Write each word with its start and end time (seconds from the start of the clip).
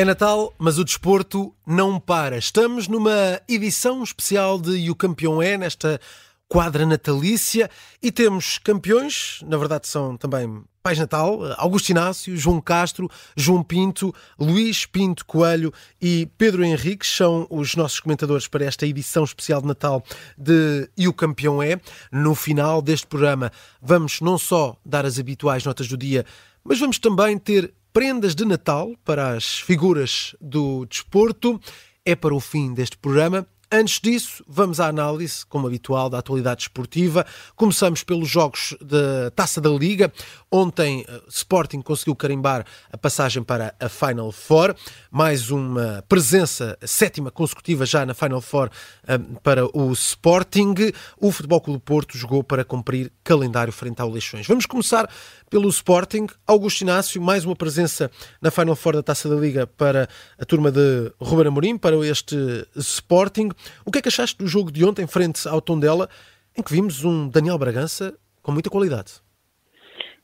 É 0.00 0.04
Natal, 0.04 0.54
mas 0.56 0.78
o 0.78 0.84
desporto 0.84 1.54
não 1.66 2.00
para. 2.00 2.38
Estamos 2.38 2.88
numa 2.88 3.38
edição 3.46 4.02
especial 4.02 4.58
de 4.58 4.70
E 4.78 4.90
o 4.90 4.94
Campeão 4.94 5.42
é, 5.42 5.58
nesta 5.58 6.00
quadra 6.48 6.86
natalícia, 6.86 7.68
e 8.02 8.10
temos 8.10 8.56
campeões, 8.56 9.40
na 9.46 9.58
verdade 9.58 9.86
são 9.86 10.16
também 10.16 10.64
Pais 10.82 10.98
Natal, 10.98 11.38
Augusto 11.58 11.90
Inácio, 11.90 12.34
João 12.34 12.62
Castro, 12.62 13.10
João 13.36 13.62
Pinto, 13.62 14.14
Luís 14.38 14.86
Pinto 14.86 15.26
Coelho 15.26 15.70
e 16.00 16.26
Pedro 16.38 16.64
Henriques 16.64 17.14
são 17.14 17.46
os 17.50 17.76
nossos 17.76 18.00
comentadores 18.00 18.48
para 18.48 18.64
esta 18.64 18.86
edição 18.86 19.22
especial 19.22 19.60
de 19.60 19.66
Natal 19.66 20.02
de 20.38 20.88
E 20.96 21.08
o 21.08 21.12
Campeão 21.12 21.62
é. 21.62 21.78
No 22.10 22.34
final 22.34 22.80
deste 22.80 23.06
programa 23.06 23.52
vamos 23.82 24.22
não 24.22 24.38
só 24.38 24.78
dar 24.82 25.04
as 25.04 25.18
habituais 25.18 25.62
notas 25.62 25.88
do 25.88 25.96
dia, 25.98 26.24
mas 26.64 26.80
vamos 26.80 26.98
também 26.98 27.36
ter 27.36 27.74
prendas 27.92 28.34
de 28.34 28.44
Natal 28.44 28.92
para 29.04 29.32
as 29.32 29.58
figuras 29.58 30.34
do 30.40 30.86
desporto. 30.86 31.60
É 32.04 32.14
para 32.14 32.34
o 32.34 32.40
fim 32.40 32.72
deste 32.72 32.96
programa. 32.96 33.46
Antes 33.72 34.00
disso, 34.00 34.42
vamos 34.48 34.80
à 34.80 34.88
análise, 34.88 35.46
como 35.46 35.64
habitual, 35.68 36.10
da 36.10 36.18
atualidade 36.18 36.62
esportiva. 36.62 37.24
Começamos 37.54 38.02
pelos 38.02 38.28
jogos 38.28 38.76
da 38.80 39.30
Taça 39.30 39.60
da 39.60 39.70
Liga. 39.70 40.12
Ontem, 40.50 41.04
eh, 41.06 41.22
Sporting 41.28 41.80
conseguiu 41.80 42.16
carimbar 42.16 42.66
a 42.92 42.98
passagem 42.98 43.44
para 43.44 43.72
a 43.78 43.88
Final 43.88 44.32
Four. 44.32 44.74
Mais 45.08 45.52
uma 45.52 46.04
presença 46.08 46.76
sétima 46.84 47.30
consecutiva 47.30 47.86
já 47.86 48.04
na 48.04 48.12
Final 48.12 48.40
Four 48.40 48.70
eh, 49.06 49.18
para 49.40 49.64
o 49.66 49.92
Sporting. 49.92 50.74
O 51.16 51.30
Futebol 51.30 51.60
Clube 51.60 51.82
Porto 51.84 52.18
jogou 52.18 52.42
para 52.42 52.64
cumprir 52.64 53.12
calendário 53.22 53.72
frente 53.72 54.02
ao 54.02 54.10
Leixões. 54.10 54.48
Vamos 54.48 54.66
começar 54.66 55.08
pelo 55.50 55.68
Sporting. 55.68 56.28
Augusto 56.46 56.82
Inácio, 56.82 57.20
mais 57.20 57.44
uma 57.44 57.56
presença 57.56 58.08
na 58.40 58.50
Final 58.50 58.76
Four 58.76 58.94
da 58.94 59.02
Taça 59.02 59.28
da 59.28 59.34
Liga 59.34 59.66
para 59.66 60.08
a 60.38 60.44
turma 60.44 60.70
de 60.70 61.12
Ruben 61.20 61.48
Amorim, 61.48 61.76
para 61.76 61.96
este 62.06 62.36
Sporting. 62.76 63.50
O 63.84 63.90
que 63.90 63.98
é 63.98 64.02
que 64.02 64.08
achaste 64.08 64.38
do 64.38 64.46
jogo 64.46 64.70
de 64.70 64.84
ontem 64.84 65.06
frente 65.08 65.46
ao 65.48 65.60
Tondela, 65.60 66.08
em 66.56 66.62
que 66.62 66.72
vimos 66.72 67.04
um 67.04 67.28
Daniel 67.28 67.58
Bragança 67.58 68.16
com 68.40 68.52
muita 68.52 68.70
qualidade? 68.70 69.20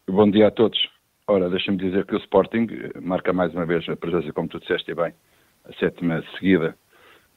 Bom 0.09 0.31
dia 0.31 0.47
a 0.47 0.51
todos. 0.53 0.79
Ora, 1.27 1.51
deixa-me 1.51 1.77
dizer 1.77 2.07
que 2.07 2.15
o 2.15 2.19
Sporting 2.19 2.69
marca 3.03 3.33
mais 3.33 3.53
uma 3.53 3.67
vez 3.67 3.87
a 3.89 3.97
presença, 3.97 4.33
como 4.33 4.47
tu 4.47 4.61
disseste 4.61 4.95
bem, 4.95 5.13
a 5.65 5.73
sétima 5.75 6.23
seguida 6.39 6.77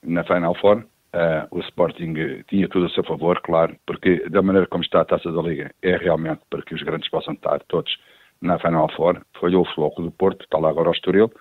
na 0.04 0.24
Final 0.24 0.56
Four. 0.62 0.86
Uh, 1.12 1.48
o 1.50 1.60
Sporting 1.62 2.14
tinha 2.48 2.68
tudo 2.70 2.86
a 2.86 2.90
seu 2.90 3.04
favor, 3.04 3.42
claro, 3.42 3.76
porque 3.88 4.30
da 4.30 4.44
maneira 4.44 4.68
como 4.68 4.84
está 4.84 5.02
a 5.02 5.06
taça 5.06 5.32
da 5.32 5.42
Liga 5.42 5.72
é 5.82 5.98
realmente 5.98 6.42
para 6.52 6.62
que 6.62 6.76
os 6.76 6.84
grandes 6.84 7.10
possam 7.10 7.34
estar 7.34 7.60
todos 7.68 7.98
na 8.40 8.60
Final 8.60 8.88
Four. 8.96 9.20
Falhou 9.40 9.64
o 9.64 9.74
Floco 9.74 10.04
do 10.04 10.12
Porto, 10.12 10.44
está 10.44 10.60
lá 10.60 10.70
agora 10.70 10.90
o 10.90 10.92
Estoril, 10.92 11.32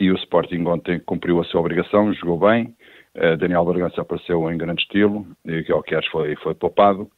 e 0.00 0.10
o 0.10 0.16
Sporting 0.16 0.64
ontem 0.66 0.98
cumpriu 0.98 1.40
a 1.40 1.44
sua 1.44 1.60
obrigação, 1.60 2.12
jogou 2.12 2.40
bem. 2.40 2.74
Uh, 3.14 3.36
Daniel 3.36 3.64
Bargança 3.64 4.00
apareceu 4.02 4.50
em 4.50 4.58
grande 4.58 4.82
estilo, 4.82 5.24
e 5.44 5.60
o 5.72 5.82
que 5.82 6.10
foi, 6.10 6.34
foi 6.36 6.54
poupado. 6.56 7.08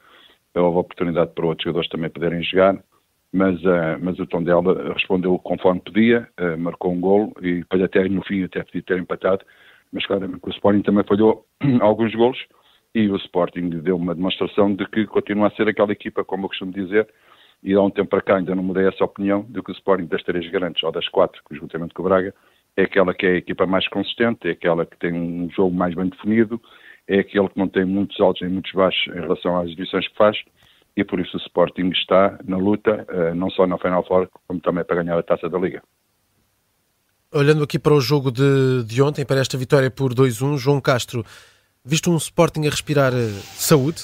Houve 0.54 0.78
oportunidade 0.78 1.32
para 1.32 1.46
outros 1.46 1.64
jogadores 1.64 1.88
também 1.88 2.10
poderem 2.10 2.42
jogar, 2.42 2.76
mas, 3.32 3.58
uh, 3.64 3.96
mas 4.02 4.18
o 4.18 4.26
Tondela 4.26 4.92
respondeu 4.92 5.38
conforme 5.38 5.80
podia, 5.80 6.28
marcou 6.58 6.92
um 6.92 7.00
golo 7.00 7.32
e 7.40 7.60
depois 7.60 7.82
até 7.82 8.06
no 8.06 8.22
fim 8.22 8.44
até 8.44 8.62
podia 8.62 8.82
ter 8.82 8.98
empatado 8.98 9.42
mas 9.92 10.06
claramente 10.06 10.40
o 10.42 10.50
Sporting 10.50 10.82
também 10.82 11.04
falhou 11.04 11.44
alguns 11.80 12.14
golos 12.14 12.38
e 12.94 13.08
o 13.08 13.16
Sporting 13.16 13.68
deu 13.68 13.96
uma 13.96 14.14
demonstração 14.14 14.74
de 14.74 14.86
que 14.86 15.06
continua 15.06 15.48
a 15.48 15.50
ser 15.52 15.68
aquela 15.68 15.92
equipa, 15.92 16.24
como 16.24 16.44
eu 16.44 16.48
costumo 16.48 16.72
dizer, 16.72 17.08
e 17.62 17.74
há 17.74 17.80
um 17.80 17.90
tempo 17.90 18.10
para 18.10 18.22
cá 18.22 18.36
ainda 18.36 18.54
não 18.54 18.62
mudei 18.62 18.86
essa 18.86 19.04
opinião, 19.04 19.46
de 19.48 19.62
que 19.62 19.70
o 19.70 19.74
Sporting 19.74 20.06
das 20.06 20.22
três 20.22 20.48
grandes, 20.50 20.82
ou 20.82 20.90
das 20.90 21.08
quatro, 21.08 21.40
juntamente 21.52 21.94
com 21.94 22.02
o 22.02 22.06
Braga, 22.06 22.34
é 22.76 22.82
aquela 22.82 23.14
que 23.14 23.26
é 23.26 23.30
a 23.30 23.36
equipa 23.36 23.66
mais 23.66 23.86
consistente, 23.88 24.48
é 24.48 24.52
aquela 24.52 24.86
que 24.86 24.96
tem 24.98 25.12
um 25.12 25.48
jogo 25.50 25.74
mais 25.74 25.94
bem 25.94 26.08
definido, 26.08 26.60
é 27.06 27.20
aquele 27.20 27.48
que 27.48 27.58
não 27.58 27.68
tem 27.68 27.84
muitos 27.84 28.18
altos 28.20 28.42
nem 28.42 28.50
muitos 28.50 28.72
baixos 28.72 29.14
em 29.14 29.20
relação 29.20 29.58
às 29.58 29.70
edições 29.70 30.08
que 30.08 30.16
faz, 30.16 30.36
e 30.96 31.04
por 31.04 31.20
isso 31.20 31.36
o 31.36 31.40
Sporting 31.40 31.88
está 31.90 32.38
na 32.44 32.56
luta, 32.56 33.06
eh, 33.08 33.34
não 33.34 33.50
só 33.50 33.66
na 33.66 33.78
Final 33.78 34.04
Four, 34.04 34.28
como 34.46 34.60
também 34.60 34.84
para 34.84 35.02
ganhar 35.02 35.18
a 35.18 35.22
Taça 35.22 35.48
da 35.48 35.58
Liga. 35.58 35.82
Olhando 37.32 37.62
aqui 37.62 37.78
para 37.78 37.94
o 37.94 38.00
jogo 38.00 38.32
de, 38.32 38.82
de 38.84 39.00
ontem, 39.00 39.24
para 39.24 39.40
esta 39.40 39.56
vitória 39.56 39.88
por 39.88 40.12
2-1, 40.12 40.58
João 40.58 40.80
Castro, 40.80 41.24
visto 41.84 42.10
um 42.10 42.16
Sporting 42.16 42.66
a 42.66 42.70
respirar 42.70 43.12
uh, 43.14 43.32
saúde? 43.56 44.02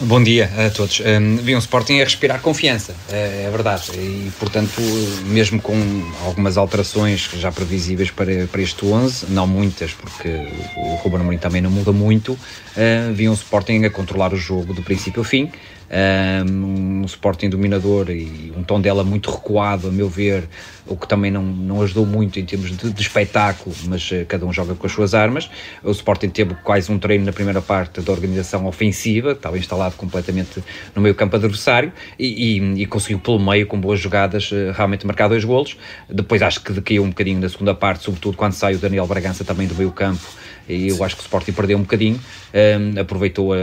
Bom 0.00 0.20
dia 0.20 0.50
a 0.66 0.68
todos. 0.70 1.00
Um, 1.00 1.36
vi 1.36 1.54
um 1.54 1.60
Sporting 1.60 2.00
a 2.00 2.04
respirar 2.04 2.40
confiança, 2.40 2.92
é, 3.08 3.44
é, 3.44 3.50
verdade. 3.50 3.92
E, 3.94 4.32
portanto, 4.40 4.80
mesmo 5.26 5.62
com 5.62 5.76
algumas 6.24 6.56
alterações 6.56 7.30
já 7.34 7.52
previsíveis 7.52 8.10
para, 8.10 8.48
para 8.48 8.60
este 8.60 8.84
11, 8.84 9.26
não 9.28 9.46
muitas, 9.46 9.92
porque 9.92 10.28
o 10.76 10.96
Ruben 10.96 11.20
Amorim 11.20 11.38
também 11.38 11.62
não 11.62 11.70
muda 11.70 11.92
muito, 11.92 12.32
uh, 12.32 13.14
vi 13.14 13.28
um 13.28 13.32
Sporting 13.32 13.84
a 13.84 13.90
controlar 13.90 14.32
o 14.32 14.36
jogo 14.36 14.74
do 14.74 14.82
princípio 14.82 15.20
ao 15.20 15.24
fim 15.24 15.52
um, 15.90 17.02
Sporting 17.04 17.48
dominador 17.48 18.10
e 18.10 18.52
um 18.56 18.62
tom 18.62 18.80
dela 18.80 19.02
muito 19.02 19.30
recuado, 19.30 19.88
a 19.88 19.90
meu 19.90 20.08
ver, 20.08 20.48
o 20.88 20.96
que 20.96 21.06
também 21.06 21.30
não, 21.30 21.42
não 21.42 21.82
ajudou 21.82 22.06
muito 22.06 22.40
em 22.40 22.44
termos 22.44 22.76
de, 22.76 22.90
de 22.92 23.02
espetáculo, 23.02 23.74
mas 23.86 24.10
uh, 24.10 24.24
cada 24.26 24.44
um 24.46 24.52
joga 24.52 24.74
com 24.74 24.86
as 24.86 24.92
suas 24.92 25.14
armas. 25.14 25.50
O 25.82 25.90
Sporting 25.90 26.28
teve 26.28 26.54
quase 26.62 26.90
um 26.90 26.98
treino 26.98 27.24
na 27.24 27.32
primeira 27.32 27.60
parte 27.60 28.00
da 28.00 28.12
organização 28.12 28.66
ofensiva, 28.66 29.32
estava 29.32 29.58
instalado 29.58 29.96
completamente 29.96 30.62
no 30.94 31.02
meio 31.02 31.14
campo 31.14 31.36
adversário 31.36 31.92
e, 32.18 32.58
e, 32.58 32.82
e 32.82 32.86
conseguiu 32.86 33.18
pelo 33.18 33.38
meio, 33.38 33.66
com 33.66 33.80
boas 33.80 34.00
jogadas, 34.00 34.50
uh, 34.50 34.72
realmente 34.74 35.06
marcar 35.06 35.28
dois 35.28 35.44
golos. 35.44 35.76
Depois 36.08 36.42
acho 36.42 36.60
que 36.62 36.72
decaiu 36.72 37.02
um 37.02 37.08
bocadinho 37.08 37.40
na 37.40 37.48
segunda 37.48 37.74
parte, 37.74 38.04
sobretudo 38.04 38.36
quando 38.36 38.52
sai 38.52 38.74
o 38.74 38.78
Daniel 38.78 39.06
Bragança 39.06 39.44
também 39.44 39.66
do 39.66 39.74
meio 39.74 39.92
campo 39.92 40.26
e 40.68 40.88
eu 40.88 41.02
acho 41.02 41.16
que 41.16 41.22
o 41.22 41.24
Sporting 41.24 41.52
perdeu 41.52 41.78
um 41.78 41.82
bocadinho, 41.82 42.20
um, 42.52 43.00
aproveitou 43.00 43.54
a, 43.54 43.56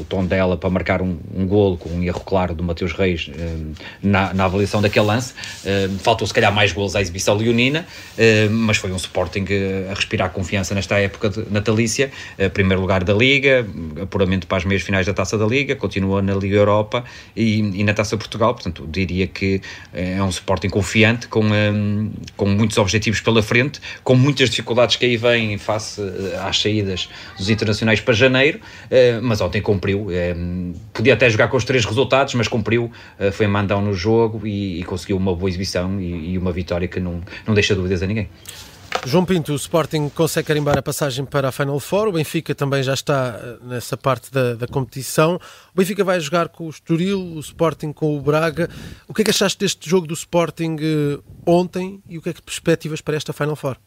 o 0.00 0.04
tom 0.08 0.26
dela 0.26 0.56
para 0.56 0.68
marcar 0.68 1.00
um, 1.00 1.16
um 1.34 1.46
golo 1.46 1.76
com 1.76 1.88
um 1.88 2.02
erro 2.02 2.20
claro 2.20 2.54
do 2.54 2.64
Mateus 2.64 2.92
Reis 2.92 3.30
um, 3.30 3.72
na, 4.02 4.34
na, 4.34 4.44
avaliação 4.46 4.82
daquele 4.82 5.06
lance, 5.06 5.32
um, 5.64 5.98
faltou 5.98 6.26
se 6.26 6.34
calhar 6.34 6.52
mais 6.52 6.59
golos 6.72 6.94
à 6.94 7.00
exibição 7.00 7.34
leonina, 7.34 7.86
mas 8.50 8.76
foi 8.76 8.92
um 8.92 8.96
Sporting 8.96 9.46
a 9.90 9.94
respirar 9.94 10.30
confiança 10.30 10.74
nesta 10.74 10.98
época 10.98 11.32
natalícia, 11.50 12.10
uh, 12.38 12.50
primeiro 12.50 12.80
lugar 12.80 13.02
da 13.04 13.14
Liga, 13.14 13.66
apuramento 14.00 14.46
para 14.46 14.58
as 14.58 14.64
meias 14.64 14.82
finais 14.82 15.06
da 15.06 15.12
Taça 15.12 15.36
da 15.36 15.46
Liga, 15.46 15.74
continua 15.74 16.22
na 16.22 16.34
Liga 16.34 16.56
Europa 16.56 17.04
e, 17.34 17.58
e 17.80 17.84
na 17.84 17.92
Taça 17.92 18.16
Portugal, 18.16 18.54
portanto 18.54 18.86
diria 18.88 19.26
que 19.26 19.60
eh, 19.92 20.16
é 20.16 20.22
um 20.22 20.28
Sporting 20.28 20.68
confiante, 20.68 21.28
com, 21.28 21.42
com 22.36 22.46
muitos 22.46 22.76
objetivos 22.78 23.20
pela 23.20 23.42
frente, 23.42 23.80
com 24.02 24.14
muitas 24.14 24.50
dificuldades 24.50 24.96
que 24.96 25.04
aí 25.04 25.16
vêm 25.16 25.58
face 25.58 26.00
eh, 26.00 26.38
às 26.40 26.60
saídas 26.60 27.08
dos 27.36 27.50
internacionais 27.50 28.00
para 28.00 28.14
janeiro, 28.14 28.60
eh, 28.90 29.20
mas 29.22 29.40
ontem 29.40 29.60
cumpriu. 29.62 30.08
Eh, 30.10 30.34
podia 30.92 31.14
até 31.14 31.28
jogar 31.28 31.48
com 31.48 31.56
os 31.56 31.64
três 31.64 31.84
resultados, 31.84 32.34
mas 32.34 32.48
cumpriu, 32.48 32.90
eh, 33.18 33.30
foi 33.30 33.46
mandão 33.46 33.80
no 33.80 33.94
jogo 33.94 34.46
e, 34.46 34.80
e 34.80 34.84
conseguiu 34.84 35.16
uma 35.16 35.34
boa 35.34 35.48
exibição 35.48 36.00
e, 36.00 36.32
e, 36.32 36.38
uma 36.38 36.49
vitória 36.52 36.88
que 36.88 37.00
não, 37.00 37.20
não 37.46 37.54
deixa 37.54 37.74
dúvidas 37.74 38.02
a 38.02 38.06
ninguém. 38.06 38.28
João 39.06 39.24
Pinto, 39.24 39.52
o 39.52 39.56
Sporting 39.56 40.10
consegue 40.10 40.48
carimbar 40.48 40.76
a 40.76 40.82
passagem 40.82 41.24
para 41.24 41.48
a 41.48 41.52
Final 41.52 41.80
Four, 41.80 42.08
o 42.08 42.12
Benfica 42.12 42.54
também 42.54 42.82
já 42.82 42.92
está 42.92 43.40
nessa 43.62 43.96
parte 43.96 44.30
da, 44.30 44.54
da 44.54 44.66
competição. 44.66 45.36
O 45.72 45.78
Benfica 45.78 46.04
vai 46.04 46.20
jogar 46.20 46.48
com 46.48 46.66
o 46.66 46.70
Estoril, 46.70 47.18
o 47.18 47.40
Sporting 47.40 47.92
com 47.92 48.16
o 48.16 48.20
Braga. 48.20 48.68
O 49.08 49.14
que 49.14 49.22
é 49.22 49.24
que 49.24 49.30
achaste 49.30 49.58
deste 49.58 49.88
jogo 49.88 50.06
do 50.06 50.12
Sporting 50.12 50.76
ontem 51.46 52.02
e 52.08 52.18
o 52.18 52.22
que 52.22 52.28
é 52.28 52.32
que 52.32 52.42
perspectivas 52.42 53.00
para 53.00 53.16
esta 53.16 53.32
Final 53.32 53.56
Four? 53.56 53.78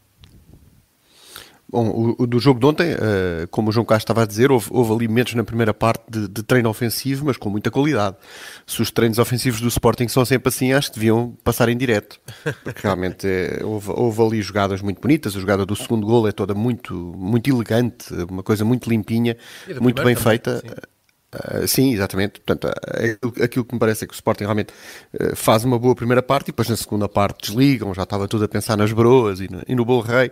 Bom, 1.74 2.14
o, 2.16 2.24
do 2.24 2.38
jogo 2.38 2.60
de 2.60 2.66
ontem, 2.66 2.92
uh, 2.92 3.48
como 3.50 3.70
o 3.70 3.72
João 3.72 3.84
Castro 3.84 4.04
estava 4.04 4.22
a 4.22 4.26
dizer, 4.26 4.52
houve, 4.52 4.68
houve 4.70 4.92
ali 4.92 5.08
momentos 5.08 5.34
na 5.34 5.42
primeira 5.42 5.74
parte 5.74 6.04
de, 6.08 6.28
de, 6.28 6.40
treino 6.44 6.68
ofensivo, 6.68 7.26
mas 7.26 7.36
com 7.36 7.50
muita 7.50 7.68
qualidade. 7.68 8.16
Se 8.64 8.80
os 8.80 8.92
treinos 8.92 9.18
ofensivos 9.18 9.60
do 9.60 9.66
Sporting 9.66 10.06
são 10.06 10.24
sempre 10.24 10.50
assim, 10.50 10.72
acho 10.72 10.92
que 10.92 11.00
deviam 11.00 11.36
passar 11.42 11.68
em 11.68 11.76
direto. 11.76 12.20
Porque 12.62 12.80
realmente 12.80 13.26
é, 13.26 13.58
houve, 13.64 13.90
houve, 13.90 14.22
ali 14.22 14.40
jogadas 14.40 14.80
muito 14.82 15.00
bonitas. 15.00 15.36
A 15.36 15.40
jogada 15.40 15.66
do 15.66 15.74
segundo 15.74 16.06
gol 16.06 16.28
é 16.28 16.32
toda 16.32 16.54
muito, 16.54 16.94
muito 16.94 17.50
elegante, 17.50 18.06
uma 18.30 18.44
coisa 18.44 18.64
muito 18.64 18.88
limpinha, 18.88 19.36
muito 19.80 20.00
bem 20.00 20.14
também, 20.14 20.16
feita. 20.16 20.60
Sim. 20.60 20.93
Uh, 21.34 21.66
sim, 21.66 21.92
exatamente. 21.92 22.40
Portanto, 22.40 22.72
uh, 22.72 23.42
aquilo 23.42 23.64
que 23.64 23.74
me 23.74 23.80
parece 23.80 24.04
é 24.04 24.06
que 24.06 24.12
o 24.12 24.16
Sporting 24.16 24.44
realmente 24.44 24.72
uh, 25.14 25.34
faz 25.34 25.64
uma 25.64 25.78
boa 25.78 25.94
primeira 25.94 26.22
parte 26.22 26.48
e 26.48 26.52
depois 26.52 26.68
na 26.68 26.76
segunda 26.76 27.08
parte 27.08 27.48
desligam, 27.48 27.92
já 27.92 28.04
estava 28.04 28.28
tudo 28.28 28.44
a 28.44 28.48
pensar 28.48 28.76
nas 28.76 28.92
broas 28.92 29.40
e 29.40 29.50
no, 29.50 29.62
e 29.66 29.74
no 29.74 29.84
Bom 29.84 30.00
Rei. 30.00 30.30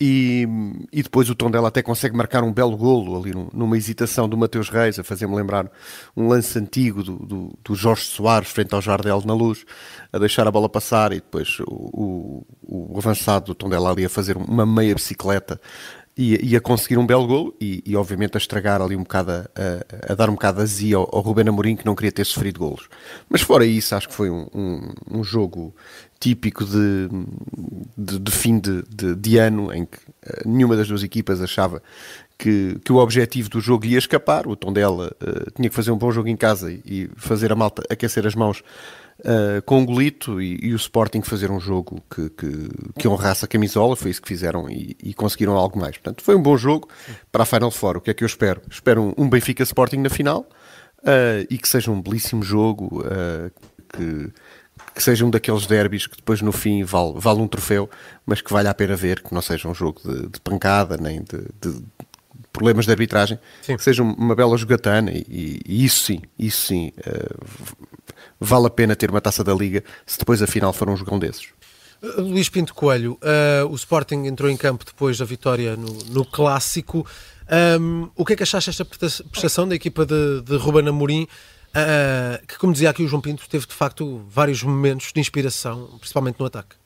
E, 0.00 0.46
e 0.92 1.02
depois 1.02 1.28
o 1.28 1.34
Tondela 1.34 1.66
até 1.66 1.82
consegue 1.82 2.16
marcar 2.16 2.44
um 2.44 2.52
belo 2.52 2.76
golo 2.76 3.20
ali 3.20 3.32
numa 3.52 3.76
hesitação 3.76 4.28
do 4.28 4.36
Mateus 4.36 4.68
Reis, 4.68 4.96
a 4.96 5.02
fazer-me 5.02 5.34
lembrar 5.34 5.68
um 6.16 6.28
lance 6.28 6.56
antigo 6.56 7.02
do, 7.02 7.16
do, 7.16 7.58
do, 7.64 7.74
Jorge 7.74 8.02
Soares 8.02 8.48
frente 8.48 8.72
ao 8.72 8.80
Jardel 8.80 9.20
na 9.26 9.34
luz, 9.34 9.64
a 10.12 10.18
deixar 10.18 10.46
a 10.46 10.52
bola 10.52 10.68
passar 10.68 11.12
e 11.12 11.16
depois 11.16 11.58
o, 11.66 12.46
o, 12.62 12.92
o 12.92 12.96
avançado 12.96 13.46
do 13.46 13.54
Tondela 13.56 13.90
ali 13.90 14.04
a 14.04 14.08
fazer 14.08 14.36
uma 14.36 14.64
meia 14.64 14.94
bicicleta 14.94 15.60
e, 16.18 16.50
e, 16.50 16.56
a 16.56 16.60
conseguir 16.60 16.98
um 16.98 17.06
belo 17.06 17.28
golo 17.28 17.54
e, 17.60 17.80
e, 17.86 17.94
obviamente 17.94 18.36
a 18.36 18.38
estragar 18.38 18.82
ali 18.82 18.96
um 18.96 19.04
bocado, 19.04 19.30
a, 19.30 20.12
a, 20.12 20.14
dar 20.16 20.28
um 20.28 20.32
bocado 20.32 20.60
azia 20.60 20.96
ao, 20.96 21.08
ao 21.14 21.20
Ruben 21.20 21.48
Amorim 21.48 21.76
que 21.76 21.86
não 21.86 21.94
queria 21.94 22.10
ter 22.10 22.26
sofrido 22.26 22.58
golos. 22.58 22.88
Mas 23.28 23.40
fora 23.40 23.64
isso, 23.64 23.94
acho 23.94 24.08
que 24.08 24.14
foi 24.14 24.28
um, 24.28 24.48
um, 24.52 25.18
um 25.18 25.22
jogo 25.22 25.72
típico 26.18 26.64
de, 26.64 27.08
de, 27.96 28.18
de 28.18 28.32
fim 28.32 28.58
de, 28.58 28.82
de, 28.88 29.14
de, 29.14 29.38
ano 29.38 29.72
em 29.72 29.84
que 29.84 29.98
uh, 29.98 30.42
nenhuma 30.44 30.76
das 30.76 30.88
duas 30.88 31.04
equipas 31.04 31.40
achava 31.40 31.80
que, 32.36 32.76
que 32.84 32.92
o 32.92 32.96
objetivo 32.96 33.48
do 33.48 33.60
jogo 33.60 33.86
ia 33.86 33.98
escapar. 33.98 34.48
O 34.48 34.56
Tondela 34.56 35.14
uh, 35.22 35.50
tinha 35.52 35.68
que 35.68 35.74
fazer 35.76 35.92
um 35.92 35.98
bom 35.98 36.10
jogo 36.10 36.28
em 36.28 36.36
casa 36.36 36.72
e 36.72 37.08
fazer 37.16 37.52
a 37.52 37.54
malta 37.54 37.84
aquecer 37.88 38.26
as 38.26 38.34
mãos 38.34 38.64
uh, 39.20 39.62
com 39.64 39.78
um 39.78 39.86
golito 39.86 40.40
e, 40.40 40.58
e, 40.62 40.72
o 40.72 40.76
Sporting 40.76 41.22
fazer 41.22 41.50
um 41.50 41.60
jogo 41.60 42.02
que, 42.10 42.28
que, 42.30 42.68
que, 42.98 43.08
honrasse 43.08 43.44
a 43.44 43.48
camisola, 43.48 43.96
foi 43.96 44.10
isso 44.10 44.22
que 44.22 44.28
fizeram 44.28 44.68
e, 44.68 44.96
e, 45.02 45.14
conseguiram 45.14 45.56
algo 45.56 45.78
mais. 45.78 45.96
Portanto, 45.96 46.22
foi 46.22 46.36
um 46.36 46.42
bom 46.42 46.56
jogo 46.56 46.88
para 47.32 47.42
a 47.42 47.46
Final 47.46 47.70
Four. 47.70 47.96
O 47.96 48.00
que 48.00 48.10
é 48.10 48.14
que 48.14 48.24
eu 48.24 48.26
espero? 48.26 48.62
Espero 48.70 49.02
um, 49.02 49.24
um 49.24 49.28
Benfica 49.28 49.62
Sporting 49.62 49.98
na 49.98 50.10
final 50.10 50.46
uh, 51.00 51.46
e 51.50 51.58
que 51.58 51.68
seja 51.68 51.90
um 51.90 52.00
belíssimo 52.00 52.42
jogo, 52.42 53.02
uh, 53.02 53.50
que, 53.88 54.32
que 54.94 55.02
seja 55.02 55.24
um 55.24 55.30
daqueles 55.30 55.66
derbys 55.66 56.06
que 56.06 56.16
depois 56.16 56.40
no 56.40 56.52
fim 56.52 56.82
vale, 56.84 57.14
vale 57.16 57.40
um 57.40 57.48
troféu, 57.48 57.88
mas 58.24 58.40
que 58.40 58.52
vale 58.52 58.68
a 58.68 58.74
pena 58.74 58.96
ver, 58.96 59.22
que 59.22 59.34
não 59.34 59.42
seja 59.42 59.68
um 59.68 59.74
jogo 59.74 60.00
de, 60.04 60.28
de 60.28 60.40
pancada 60.40 60.96
nem 60.96 61.22
de, 61.22 61.38
de 61.60 61.82
problemas 62.58 62.84
de 62.84 62.90
arbitragem, 62.90 63.38
sim. 63.62 63.76
que 63.76 63.82
seja 63.82 64.02
uma 64.02 64.34
bela 64.34 64.56
jogatana 64.56 65.12
e, 65.12 65.60
e, 65.64 65.84
isso 65.84 66.04
sim, 66.04 66.20
isso 66.36 66.66
sim, 66.66 66.92
uh, 67.06 67.66
vale 68.40 68.66
a 68.66 68.70
pena 68.70 68.96
ter 68.96 69.10
uma 69.10 69.20
taça 69.20 69.44
da 69.44 69.54
Liga 69.54 69.84
se 70.04 70.18
depois 70.18 70.42
a 70.42 70.46
final 70.46 70.72
for 70.72 70.90
um 70.90 70.96
jogão 70.96 71.18
desses. 71.18 71.48
Uh, 72.02 72.20
Luís 72.20 72.48
Pinto 72.48 72.74
Coelho, 72.74 73.18
uh, 73.22 73.66
o 73.70 73.74
Sporting 73.76 74.26
entrou 74.26 74.50
em 74.50 74.56
campo 74.56 74.84
depois 74.84 75.18
da 75.18 75.24
vitória 75.24 75.76
no, 75.76 75.92
no 76.10 76.24
Clássico. 76.24 77.06
Um, 77.80 78.10
o 78.16 78.24
que 78.24 78.32
é 78.32 78.36
que 78.36 78.42
achaste 78.42 78.70
desta 78.70 78.84
prestação 78.84 79.66
da 79.66 79.74
equipa 79.74 80.04
de, 80.04 80.42
de 80.42 80.56
Ruben 80.56 80.88
Amorim? 80.88 81.28
Uh, 81.68 82.44
que, 82.46 82.58
como 82.58 82.72
dizia 82.72 82.90
aqui 82.90 83.02
o 83.02 83.08
João 83.08 83.22
Pinto, 83.22 83.48
teve 83.48 83.66
de 83.66 83.74
facto 83.74 84.24
vários 84.28 84.62
momentos 84.62 85.12
de 85.12 85.20
inspiração, 85.20 85.96
principalmente 86.00 86.40
no 86.40 86.46
ataque. 86.46 86.77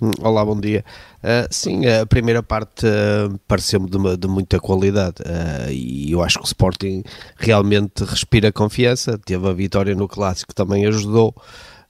Hum, 0.00 0.10
olá, 0.22 0.44
bom 0.44 0.58
dia. 0.58 0.84
Uh, 1.22 1.46
sim, 1.50 1.86
a 1.86 2.04
primeira 2.04 2.42
parte 2.42 2.84
uh, 2.84 3.38
pareceu-me 3.46 3.88
de, 3.88 4.16
de, 4.16 4.26
muita 4.26 4.58
qualidade 4.58 5.22
uh, 5.22 5.70
e 5.70 6.10
eu 6.10 6.20
acho 6.20 6.38
que 6.38 6.44
o 6.44 6.46
Sporting 6.46 7.04
realmente 7.36 8.02
respira 8.04 8.50
confiança. 8.50 9.16
Teve 9.18 9.48
a 9.48 9.52
vitória 9.52 9.94
no 9.94 10.08
Clássico, 10.08 10.52
também 10.52 10.84
ajudou 10.86 11.34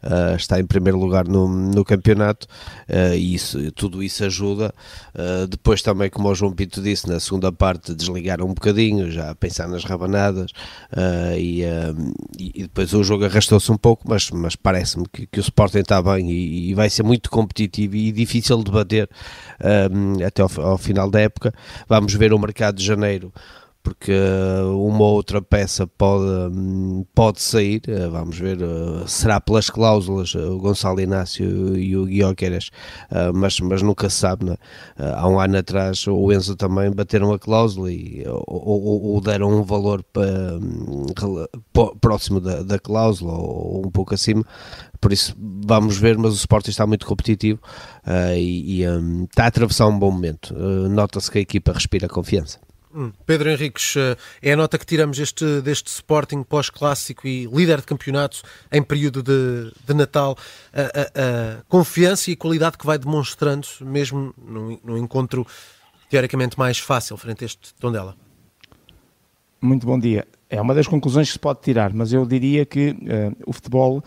uh, 0.05 0.37
está 0.37 0.61
em 0.61 0.67
primeiro 0.67 0.99
lugar 0.99 1.27
no, 1.27 1.49
no 1.49 1.85
campeonato 1.85 2.47
uh, 2.89 3.15
e 3.15 3.35
isso, 3.35 3.73
tudo 3.73 4.03
isso 4.03 4.25
ajuda. 4.25 4.73
Uh, 5.15 5.47
depois 5.47 5.83
também, 5.83 6.11
como 6.11 6.29
o 6.29 6.35
João 6.35 6.53
Pinto 6.53 6.83
disse, 6.83 7.09
na 7.09 7.19
segunda 7.19 7.51
parte 7.51 7.95
desligaram 7.95 8.47
um 8.47 8.55
bocadinho, 8.55 9.11
já 9.11 9.31
a 9.31 9.35
pensar 9.35 9.69
nas 9.69 9.85
rabanadas 9.85 10.51
e, 11.37 11.63
e, 12.39 12.63
depois 12.63 12.93
o 12.93 13.03
jogo 13.03 13.25
arrastou-se 13.25 13.71
um 13.71 13.77
pouco, 13.77 14.05
mas, 14.09 14.31
mas 14.31 14.57
parece-me 14.57 15.07
que, 15.13 15.27
que, 15.27 15.39
o 15.39 15.43
Sporting 15.43 15.79
está 15.79 16.01
bem 16.03 16.31
e, 16.31 16.71
e, 16.71 16.75
vai 16.75 16.91
ser 16.91 17.03
muito 17.03 17.31
competitivo 17.31 17.97
e 17.97 18.13
difícil 18.13 18.63
de 18.63 18.71
bater 18.71 19.09
até 20.27 20.43
ao, 20.43 20.51
ao 20.59 20.79
final 20.79 21.11
da 21.11 21.21
época. 21.21 21.53
Vamos 21.89 22.15
ver 22.15 22.33
o 22.33 22.39
mercado 22.39 22.77
de 22.77 22.85
janeiro 22.85 23.33
porque 23.85 24.13
uma 24.75 25.05
ou 25.05 25.15
outra 25.17 25.43
peça 25.43 25.87
pode, 25.87 26.51
pode 27.15 27.43
sair, 27.43 27.83
eh, 27.87 28.09
vamos 28.09 28.39
ver, 28.39 28.59
eh, 28.63 29.05
será 29.07 29.39
pelas 29.39 29.69
cláusulas, 29.69 30.35
eh, 30.35 30.39
o 30.39 30.59
Gonçalo 30.59 31.03
Inácio 31.03 31.77
e 31.77 31.95
o 31.95 32.07
Guioqueras, 32.07 32.71
mas, 33.35 33.61
mas 33.61 33.83
nunca 33.83 34.09
se 34.09 34.17
sabe, 34.17 34.51
é? 34.51 34.57
há 35.15 35.29
um 35.29 35.39
ano 35.39 35.59
atrás 35.59 36.07
o 36.07 36.33
Enzo 36.33 36.57
também 36.57 36.91
bateram 36.91 37.31
a 37.35 37.39
cláusula 37.39 37.93
e, 37.93 38.25
ou, 38.27 39.13
ou 39.13 39.21
deram 39.21 39.51
um 39.51 39.63
valor 39.63 40.03
para, 40.03 40.59
próximo 42.01 42.41
da, 42.41 42.63
da 42.63 42.79
cláusula 42.79 43.35
ou 43.35 43.87
um 43.87 43.91
pouco 43.91 44.15
acima, 44.15 44.45
por 44.99 45.13
isso 45.13 45.37
vamos 45.39 45.99
ver, 45.99 46.17
mas 46.17 46.33
o 46.33 46.37
Sporting 46.37 46.71
está 46.71 46.87
muito 46.87 47.05
competitivo 47.05 47.61
e, 48.35 48.81
e 48.81 49.25
está 49.25 49.45
a 49.45 49.49
atravessar 49.49 49.87
um 49.87 49.99
bom 49.99 50.11
momento. 50.11 50.55
Nota-se 50.89 51.31
que 51.31 51.39
a 51.39 51.43
equipa 51.43 51.73
respira 51.73 52.09
confiança. 52.09 52.64
Hum. 52.95 53.11
Pedro 53.27 53.51
Henriques, 53.51 53.97
eh, 53.97 54.17
é 54.41 54.53
a 54.53 54.57
nota 54.57 54.79
que 54.79 54.87
tiramos 54.87 55.19
este, 55.19 55.61
deste 55.61 55.89
Sporting 55.89 56.45
pós-clássico 56.45 57.27
e 57.27 57.45
líder 57.47 57.79
de 57.79 57.87
campeonato 57.87 58.41
em 58.71 58.81
período 58.81 59.21
de, 59.21 59.73
de 59.85 59.95
Natal, 59.95 60.39
a, 60.73 60.81
a, 60.81 61.59
a, 61.59 61.63
confiança 61.69 62.31
e 62.31 62.35
a 62.35 62.37
qualidade 62.37 62.79
que 62.79 62.87
vai 62.87 62.97
demonstrando, 62.97 63.67
mesmo 63.81 64.33
no, 64.39 64.79
no 64.85 64.97
encontro 64.97 65.45
teoricamente 66.09 66.57
mais 66.57 66.79
fácil 66.79 67.17
frente 67.17 67.43
a 67.43 67.47
este 67.47 67.75
Tondela. 67.75 68.15
Muito 69.61 69.85
bom 69.85 69.99
dia. 69.99 70.25
É 70.49 70.61
uma 70.61 70.73
das 70.73 70.87
conclusões 70.87 71.27
que 71.27 71.33
se 71.33 71.39
pode 71.39 71.63
tirar, 71.63 71.93
mas 71.93 72.13
eu 72.13 72.25
diria 72.25 72.65
que 72.65 72.91
uh, 72.91 73.37
o 73.45 73.53
futebol 73.53 73.99
uh, 73.99 74.03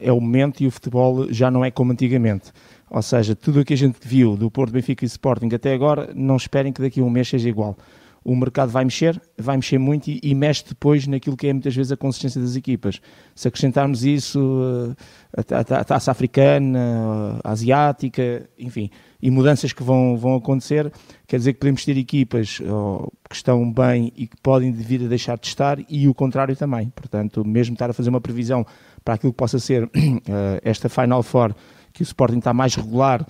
é 0.00 0.12
o 0.12 0.20
momento 0.20 0.62
e 0.62 0.68
o 0.68 0.70
futebol 0.70 1.32
já 1.32 1.50
não 1.50 1.64
é 1.64 1.70
como 1.72 1.90
antigamente. 1.90 2.52
Ou 2.88 3.02
seja, 3.02 3.34
tudo 3.34 3.60
o 3.60 3.64
que 3.64 3.74
a 3.74 3.76
gente 3.76 3.96
viu 4.00 4.36
do 4.36 4.48
Porto, 4.52 4.70
Benfica 4.70 5.04
e 5.04 5.08
Sporting 5.08 5.48
até 5.52 5.74
agora, 5.74 6.12
não 6.14 6.36
esperem 6.36 6.72
que 6.72 6.80
daqui 6.80 7.00
a 7.00 7.02
um 7.02 7.10
mês 7.10 7.26
seja 7.28 7.48
igual 7.48 7.76
o 8.24 8.36
mercado 8.36 8.70
vai 8.70 8.84
mexer, 8.84 9.20
vai 9.38 9.56
mexer 9.56 9.78
muito 9.78 10.08
e, 10.08 10.20
e, 10.22 10.34
mexe 10.34 10.64
depois 10.68 11.06
naquilo 11.06 11.36
que 11.36 11.48
é 11.48 11.52
muitas 11.52 11.74
vezes 11.74 11.90
a 11.90 11.96
consistência 11.96 12.40
das 12.40 12.54
equipas. 12.54 13.00
Se 13.34 13.48
acrescentarmos 13.48 14.04
isso, 14.04 14.94
eh, 15.36 15.54
a, 15.54 15.60
a 15.80 15.84
taça 15.84 16.10
africana, 16.10 17.40
a 17.42 17.50
asiática, 17.50 18.48
enfim, 18.58 18.90
e 19.22 19.30
mudanças 19.30 19.72
que 19.72 19.82
vão, 19.82 20.16
vão 20.16 20.34
acontecer, 20.34 20.92
quer 21.26 21.38
dizer 21.38 21.54
que 21.54 21.60
podemos 21.60 21.84
ter 21.84 21.96
equipas 21.96 22.60
oh, 22.60 23.10
que 23.28 23.34
estão 23.34 23.70
bem 23.72 24.12
e 24.16 24.26
que 24.26 24.36
podem 24.42 24.70
vir 24.70 25.04
a 25.04 25.08
deixar 25.08 25.38
de 25.38 25.46
estar 25.46 25.78
e 25.88 26.06
o 26.06 26.14
contrário 26.14 26.54
também. 26.56 26.90
Portanto, 26.90 27.44
mesmo 27.44 27.74
estar 27.74 27.88
a 27.88 27.92
fazer 27.94 28.10
uma 28.10 28.20
previsão 28.20 28.66
para 29.02 29.14
aquilo 29.14 29.32
que 29.32 29.38
possa 29.38 29.58
ser 29.58 29.90
esta 30.62 30.88
Final 30.88 31.22
Four, 31.22 31.54
que 31.92 32.02
o 32.02 32.04
Sporting 32.04 32.38
está 32.38 32.52
mais 32.52 32.74
regular 32.74 33.26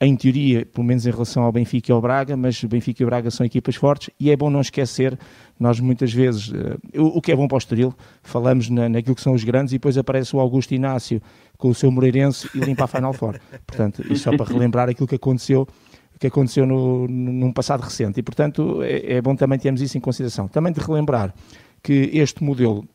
em 0.00 0.16
teoria, 0.16 0.66
pelo 0.66 0.86
menos 0.86 1.06
em 1.06 1.10
relação 1.10 1.42
ao 1.42 1.52
Benfica 1.52 1.90
e 1.90 1.92
ao 1.92 2.00
Braga, 2.00 2.36
mas 2.36 2.62
Benfica 2.64 3.02
e 3.02 3.06
Braga 3.06 3.30
são 3.30 3.44
equipas 3.46 3.76
fortes 3.76 4.10
e 4.18 4.30
é 4.30 4.36
bom 4.36 4.50
não 4.50 4.60
esquecer, 4.60 5.18
nós 5.58 5.78
muitas 5.80 6.12
vezes, 6.12 6.48
uh, 6.48 6.78
o, 6.96 7.18
o, 7.18 7.22
que 7.22 7.32
é 7.32 7.36
bom 7.36 7.46
para 7.46 7.56
o 7.56 7.58
Estoril, 7.58 7.94
falamos 8.22 8.68
na, 8.68 8.88
naquilo 8.88 9.14
que 9.14 9.22
são 9.22 9.32
os 9.32 9.44
grandes 9.44 9.72
e 9.72 9.76
depois 9.76 9.96
aparece 9.96 10.34
o 10.34 10.40
Augusto 10.40 10.74
Inácio 10.74 11.22
com 11.56 11.68
o 11.68 11.74
seu 11.74 11.90
Moreirense 11.90 12.48
e 12.54 12.58
limpa 12.58 12.84
a 12.84 12.86
Final 12.86 13.12
Four. 13.12 13.38
Portanto, 13.66 14.02
isso 14.10 14.24
só 14.24 14.36
para 14.36 14.52
relembrar 14.52 14.88
aquilo 14.88 15.06
que 15.06 15.14
aconteceu 15.14 15.66
que 16.18 16.28
aconteceu 16.28 16.64
no, 16.64 17.08
num 17.08 17.52
passado 17.52 17.80
recente 17.80 18.20
e, 18.20 18.22
portanto, 18.22 18.82
é, 18.82 19.14
é 19.14 19.22
bom 19.22 19.34
também 19.34 19.58
termos 19.58 19.82
isso 19.82 19.98
em 19.98 20.00
consideração. 20.00 20.46
Também 20.46 20.72
de 20.72 20.80
relembrar 20.80 21.34
que 21.82 22.10
este 22.14 22.42
modelo 22.42 22.88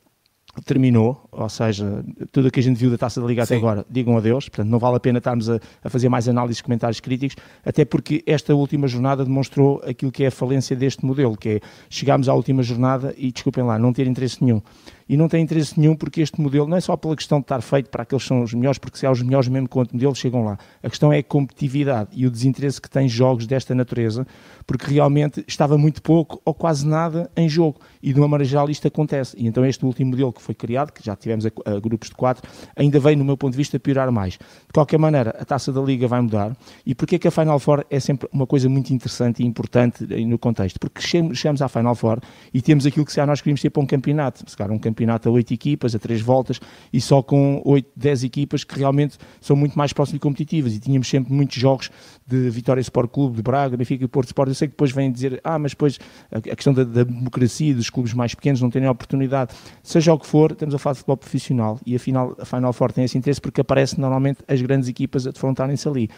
terminou, 0.65 1.27
ou 1.31 1.47
seja, 1.47 2.03
tudo 2.31 2.47
o 2.47 2.51
que 2.51 2.59
a 2.59 2.63
gente 2.63 2.77
viu 2.77 2.89
da 2.89 2.97
Taça 2.97 3.21
da 3.21 3.27
Liga 3.27 3.45
Sim. 3.45 3.55
até 3.55 3.59
agora, 3.59 3.85
digam 3.89 4.17
adeus, 4.17 4.49
portanto 4.49 4.69
não 4.69 4.79
vale 4.79 4.97
a 4.97 4.99
pena 4.99 5.19
estarmos 5.19 5.49
a, 5.49 5.59
a, 5.83 5.89
fazer 5.89 6.09
mais 6.09 6.27
análises, 6.27 6.61
comentários 6.61 6.99
críticos, 6.99 7.35
até 7.65 7.85
porque 7.85 8.23
esta 8.25 8.53
última 8.55 8.87
jornada 8.87 9.23
demonstrou 9.23 9.81
aquilo 9.85 10.11
que 10.11 10.23
é 10.23 10.27
a 10.27 10.31
falência 10.31 10.75
deste 10.75 11.05
modelo, 11.05 11.37
que 11.37 11.49
é 11.49 11.59
chegámos 11.89 12.27
à 12.27 12.33
última 12.33 12.63
jornada 12.63 13.13
e, 13.17 13.31
desculpem 13.31 13.63
lá, 13.63 13.77
não 13.77 13.93
ter 13.93 14.07
interesse 14.07 14.43
nenhum 14.43 14.61
e 15.09 15.17
não 15.17 15.27
tem 15.27 15.41
interesse 15.41 15.79
nenhum 15.79 15.95
porque 15.95 16.21
este 16.21 16.39
modelo 16.39 16.67
não 16.67 16.77
é 16.77 16.79
só 16.79 16.95
pela 16.95 17.15
questão 17.15 17.39
de 17.39 17.45
estar 17.45 17.61
feito 17.61 17.89
para 17.89 18.03
aqueles 18.03 18.21
que 18.21 18.27
são 18.27 18.43
os 18.43 18.53
melhores, 18.53 18.77
porque 18.77 18.99
se 18.99 19.07
há 19.07 19.11
os 19.11 19.23
melhores 19.23 19.47
mesmo 19.47 19.67
com 19.67 19.79
outro 19.79 19.95
modelo 19.95 20.15
chegam 20.15 20.43
lá. 20.43 20.59
A 20.83 20.89
questão 20.89 21.11
é 21.11 21.17
a 21.17 21.23
competitividade 21.23 22.11
e 22.13 22.27
o 22.27 22.31
desinteresse 22.31 22.79
que 22.79 22.87
tem 22.87 23.09
jogos 23.09 23.47
desta 23.47 23.73
natureza, 23.73 24.27
porque 24.67 24.85
realmente 24.85 25.43
estava 25.47 25.79
muito 25.79 25.99
pouco 26.03 26.39
ou 26.45 26.53
quase 26.53 26.85
nada 26.85 27.29
em 27.35 27.49
jogo 27.49 27.81
e 28.03 28.13
de 28.13 28.19
uma 28.19 28.27
maneira 28.27 28.47
geral 28.47 28.69
isto 28.69 28.87
acontece. 28.87 29.35
E 29.35 29.47
então 29.47 29.65
este 29.65 29.83
último 29.83 30.11
modelo 30.11 30.31
que 30.31 30.41
foi 30.41 30.53
criado, 30.53 30.91
que 30.91 31.03
já 31.03 31.15
tivemos 31.15 31.47
a, 31.47 31.49
a 31.65 31.79
grupos 31.79 32.09
de 32.09 32.15
quatro, 32.15 32.47
ainda 32.75 32.99
vem 32.99 33.15
no 33.15 33.25
meu 33.25 33.35
ponto 33.35 33.53
de 33.53 33.57
vista 33.57 33.79
piorar 33.79 34.11
mais. 34.11 34.33
De 34.33 34.73
qualquer 34.73 34.99
maneira, 34.99 35.31
a 35.39 35.43
taça 35.43 35.73
da 35.73 35.81
Liga 35.81 36.07
vai 36.07 36.21
mudar 36.21 36.55
e 36.85 36.93
porque 36.93 37.17
que 37.17 37.27
a 37.27 37.31
Final 37.31 37.57
Four 37.57 37.83
é 37.89 37.99
sempre 37.99 38.29
uma 38.31 38.45
coisa 38.45 38.69
muito 38.69 38.93
interessante 38.93 39.41
e 39.41 39.45
importante 39.45 40.05
no 40.05 40.37
contexto? 40.37 40.79
Porque 40.79 41.01
chegamos 41.01 41.61
à 41.63 41.67
Final 41.67 41.95
Four 41.95 42.19
e 42.53 42.61
temos 42.61 42.85
aquilo 42.85 43.05
que 43.05 43.11
se 43.11 43.25
nós 43.25 43.41
queríamos 43.41 43.61
ter 43.61 43.71
para 43.71 43.81
um 43.81 43.87
campeonato, 43.87 44.43
se 44.47 44.55
calhar 44.55 44.71
um 44.71 44.77
campeonato 44.77 44.98
campeonato 44.99 45.29
a 45.29 45.31
8 45.31 45.53
equipas, 45.53 45.95
a 45.95 45.99
3 45.99 46.21
voltas, 46.21 46.59
e 46.91 46.99
só 46.99 47.23
com 47.23 47.61
8, 47.65 47.89
10 47.95 48.23
equipas 48.25 48.63
que 48.63 48.77
realmente 48.77 49.17
são 49.39 49.55
muito 49.55 49.77
mais 49.77 49.93
próximas 49.93 50.17
e 50.17 50.19
competitivas. 50.19 50.73
E 50.73 50.79
tínhamos 50.79 51.07
sempre 51.07 51.33
muitos 51.33 51.57
jogos 51.57 51.89
de 52.27 52.49
Vitória 52.49 52.81
Sport 52.81 53.09
Clube, 53.09 53.37
de 53.37 53.41
Braga, 53.41 53.77
Benfica 53.77 54.03
e 54.03 54.07
Porto 54.07 54.27
Sport. 54.27 54.49
Eu 54.49 54.55
sei 54.55 54.67
que 54.67 54.73
depois 54.73 54.91
vêm 54.91 55.11
dizer, 55.11 55.39
ah, 55.43 55.57
mas 55.57 55.71
depois 55.71 55.99
a 56.31 56.41
questão 56.41 56.73
da, 56.73 56.83
da 56.83 57.03
democracia 57.03 57.73
dos 57.73 57.89
clubes 57.89 58.13
mais 58.13 58.35
pequenos 58.35 58.61
não 58.61 58.69
terem 58.69 58.87
a 58.87 58.91
oportunidade. 58.91 59.55
Seja 59.81 60.13
o 60.13 60.19
que 60.19 60.27
for, 60.27 60.51
estamos 60.51 60.75
a 60.75 60.77
falar 60.77 60.93
de 60.93 60.99
futebol 60.99 61.17
profissional 61.17 61.79
e 61.85 61.95
a 61.95 61.99
Final, 61.99 62.35
a 62.37 62.45
Final 62.45 62.73
Four 62.73 62.91
tem 62.91 63.05
esse 63.05 63.17
interesse 63.17 63.39
porque 63.39 63.61
aparece 63.61 63.99
normalmente 63.99 64.39
as 64.47 64.61
grandes 64.61 64.89
equipas 64.89 65.25
a 65.25 65.31
defrontarem-se 65.31 65.87
ali 65.87 66.09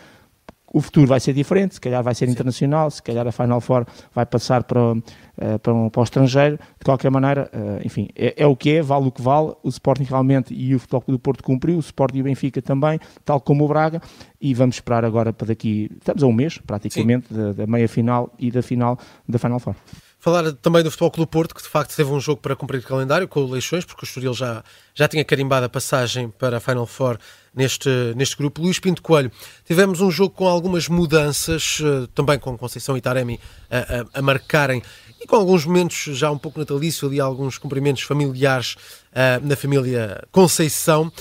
o 0.73 0.81
futuro 0.81 1.07
vai 1.07 1.19
ser 1.19 1.33
diferente, 1.33 1.75
se 1.75 1.81
calhar 1.81 2.01
vai 2.01 2.15
ser 2.15 2.25
Sim. 2.25 2.31
internacional, 2.31 2.89
se 2.89 3.01
calhar 3.03 3.27
a 3.27 3.31
Final 3.31 3.59
Four 3.59 3.85
vai 4.13 4.25
passar 4.25 4.63
para, 4.63 4.93
uh, 4.93 5.59
para, 5.61 5.73
um, 5.73 5.89
para 5.89 5.99
o 5.99 6.03
estrangeiro, 6.03 6.57
de 6.57 6.85
qualquer 6.85 7.11
maneira, 7.11 7.49
uh, 7.53 7.85
enfim, 7.85 8.07
é, 8.15 8.35
é, 8.37 8.47
o 8.47 8.55
que 8.55 8.77
é, 8.77 8.81
vale 8.81 9.07
o 9.07 9.11
que 9.11 9.21
vale, 9.21 9.53
o 9.63 9.69
Sporting 9.69 10.03
realmente 10.03 10.53
e 10.53 10.73
o 10.73 10.79
Futebol 10.79 11.03
do 11.07 11.19
Porto 11.19 11.43
cumpriu, 11.43 11.75
o 11.77 11.79
Sporting 11.79 12.19
e 12.19 12.21
o 12.21 12.23
Benfica 12.23 12.61
também, 12.61 12.99
tal 13.25 13.41
como 13.41 13.65
o 13.65 13.67
Braga, 13.67 14.01
e 14.39 14.53
vamos 14.53 14.75
esperar 14.75 15.03
agora 15.03 15.33
para 15.33 15.47
daqui, 15.47 15.91
estamos 15.97 16.23
a 16.23 16.27
um 16.27 16.33
mês 16.33 16.57
praticamente, 16.57 17.33
da, 17.33 17.53
da 17.53 17.67
meia 17.67 17.87
final 17.89 18.33
e 18.39 18.49
da 18.49 18.61
final 18.61 18.97
da 19.27 19.37
Final 19.37 19.59
Four. 19.59 19.75
Falar 20.19 20.53
também 20.53 20.83
do 20.83 20.91
Futebol 20.91 21.09
Clube 21.09 21.31
Porto, 21.31 21.55
que 21.55 21.63
de 21.63 21.67
facto 21.67 21.95
teve 21.95 22.11
um 22.11 22.19
jogo 22.19 22.39
para 22.39 22.55
cumprir 22.55 22.79
o 22.79 22.83
calendário 22.83 23.27
com 23.27 23.39
o 23.39 23.49
Leixões, 23.49 23.83
porque 23.83 24.03
o 24.03 24.05
Estoril 24.05 24.35
já, 24.35 24.63
já 24.93 25.07
tinha 25.07 25.25
carimbado 25.25 25.65
a 25.65 25.69
passagem 25.69 26.29
para 26.29 26.57
a 26.57 26.59
Final 26.59 26.85
Four 26.85 27.17
neste, 27.53 27.89
neste 28.15 28.37
grupo. 28.37 28.61
Luís 28.61 28.79
Pinto 28.79 29.01
Coelho, 29.01 29.31
tivemos 29.65 30.01
um 30.01 30.09
jogo 30.09 30.33
com 30.33 30.47
algumas 30.47 30.87
mudanças, 30.87 31.79
eh, 31.81 32.07
também 32.15 32.39
com 32.39 32.57
Conceição 32.57 32.95
e 32.97 33.01
Taremi 33.01 33.39
a, 33.69 33.77
a, 33.77 34.19
a 34.19 34.21
marcarem, 34.21 34.81
e 35.19 35.27
com 35.27 35.35
alguns 35.35 35.65
momentos 35.65 36.17
já 36.17 36.31
um 36.31 36.37
pouco 36.37 36.59
natalício, 36.59 37.07
ali 37.07 37.19
alguns 37.19 37.57
cumprimentos 37.57 38.01
familiares 38.01 38.73
uh, 39.11 39.45
na 39.45 39.55
família 39.55 40.23
Conceição. 40.31 41.11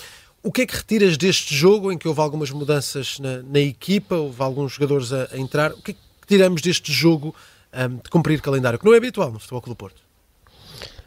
O 0.43 0.51
que 0.51 0.63
é 0.63 0.67
que 0.67 0.75
retiras 0.75 1.19
deste 1.19 1.55
jogo 1.55 1.93
em 1.93 1.99
que 1.99 2.09
houve 2.09 2.21
algumas 2.21 2.51
mudanças 2.51 3.19
na, 3.19 3.43
na 3.43 3.61
equipa, 3.61 4.15
houve 4.15 4.43
alguns 4.43 4.73
jogadores 4.73 5.13
a, 5.13 5.29
a 5.33 5.39
entrar? 5.39 5.73
O 5.73 5.83
que 5.83 5.91
é 5.91 5.95
que 5.95 6.27
tiramos 6.27 6.63
deste 6.63 6.91
jogo 6.91 7.35
um, 7.75 7.97
de 7.97 8.09
cumprir 8.09 8.41
calendário, 8.41 8.79
que 8.79 8.85
não 8.87 8.95
é 8.95 8.97
habitual 8.97 9.31
no 9.31 9.39
Futebol 9.39 9.61
Clube 9.61 9.79
Porto. 9.79 10.10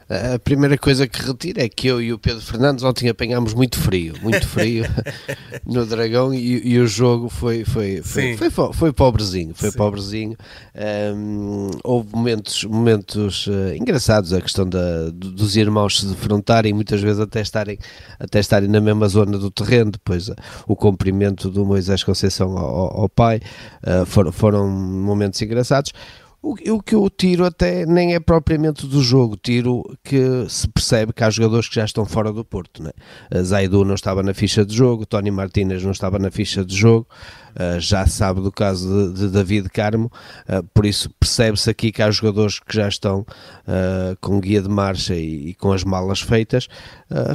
A 0.10 0.38
primeira 0.38 0.78
coisa 0.78 1.08
que 1.08 1.22
retiro 1.22 1.62
é 1.62 1.70
que 1.70 1.88
eu 1.88 2.02
e 2.02 2.12
o 2.12 2.20
Pedro 2.20 2.42
Fernandes 2.42 2.84
ontem 2.84 3.08
apanhámos 3.08 3.54
muito 3.54 3.80
frio, 3.80 4.14
muito 4.22 4.48
frio 4.48 4.86
no 5.66 5.86
Dragão 5.86 6.34
e, 6.34 6.74
e, 6.74 6.80
o 6.80 6.86
jogo 6.86 7.30
foi, 7.30 7.64
foi, 7.64 8.02
foi, 8.02 8.36
foi, 8.36 8.50
foi, 8.50 8.74
foi 8.74 8.94
pobrezinho, 8.94 9.54
foi 9.56 9.72
Sim. 9.72 9.78
pobrezinho. 9.78 10.38
Um, 11.16 11.72
houve 11.84 12.10
momentos, 12.14 12.64
momentos 12.66 13.48
uh, 13.48 13.76
engraçados, 13.76 14.34
a 14.34 14.42
questão 14.42 14.68
da, 14.68 15.10
dos 15.12 15.56
irmãos 15.56 16.00
se 16.00 16.06
defrontarem, 16.08 16.74
muitas 16.74 17.02
vezes 17.02 17.20
até 17.20 17.42
estarem, 17.42 17.78
até 18.20 18.40
estarem 18.40 18.68
na 18.68 18.82
mesma 18.82 19.08
zona 19.08 19.38
do 19.38 19.50
terreno, 19.50 19.92
depois 19.92 20.28
uh, 20.28 20.36
o 20.68 20.76
cumprimento 20.76 21.50
do 21.50 21.66
Moisés 21.66 22.04
Conceição 22.04 22.58
ao, 22.58 23.02
ao 23.02 23.10
pai, 23.10 23.40
uh, 23.86 24.06
for, 24.06 24.32
foram 24.34 24.70
momentos 24.70 25.42
engraçados. 25.42 25.94
O, 26.44 26.56
o, 26.74 26.84
que 26.84 26.94
eu 26.94 27.10
tiro 27.10 27.46
até 27.46 27.86
nem 27.86 28.16
é 28.16 28.20
propriamente 28.20 28.86
do 28.86 29.02
jogo, 29.02 29.38
tiro 29.38 29.82
que 30.04 30.46
se 30.50 30.68
percebe 30.68 31.14
que 31.14 31.24
há 31.24 31.30
jogadores 31.30 31.70
que 31.70 31.76
já 31.76 31.86
estão 31.86 32.04
fora 32.04 32.34
do 32.34 32.44
Porto. 32.44 32.84
Né? 32.84 32.92
Zaidu 33.42 33.86
não 33.86 33.96
estava 33.96 34.22
na 34.22 34.34
ficha 34.34 34.66
de 34.66 34.76
jogo, 34.76 35.06
Tony 35.06 35.32
Martínez 35.32 35.82
não 35.82 35.92
estava 35.92 36.20
na 36.20 36.30
ficha 36.30 36.66
de 36.66 36.76
jogo, 36.76 37.08
uh, 37.54 37.80
já 37.80 38.06
sabe 38.06 38.42
do 38.42 38.52
caso 38.52 39.14
de, 39.14 39.22
de 39.22 39.30
David 39.30 39.70
Carmo, 39.70 40.12
uh, 40.50 40.62
por 40.74 40.86
isso 40.86 41.10
percebe-se 41.18 41.70
aqui 41.70 41.94
que 41.94 42.02
há 42.02 42.12
jogadores 42.12 42.60
que 42.60 42.76
já 42.76 42.90
estão 42.90 43.22
uh, 43.22 44.18
com 44.20 44.42
guia 44.42 44.62
de 44.62 44.68
marcha 44.68 45.16
e, 45.16 45.50
e 45.50 45.54
com 45.54 45.72
as 45.72 45.86
malas 45.86 46.20
feitas. 46.20 46.68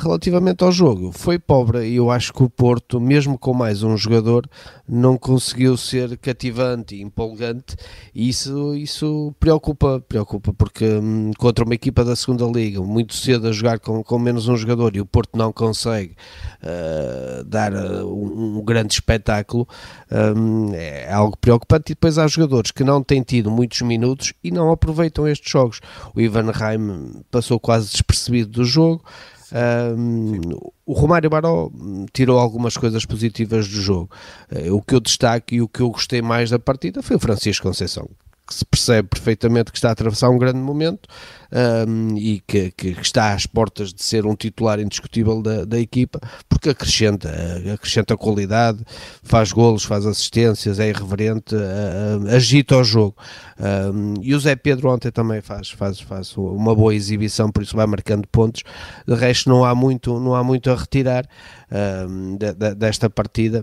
relativamente 0.03 0.63
ao 0.65 0.73
jogo, 0.73 1.13
foi 1.13 1.39
pobre 1.39 1.89
e 1.89 1.97
eu 1.97 2.11
acho 2.11 2.33
que 2.33 2.43
o 2.43 2.51
Porto, 2.51 3.01
mesmo 3.01 3.39
com 3.39 3.55
mais 3.55 3.83
um 3.83 3.97
jogador, 3.97 4.49
não 4.87 5.17
conseguiu 5.17 5.77
ser 5.77 6.17
cativante 6.19 6.97
e 6.97 7.03
empolgante 7.03 7.77
e 8.15 8.29
isso, 8.29 8.75
isso 8.75 8.98
preocupa, 9.39 10.03
preocupa 10.09 10.53
porque 10.53 10.85
hum, 10.85 11.33
contra 11.39 11.65
uma 11.65 11.75
equipa 11.75 12.05
da 12.05 12.17
segunda 12.17 12.45
liga, 12.45 12.81
muito 12.81 13.15
cedo 13.15 13.49
a 13.49 13.53
jogar 13.53 13.79
com, 13.79 14.03
com 14.03 14.19
menos 14.19 14.49
um 14.49 14.57
jogador 14.57 14.97
e 14.97 15.01
o 15.01 15.07
Porto 15.07 15.37
não 15.37 15.53
consegue 15.53 16.17
dar 17.47 17.73
um, 17.73 18.59
um 18.59 18.65
grande 18.65 18.95
espetáculo, 18.95 19.67
um, 20.11 20.73
é 20.75 21.11
algo 21.13 21.37
preocupante. 21.37 21.93
E 21.93 21.95
depois 21.95 22.19
há 22.19 22.27
jogadores 22.27 22.71
que 22.71 22.85
não 22.85 23.03
têm 23.03 23.23
tido 23.23 23.51
muitos 23.51 23.83
minutos 23.83 24.33
e 24.43 24.51
não 24.51 24.71
aproveitam 24.71 25.27
estes 25.27 25.51
jogos. 25.51 25.81
O 26.15 26.21
Ivan 26.21 26.51
Reim 26.51 27.23
passou 27.31 27.59
quase 27.59 27.91
despercebido 27.91 28.51
do 28.51 28.65
jogo. 28.65 29.03
Um, 29.51 30.41
o 30.85 30.93
Romário 30.93 31.31
Baró 31.31 31.71
tirou 32.13 32.39
algumas 32.39 32.77
coisas 32.77 33.05
positivas 33.05 33.67
do 33.67 33.81
jogo. 33.81 34.11
Uh, 34.53 34.75
o 34.75 34.83
que 34.83 34.95
eu 34.95 35.01
destaco 35.01 35.55
e 35.55 35.63
o 35.63 35.69
que 35.69 35.81
eu 35.81 35.91
gostei 35.91 36.21
mais 36.21 36.51
da 36.51 36.59
partida 36.59 37.03
foi 37.03 37.17
o 37.17 37.21
Francisco 37.21 37.67
Conceição, 37.67 38.09
que 38.49 38.55
se 38.55 38.65
percebe 38.65 39.09
perfeitamente 39.09 39.71
que 39.71 39.77
está 39.77 39.91
a 39.91 39.93
atravessar 39.93 40.31
um 40.31 40.39
grande 40.39 40.59
momento 40.59 41.07
um, 41.87 42.17
e 42.17 42.41
que, 42.47 42.71
que, 42.71 42.89
está 43.01 43.35
às 43.35 43.45
portas 43.45 43.93
de 43.93 44.03
ser 44.03 44.25
um 44.25 44.35
titular 44.35 44.81
indiscutível 44.81 45.43
da, 45.43 45.67
da 45.67 45.79
equipa, 45.79 46.19
porque 46.49 46.71
acrescenta, 46.71 47.31
acrescenta 47.75 48.17
qualidade, 48.17 48.83
faz 49.23 49.53
golos, 49.53 49.85
faz 49.85 50.07
assistências, 50.07 50.81
é 50.81 50.89
irreverente, 50.89 51.55
uh, 51.55 52.35
agita 52.35 52.79
o 52.79 52.83
jogo. 52.85 53.17
Um, 53.61 54.15
e 54.23 54.35
o 54.35 54.41
Zé 54.41 54.57
Pedro 54.57 54.91
ontem 54.91 55.11
também 55.11 55.43
faz, 55.43 55.69
faz, 55.69 56.01
faz 56.01 56.35
uma 56.37 56.75
boa 56.75 56.95
exibição, 56.95 57.51
por 57.51 57.63
isso 57.63 57.77
vai 57.77 57.87
marcando 57.87 58.27
pontos. 58.29 58.63
De 59.07 59.15
resto, 59.15 59.51
não 59.51 59.63
há 59.63 59.75
muito, 59.75 60.19
não 60.19 60.35
há 60.35 60.43
muito 60.43 60.71
a 60.71 60.75
retirar 60.75 61.29
um, 62.09 62.37
de, 62.37 62.55
de, 62.55 62.75
desta 62.75 63.11
partida. 63.11 63.63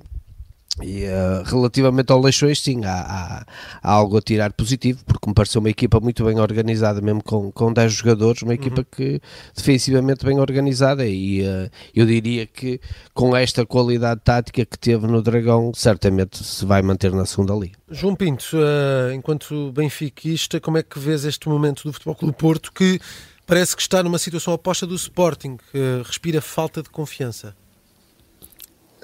E 0.82 1.05
uh, 1.05 1.44
relativamente 1.46 2.12
ao 2.12 2.20
Leixões, 2.20 2.62
sim, 2.62 2.84
há, 2.84 2.91
há, 2.91 3.46
há, 3.82 3.91
algo 3.91 4.17
a 4.17 4.22
tirar 4.22 4.51
positivo, 4.51 5.03
porque 5.05 5.29
me 5.29 5.34
pareceu 5.34 5.62
uma 5.62 5.70
equipa 5.70 6.01
muito 6.01 6.25
bem 6.25 6.38
organizada, 6.38 7.00
mesmo 7.00 7.24
com, 7.24 7.50
com 7.50 7.72
10 7.72 7.94
jogadores, 7.94 8.41
uma 8.41 8.53
equipa 8.53 8.82
uhum. 8.82 8.86
que 8.91 9.22
defensivamente 9.55 10.25
bem 10.25 10.38
organizada. 10.38 11.05
E 11.08 11.44
uh, 11.44 11.70
eu 11.96 12.05
diria 12.05 12.46
que 12.46 12.82
com 13.13 13.36
esta 13.36 13.65
qualidade 13.65 14.20
tática 14.22 14.65
que 14.65 14.77
teve 14.77 15.08
no 15.08 15.22
Dragão, 15.22 15.72
certamente 15.74 16.44
se 16.44 16.65
vai 16.65 16.82
manter 16.82 17.13
na 17.13 17.25
segunda 17.25 17.53
liga. 17.53 17.77
João 17.89 18.13
Pinto, 18.13 18.58
uh, 18.58 19.13
enquanto 19.13 19.72
benfiquista, 19.72 20.60
como 20.60 20.77
é 20.77 20.84
que 20.84 21.00
vês 21.00 21.24
este 21.24 21.48
momento 21.48 21.84
do 21.84 21.94
Futebol 21.94 22.15
Clube 22.15 22.36
Porto 22.38 22.74
que 22.74 23.00
parece 23.48 23.75
que 23.75 23.82
está 23.82 24.03
numa 24.03 24.17
situação 24.17 24.53
oposta 24.53 24.86
do 24.86 24.96
Sporting, 24.96 25.55
que 25.72 26.01
respira 26.03 26.41
falta 26.41 26.84
de 26.84 26.89
confiança? 26.89 27.55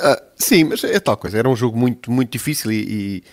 Uh, 0.01 0.21
sim, 0.35 0.63
mas 0.63 0.83
é 0.83 0.99
tal 0.99 1.15
coisa. 1.17 1.37
Era 1.37 1.47
um 1.47 1.55
jogo 1.55 1.77
muito, 1.77 2.11
muito 2.11 2.31
difícil 2.31 2.71
e, 2.71 3.23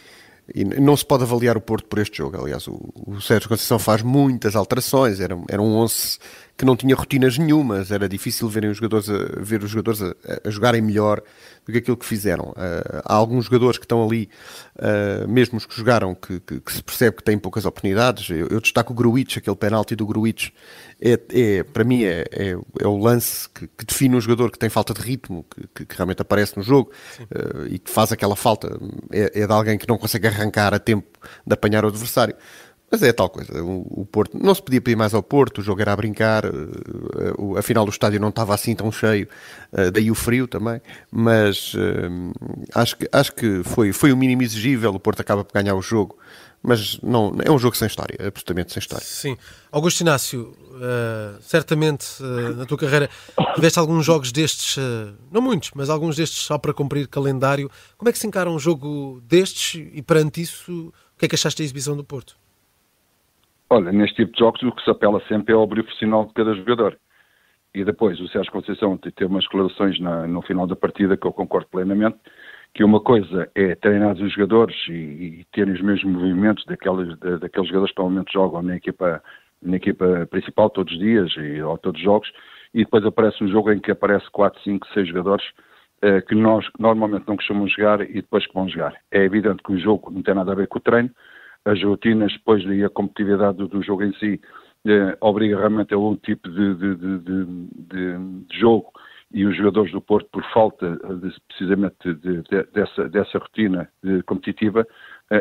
e, 0.55 0.61
e 0.61 0.65
não 0.65 0.97
se 0.97 1.05
pode 1.05 1.23
avaliar 1.23 1.57
o 1.57 1.61
Porto 1.61 1.87
por 1.87 1.99
este 1.99 2.19
jogo. 2.19 2.41
Aliás, 2.41 2.67
o, 2.69 2.79
o 3.07 3.21
Sérgio 3.21 3.49
Conceição 3.49 3.79
faz 3.79 4.03
muitas 4.03 4.55
alterações. 4.55 5.21
Era, 5.21 5.39
era 5.49 5.63
um 5.63 5.77
11 5.77 6.19
que 6.59 6.65
não 6.65 6.77
tinha 6.77 6.97
rotinas 6.97 7.38
nenhumas. 7.38 7.93
Era 7.93 8.09
difícil 8.09 8.49
verem 8.49 8.69
os 8.69 8.79
jogadores 8.79 9.09
a, 9.09 9.41
ver 9.41 9.62
os 9.62 9.71
jogadores 9.71 10.03
a, 10.03 10.15
a 10.45 10.50
jogarem 10.50 10.83
melhor 10.83 11.23
do 11.65 11.71
que 11.71 11.79
aquilo 11.79 11.97
que 11.97 12.05
fizeram. 12.05 12.47
Uh, 12.50 13.00
há 13.05 13.15
alguns 13.15 13.45
jogadores 13.45 13.79
que 13.79 13.85
estão 13.85 14.05
ali, 14.05 14.29
uh, 14.77 15.29
mesmo 15.29 15.57
os 15.57 15.65
que 15.65 15.77
jogaram, 15.77 16.17
que, 16.17 16.41
que, 16.41 16.59
que, 16.59 16.73
se 16.73 16.83
percebe 16.83 17.17
que 17.19 17.23
têm 17.23 17.38
poucas 17.38 17.65
oportunidades. 17.65 18.29
Eu, 18.29 18.49
eu 18.49 18.61
destaco 18.61 18.93
o 18.93 18.97
Gruitch, 18.97 19.37
aquele 19.37 19.55
penalti 19.55 19.95
do 19.95 20.05
Gruitch 20.05 20.50
é, 21.00 21.21
é, 21.31 21.62
para 21.62 21.85
mim 21.85 22.03
é, 22.03 22.25
é, 22.33 22.57
é 22.81 22.87
o 22.87 22.97
lance 22.97 23.49
que, 23.50 23.69
que, 23.69 23.85
define 23.87 24.17
um 24.17 24.21
jogador 24.21 24.50
que 24.50 24.59
tem 24.59 24.69
falta 24.69 24.93
de 24.93 25.00
ritmo, 25.00 25.47
que, 25.73 25.87
realmente 25.91 26.21
aparece 26.21 26.57
no 26.57 26.62
jogo 26.62 26.91
uh, 27.21 27.67
e 27.69 27.79
que 27.79 27.88
faz 27.88 28.11
aquela 28.11 28.35
falta. 28.35 28.69
É, 29.12 29.43
é, 29.43 29.47
de 29.47 29.53
alguém 29.53 29.79
que 29.79 29.88
não 29.88 29.97
consegue 29.97 30.27
arrancar 30.27 30.75
a 30.75 30.79
tempo 30.79 31.07
de 31.47 31.55
apanhar 31.55 31.85
o 31.85 31.88
adversário. 31.88 32.35
Mas 32.90 33.02
é 33.02 33.12
tal 33.12 33.28
coisa, 33.28 33.62
o, 33.62 34.07
Porto 34.11 34.38
não 34.42 34.54
se 34.54 34.62
podia 34.62 34.80
pedir 34.80 34.97
mais 34.97 35.12
ao 35.12 35.23
Porto, 35.23 35.59
o 35.59 35.62
jogo 35.62 35.83
era 35.83 35.92
a 35.92 35.97
brincar, 35.97 36.47
uh, 36.47 37.59
afinal 37.59 37.85
o 37.85 37.90
estádio 37.90 38.18
não 38.18 38.30
estava 38.30 38.54
assim 38.54 38.75
tão 38.75 38.90
cheio, 38.90 39.28
uh, 39.73 39.90
daí 39.90 40.11
o 40.11 40.14
frio 40.14 40.49
também, 40.49 40.80
mas 41.11 41.75
acho 42.75 42.97
que, 42.97 43.09
acho 43.12 43.35
que 43.35 43.62
foi, 43.62 43.92
foi 43.92 44.11
o 44.11 44.16
mínimo 44.16 44.42
exigível, 44.42 44.95
o 44.95 44.99
Porto 44.99 45.21
acaba 45.21 45.45
por 45.45 45.52
ganhar 45.52 45.75
o 45.75 45.83
jogo, 45.83 46.16
mas 46.62 46.99
não, 47.02 47.37
é 47.45 47.50
um 47.50 47.59
jogo 47.59 47.76
sem 47.76 47.87
história, 47.87 48.16
absolutamente 48.26 48.73
sem 48.73 48.80
história. 48.80 49.04
Sim. 49.04 49.37
Augusto 49.71 50.00
Inácio, 50.00 50.57
certamente 51.42 52.07
na 52.57 52.64
tua 52.64 52.78
carreira 52.78 53.11
tiveste 53.54 53.78
alguns 53.78 54.04
jogos 54.04 54.33
destes, 54.33 54.76
não 55.30 55.40
muitos, 55.42 55.71
mas 55.75 55.90
alguns 55.90 56.16
destes 56.16 56.42
só 56.42 56.57
para 56.59 56.73
cumprir 56.73 57.07
calendário. 57.07 57.71
Como 57.97 58.09
é 58.09 58.12
que 58.12 58.18
se 58.18 58.26
encara 58.26 58.50
um 58.50 58.59
jogo 58.59 59.23
destes 59.28 59.80
e 59.92 60.02
perante 60.02 60.40
isso, 60.42 60.88
o 60.88 61.18
que 61.18 61.26
é 61.26 61.28
que 61.28 61.35
achaste 61.35 61.62
da 61.62 61.64
exibição 61.64 61.97
do 61.97 62.02
Porto? 62.02 62.37
Olha, 63.71 63.93
neste 63.93 64.17
tipo 64.17 64.33
de 64.33 64.39
jogos 64.39 64.63
o 64.63 64.73
que 64.73 64.83
se 64.83 64.91
apela 64.91 65.21
sempre 65.29 65.53
é 65.53 65.57
ao 65.57 65.67
brilho 65.67 65.85
profissional 65.85 66.25
de 66.27 66.33
cada 66.33 66.55
jogador. 66.55 66.99
E 67.75 67.85
depois 67.85 68.19
o 68.19 68.29
Sérgio 68.29 68.51
Conceição 68.51 68.97
teve 68.97 69.27
umas 69.27 69.45
declarações 69.45 70.01
na, 70.01 70.27
no 70.27 70.41
final 70.41 70.67
da 70.67 70.75
partida 70.75 71.17
que 71.19 71.27
eu 71.27 71.33
concordo 71.33 71.69
plenamente, 71.69 72.17
que 72.75 72.83
uma 72.83 73.01
coisa 73.01 73.51
é 73.55 73.75
treinar 73.75 74.15
os 74.15 74.33
jogadores 74.33 74.75
e, 74.89 74.93
e 74.93 75.47
terem 75.53 75.75
os 75.75 75.83
mesmos 75.83 76.15
movimentos 76.15 76.65
daqueles, 76.65 77.19
daqueles 77.19 77.69
jogadores 77.69 77.95
que 77.95 78.01
normalmente 78.01 78.33
jogam 78.33 78.63
na 78.63 78.77
equipa, 78.77 79.23
na 79.63 79.77
equipa 79.77 80.27
principal 80.31 80.71
todos 80.71 80.93
os 80.93 80.99
dias 80.99 81.31
e, 81.37 81.61
ou 81.61 81.77
todos 81.77 82.01
os 82.01 82.05
jogos, 82.05 82.33
e 82.73 82.85
depois 82.85 83.05
aparece 83.05 83.45
um 83.45 83.49
jogo 83.49 83.71
em 83.71 83.81
que 83.81 83.91
aparece 83.91 84.31
4, 84.31 84.63
5, 84.63 84.87
6 84.95 85.09
jogadores 85.09 85.45
eh, 86.01 86.21
que 86.23 86.35
nós 86.35 86.65
normalmente 86.79 87.27
não 87.29 87.37
costumamos 87.37 87.73
jogar 87.73 88.01
e 88.01 88.15
depois 88.15 88.47
que 88.47 88.55
vão 88.55 88.69
jogar. 88.69 88.95
É 89.11 89.25
evidente 89.25 89.63
que 89.63 89.73
o 89.73 89.79
jogo 89.79 90.11
não 90.11 90.23
tem 90.23 90.35
nada 90.35 90.53
a 90.53 90.55
ver 90.55 90.69
com 90.69 90.79
o 90.79 90.83
treino, 90.83 91.11
as 91.65 91.83
rotinas 91.83 92.33
depois 92.33 92.65
daí 92.65 92.85
a 92.85 92.91
competitividade 92.91 93.59
do, 93.59 93.83
jogo 93.83 94.05
em 94.05 94.12
si 94.15 94.41
eh, 94.87 95.17
obriga 95.21 95.59
realmente 95.59 95.93
a 95.95 95.99
outro 95.99 96.21
tipo 96.25 96.49
de, 96.49 96.75
de, 96.75 96.97
de, 96.97 97.45
de, 97.75 98.59
jogo 98.59 98.91
e 99.33 99.45
os 99.45 99.57
jogadores 99.57 99.93
do 99.93 100.00
Porto, 100.00 100.29
por 100.33 100.43
falta 100.53 100.99
precisamente 101.49 102.15
de, 102.15 102.43
de, 102.43 102.62
dessa, 102.73 103.09
dessa 103.11 103.38
rotina 103.38 103.87
competitiva, 104.25 104.87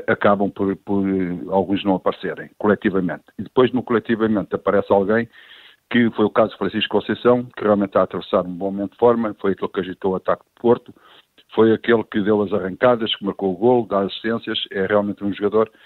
acabam 0.08 0.52
por, 0.52 0.76
por 0.76 1.06
alguns 1.50 1.86
não 1.86 1.96
aparecerem 1.96 2.50
coletivamente. 2.58 3.24
E 3.40 3.44
depois 3.44 3.72
no 3.72 3.82
coletivamente 3.82 4.54
aparece 4.54 4.92
alguém 4.92 5.30
que 5.90 6.10
foi 6.12 6.26
o 6.26 6.30
caso 6.30 6.52
de 6.52 6.58
Francisco 6.58 7.00
Conceição, 7.00 7.46
que 7.46 7.64
realmente 7.64 7.90
está 7.90 8.02
a 8.02 8.04
atravessar 8.04 8.46
um 8.46 8.54
bom 8.54 8.72
momento 8.72 8.92
de 8.92 8.98
forma, 8.98 9.36
foi 9.40 9.54
aquele 9.54 9.72
que 9.72 9.80
agitou 9.80 10.12
o 10.12 10.16
ataque 10.16 10.44
do 10.44 10.62
Porto, 10.62 10.94
foi 11.54 11.74
aquele 11.74 12.04
que 12.04 12.22
deu 12.22 12.42
as 12.42 12.52
arrancadas, 12.52 13.16
que 13.16 13.24
marcou 13.24 13.54
o 13.54 13.58
gol, 13.58 13.88
dá 13.88 14.02
assistências, 14.02 14.60
é 14.72 14.86
realmente 14.86 15.24
um 15.24 15.34
jogador, 15.34 15.72
eh, 15.72 15.78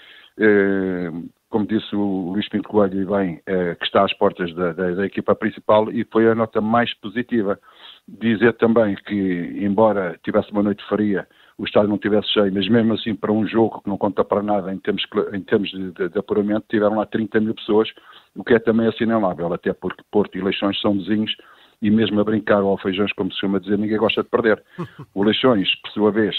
como 1.52 1.66
disse 1.66 1.94
o 1.94 2.32
Luís 2.32 2.48
Pinto 2.48 2.68
Coelho 2.68 3.02
e 3.02 3.04
bem, 3.04 3.42
eh, 3.46 3.74
que 3.74 3.84
está 3.84 4.02
às 4.04 4.12
portas 4.14 4.52
da, 4.54 4.72
da, 4.72 4.90
da, 4.92 5.06
equipa 5.06 5.34
principal 5.34 5.92
e 5.92 6.02
foi 6.04 6.26
a 6.26 6.34
nota 6.34 6.62
mais 6.62 6.92
positiva. 6.94 7.60
Dizer 8.08 8.54
também 8.54 8.96
que, 9.06 9.58
embora 9.60 10.18
tivesse 10.24 10.50
uma 10.50 10.62
noite 10.62 10.82
fria, 10.88 11.28
o 11.58 11.64
estádio 11.64 11.90
não 11.90 11.98
tivesse 11.98 12.32
cheio, 12.32 12.52
mas 12.52 12.66
mesmo 12.68 12.94
assim 12.94 13.14
para 13.14 13.30
um 13.30 13.46
jogo 13.46 13.82
que 13.82 13.88
não 13.88 13.98
conta 13.98 14.24
para 14.24 14.42
nada 14.42 14.72
em 14.72 14.78
termos, 14.78 15.04
em 15.34 15.40
termos 15.42 15.70
de, 15.70 15.92
de, 15.92 16.08
de 16.08 16.18
apuramento, 16.18 16.66
tiveram 16.68 16.96
lá 16.96 17.06
30 17.06 17.38
mil 17.40 17.54
pessoas, 17.54 17.88
o 18.34 18.42
que 18.42 18.54
é 18.54 18.58
também 18.58 18.88
assinalável, 18.88 19.52
até 19.52 19.74
porque 19.74 20.02
Porto 20.10 20.36
e 20.36 20.40
Leixões 20.40 20.80
são 20.80 20.94
vizinhos 20.94 21.36
e 21.82 21.90
mesmo 21.90 22.18
a 22.18 22.24
brincar 22.24 22.62
ou 22.62 22.78
feijões, 22.78 23.12
como 23.12 23.30
se 23.30 23.38
chama 23.38 23.60
dizer, 23.60 23.78
ninguém 23.78 23.98
gosta 23.98 24.22
de 24.22 24.30
perder. 24.30 24.62
O 25.14 25.22
Leixões, 25.22 25.68
por 25.82 25.90
sua 25.90 26.10
vez, 26.10 26.34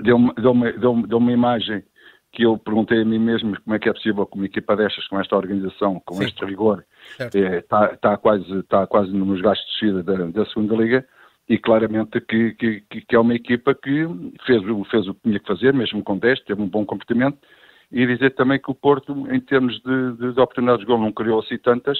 deu-me 0.00 0.32
deu 0.34 0.54
deu 0.78 1.06
deu 1.06 1.18
uma 1.18 1.32
imagem 1.32 1.82
que 2.32 2.44
eu 2.44 2.56
perguntei 2.56 3.02
a 3.02 3.04
mim 3.04 3.18
mesmo 3.18 3.60
como 3.60 3.76
é 3.76 3.78
que 3.78 3.88
é 3.88 3.92
possível 3.92 4.26
com 4.26 4.38
uma 4.38 4.46
equipa 4.46 4.74
destas, 4.74 5.06
com 5.06 5.20
esta 5.20 5.36
organização, 5.36 6.00
com 6.00 6.14
Sim. 6.14 6.24
este 6.24 6.44
rigor, 6.44 6.84
está 7.18 7.84
é, 7.84 7.96
tá, 7.96 8.16
quase, 8.16 8.62
tá 8.64 8.86
quase 8.86 9.12
nos 9.12 9.40
gastos 9.42 9.66
de 9.66 9.72
descida 9.72 10.02
da, 10.02 10.24
da 10.26 10.46
segunda 10.46 10.74
liga, 10.74 11.06
e 11.48 11.58
claramente 11.58 12.20
que, 12.22 12.54
que, 12.54 12.80
que, 12.80 13.14
é 13.14 13.18
uma 13.18 13.34
equipa 13.34 13.74
que 13.74 14.06
fez, 14.46 14.62
fez 14.90 15.08
o 15.08 15.14
que 15.14 15.20
tinha 15.24 15.38
que 15.38 15.46
fazer, 15.46 15.74
mesmo 15.74 16.02
com 16.02 16.16
10, 16.16 16.40
teve 16.44 16.62
um 16.62 16.68
bom 16.68 16.86
comportamento, 16.86 17.38
e 17.90 18.06
dizer 18.06 18.30
também 18.30 18.58
que 18.58 18.70
o 18.70 18.74
Porto, 18.74 19.12
em 19.30 19.40
termos 19.40 19.74
de, 19.82 20.32
de 20.32 20.40
oportunidades 20.40 20.80
de 20.80 20.86
gol, 20.86 20.98
não 20.98 21.12
criou 21.12 21.40
assim 21.40 21.58
tantas, 21.58 21.98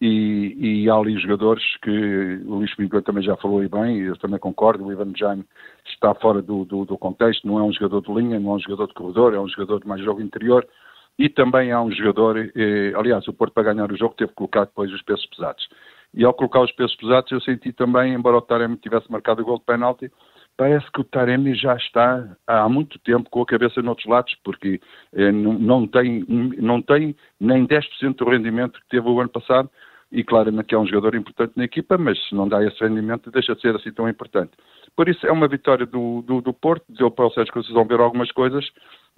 e, 0.00 0.82
e, 0.84 0.90
há 0.90 0.94
ali 0.94 1.18
jogadores 1.18 1.64
que 1.82 2.40
o 2.44 2.56
Luís 2.56 2.74
Pinto 2.74 3.00
também 3.00 3.22
já 3.22 3.36
falou 3.36 3.64
e 3.64 3.68
bem, 3.68 3.98
eu 4.00 4.16
também 4.18 4.38
concordo, 4.38 4.84
o 4.84 4.92
Ivan 4.92 5.12
Jaime 5.16 5.44
está 5.86 6.14
fora 6.14 6.42
do, 6.42 6.64
do, 6.66 6.84
do, 6.84 6.98
contexto, 6.98 7.46
não 7.46 7.58
é 7.58 7.62
um 7.62 7.72
jogador 7.72 8.02
de 8.02 8.12
linha, 8.12 8.38
não 8.38 8.52
é 8.52 8.54
um 8.56 8.60
jogador 8.60 8.88
de 8.88 8.94
corredor, 8.94 9.32
é 9.32 9.40
um 9.40 9.48
jogador 9.48 9.80
de 9.80 9.88
mais 9.88 10.02
jogo 10.02 10.20
interior 10.20 10.66
e 11.18 11.30
também 11.30 11.72
há 11.72 11.80
um 11.80 11.90
jogador, 11.90 12.36
eh, 12.36 12.92
aliás, 12.94 13.26
o 13.26 13.32
Porto 13.32 13.54
para 13.54 13.72
ganhar 13.72 13.90
o 13.90 13.96
jogo 13.96 14.14
teve 14.14 14.28
que 14.28 14.36
colocar 14.36 14.66
depois 14.66 14.92
os 14.92 15.00
pesos 15.00 15.24
pesados. 15.26 15.66
E 16.12 16.24
ao 16.24 16.34
colocar 16.34 16.60
os 16.60 16.72
pesos 16.72 16.94
pesados 16.96 17.32
eu 17.32 17.40
senti 17.40 17.72
também, 17.72 18.12
embora 18.12 18.36
o 18.36 18.42
Taremi 18.42 18.76
tivesse 18.76 19.10
marcado 19.10 19.40
o 19.40 19.44
gol 19.44 19.58
de 19.58 19.64
penalti, 19.64 20.12
parece 20.56 20.90
que 20.90 21.00
o 21.00 21.04
Taremi 21.04 21.54
já 21.54 21.76
está 21.76 22.36
há 22.46 22.68
muito 22.68 22.98
tempo 23.00 23.28
com 23.30 23.42
a 23.42 23.46
cabeça 23.46 23.82
noutros 23.82 24.06
lados, 24.06 24.34
porque 24.42 24.80
eh, 25.12 25.30
não, 25.32 25.86
tem, 25.86 26.24
não 26.28 26.80
tem 26.80 27.14
nem 27.38 27.66
10% 27.66 28.16
do 28.16 28.30
rendimento 28.30 28.80
que 28.80 28.88
teve 28.88 29.08
o 29.08 29.20
ano 29.20 29.28
passado, 29.28 29.70
e 30.10 30.22
claramente 30.22 30.66
que 30.66 30.74
é 30.74 30.78
um 30.78 30.86
jogador 30.86 31.14
importante 31.16 31.52
na 31.56 31.64
equipa, 31.64 31.98
mas 31.98 32.18
se 32.28 32.34
não 32.34 32.48
dá 32.48 32.64
esse 32.64 32.80
rendimento 32.80 33.30
deixa 33.30 33.54
de 33.54 33.60
ser 33.60 33.74
assim 33.74 33.92
tão 33.92 34.08
importante. 34.08 34.52
Por 34.94 35.08
isso 35.08 35.26
é 35.26 35.32
uma 35.32 35.48
vitória 35.48 35.84
do, 35.84 36.22
do, 36.22 36.40
do 36.40 36.52
Porto, 36.52 36.84
deu 36.88 37.10
para 37.10 37.26
o 37.26 37.30
Sérgio 37.30 37.52
que 37.52 37.58
vocês 37.58 37.74
vão 37.74 37.84
ver 37.84 38.00
algumas 38.00 38.30
coisas, 38.30 38.64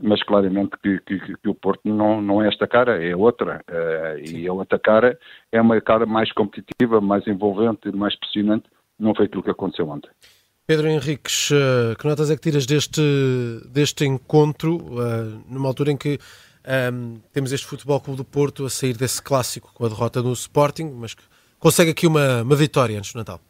mas 0.00 0.22
claramente 0.22 0.76
que, 0.82 0.98
que, 1.00 1.18
que, 1.36 1.48
o 1.48 1.54
Porto 1.54 1.82
não, 1.84 2.22
não 2.22 2.42
é 2.42 2.48
esta 2.48 2.66
cara, 2.66 3.02
é 3.04 3.14
outra. 3.14 3.62
Uh, 3.68 4.28
e 4.28 4.48
a 4.48 4.52
outra 4.52 4.78
cara 4.78 5.18
é 5.52 5.60
uma 5.60 5.80
cara 5.80 6.06
mais 6.06 6.32
competitiva, 6.32 7.00
mais 7.00 7.26
envolvente, 7.26 7.94
mais 7.94 8.16
pressionante, 8.18 8.64
não 8.98 9.14
foi 9.14 9.26
aquilo 9.26 9.42
que 9.42 9.50
aconteceu 9.50 9.88
ontem. 9.88 10.10
Pedro 10.68 10.86
Henriques, 10.86 11.50
uh, 11.50 11.96
que 11.98 12.06
notas 12.06 12.30
é 12.30 12.36
que 12.36 12.42
tiras 12.42 12.66
deste, 12.66 13.00
deste 13.70 14.04
encontro, 14.04 14.76
uh, 14.76 15.42
numa 15.48 15.66
altura 15.66 15.92
em 15.92 15.96
que 15.96 16.18
um, 16.92 17.16
temos 17.32 17.52
este 17.52 17.66
Futebol 17.66 17.98
Clube 17.98 18.18
do 18.18 18.24
Porto 18.24 18.66
a 18.66 18.68
sair 18.68 18.94
desse 18.94 19.22
clássico 19.22 19.70
com 19.72 19.86
a 19.86 19.88
derrota 19.88 20.20
no 20.20 20.30
Sporting, 20.34 20.92
mas 20.94 21.16
consegue 21.58 21.92
aqui 21.92 22.06
uma, 22.06 22.42
uma 22.42 22.54
vitória 22.54 22.98
antes 22.98 23.14
do 23.14 23.16
Natal. 23.16 23.40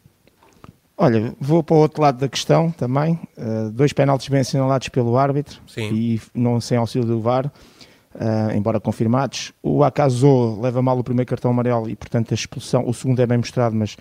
Olha, 0.97 1.35
vou 1.41 1.61
para 1.61 1.75
o 1.75 1.81
outro 1.81 2.01
lado 2.01 2.21
da 2.21 2.29
questão 2.29 2.71
também. 2.71 3.19
Uh, 3.37 3.69
dois 3.73 3.93
penaltis 3.93 4.29
bem 4.29 4.43
assinalados 4.43 4.89
pelo 4.89 5.19
árbitro 5.19 5.61
Sim. 5.67 5.93
e 5.93 6.23
não 6.33 6.61
sem 6.61 6.79
auxílio 6.79 7.09
do 7.09 7.21
VAR, 7.21 7.47
uh, 7.47 8.53
embora 8.55 8.79
confirmados. 8.79 9.53
O 9.61 9.83
Acaso 9.83 10.61
leva 10.61 10.81
mal 10.81 10.97
o 10.97 11.03
primeiro 11.03 11.29
cartão 11.29 11.51
amarelo 11.51 11.91
e, 11.91 11.97
portanto, 11.97 12.31
a 12.31 12.35
expulsão, 12.37 12.89
o 12.89 12.95
segundo 12.95 13.21
é 13.21 13.27
bem 13.27 13.39
mostrado, 13.39 13.75
mas 13.75 13.97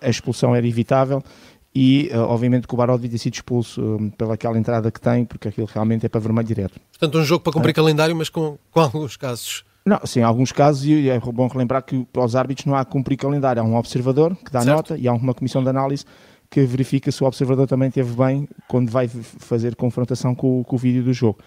a 0.00 0.10
expulsão 0.10 0.52
era 0.52 0.66
evitável 0.66 1.22
e 1.78 2.08
uh, 2.10 2.20
obviamente 2.20 2.66
que 2.66 2.72
o 2.72 2.76
Barodi 2.78 3.06
ter 3.06 3.18
sido 3.18 3.34
expulso 3.34 3.82
um, 3.82 4.08
pelaquela 4.08 4.58
entrada 4.58 4.90
que 4.90 4.98
tem, 4.98 5.26
porque 5.26 5.48
aquilo 5.48 5.68
realmente 5.70 6.06
é 6.06 6.08
para 6.08 6.18
vermelho 6.18 6.48
direto. 6.48 6.80
Portanto, 6.90 7.18
um 7.18 7.22
jogo 7.22 7.44
para 7.44 7.52
cumprir 7.52 7.72
é. 7.72 7.74
calendário, 7.74 8.16
mas 8.16 8.30
com, 8.30 8.56
com 8.70 8.80
alguns 8.80 9.14
casos. 9.18 9.62
Não, 9.84 10.00
sim, 10.06 10.22
há 10.22 10.26
alguns 10.26 10.52
casos, 10.52 10.86
e 10.86 11.10
é 11.10 11.20
bom 11.20 11.46
relembrar 11.46 11.84
que 11.84 12.02
para 12.10 12.24
os 12.24 12.34
árbitros 12.34 12.64
não 12.64 12.74
há 12.74 12.82
cumprir 12.82 13.18
calendário, 13.18 13.60
há 13.60 13.64
um 13.64 13.76
observador 13.76 14.34
que 14.34 14.50
dá 14.50 14.62
certo. 14.62 14.74
nota 14.74 14.96
e 14.96 15.06
há 15.06 15.12
uma 15.12 15.34
comissão 15.34 15.62
de 15.62 15.68
análise 15.68 16.06
que 16.50 16.62
verifica 16.62 17.12
se 17.12 17.22
o 17.22 17.26
observador 17.26 17.66
também 17.66 17.90
teve 17.90 18.10
bem 18.16 18.48
quando 18.66 18.90
vai 18.90 19.06
fazer 19.06 19.76
confrontação 19.76 20.34
com, 20.34 20.64
com 20.64 20.76
o 20.76 20.78
vídeo 20.78 21.02
do 21.02 21.12
jogo. 21.12 21.40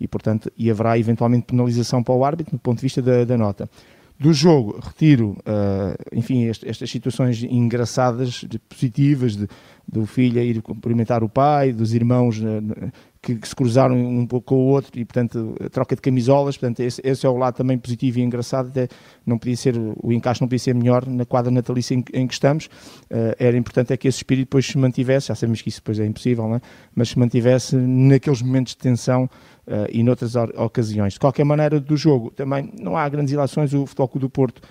E, 0.00 0.08
portanto, 0.08 0.50
e 0.58 0.68
haverá 0.68 0.98
eventualmente 0.98 1.46
penalização 1.46 2.02
para 2.02 2.12
o 2.12 2.24
árbitro 2.24 2.56
do 2.56 2.60
ponto 2.60 2.78
de 2.78 2.82
vista 2.82 3.00
da, 3.00 3.24
da 3.24 3.38
nota. 3.38 3.70
Do 4.18 4.32
jogo, 4.32 4.80
retiro, 4.82 5.36
uh, 5.40 5.94
enfim, 6.10 6.44
este, 6.44 6.66
estas 6.66 6.90
situações 6.90 7.42
engraçadas, 7.42 8.44
de, 8.48 8.58
positivas, 8.58 9.36
de, 9.36 9.46
do 9.86 10.06
filho 10.06 10.40
a 10.40 10.42
ir 10.42 10.62
cumprimentar 10.62 11.22
o 11.22 11.28
pai, 11.28 11.70
dos 11.70 11.92
irmãos 11.92 12.38
uh, 12.38 12.92
que, 13.26 13.34
que, 13.34 13.48
se 13.48 13.56
cruzaram 13.56 13.96
um 13.96 14.24
pouco 14.24 14.46
com 14.46 14.54
o 14.54 14.68
outro 14.68 14.92
e, 14.94 15.04
portanto, 15.04 15.56
troca 15.72 15.96
de 15.96 16.00
camisolas. 16.00 16.56
Portanto, 16.56 16.78
esse, 16.78 17.00
esse, 17.02 17.26
é 17.26 17.28
o 17.28 17.36
lado 17.36 17.56
também 17.56 17.76
positivo 17.76 18.20
e 18.20 18.22
engraçado. 18.22 18.68
Até 18.68 18.86
não 19.26 19.36
podia 19.36 19.56
ser, 19.56 19.74
o 19.76 20.12
encaixe 20.12 20.40
não 20.40 20.46
podia 20.46 20.60
ser 20.60 20.74
melhor 20.76 21.04
na 21.04 21.24
quadra 21.24 21.50
natalícia 21.50 21.94
em, 21.94 22.04
em 22.14 22.26
que 22.26 22.34
estamos. 22.34 22.66
Uh, 22.66 23.34
era 23.36 23.56
importante 23.56 23.92
é 23.92 23.96
que 23.96 24.06
esse 24.06 24.18
espírito 24.18 24.46
depois 24.46 24.64
se 24.64 24.78
mantivesse, 24.78 25.28
já 25.28 25.34
sabemos 25.34 25.60
que 25.60 25.68
isso 25.68 25.80
depois 25.80 25.98
é 25.98 26.06
impossível, 26.06 26.54
é? 26.54 26.60
mas 26.94 27.08
se 27.08 27.18
mantivesse 27.18 27.74
naqueles 27.74 28.40
momentos 28.42 28.74
de 28.74 28.78
tensão 28.78 29.24
uh, 29.24 29.86
e 29.90 30.04
noutras 30.04 30.36
ocasiões. 30.36 31.14
De 31.14 31.20
qualquer 31.20 31.44
maneira, 31.44 31.80
do 31.80 31.96
jogo 31.96 32.30
também 32.30 32.72
não 32.78 32.96
há 32.96 33.08
grandes 33.08 33.32
ilações. 33.32 33.74
O 33.74 33.86
Futebol 33.86 34.10
do 34.20 34.30
Porto, 34.30 34.62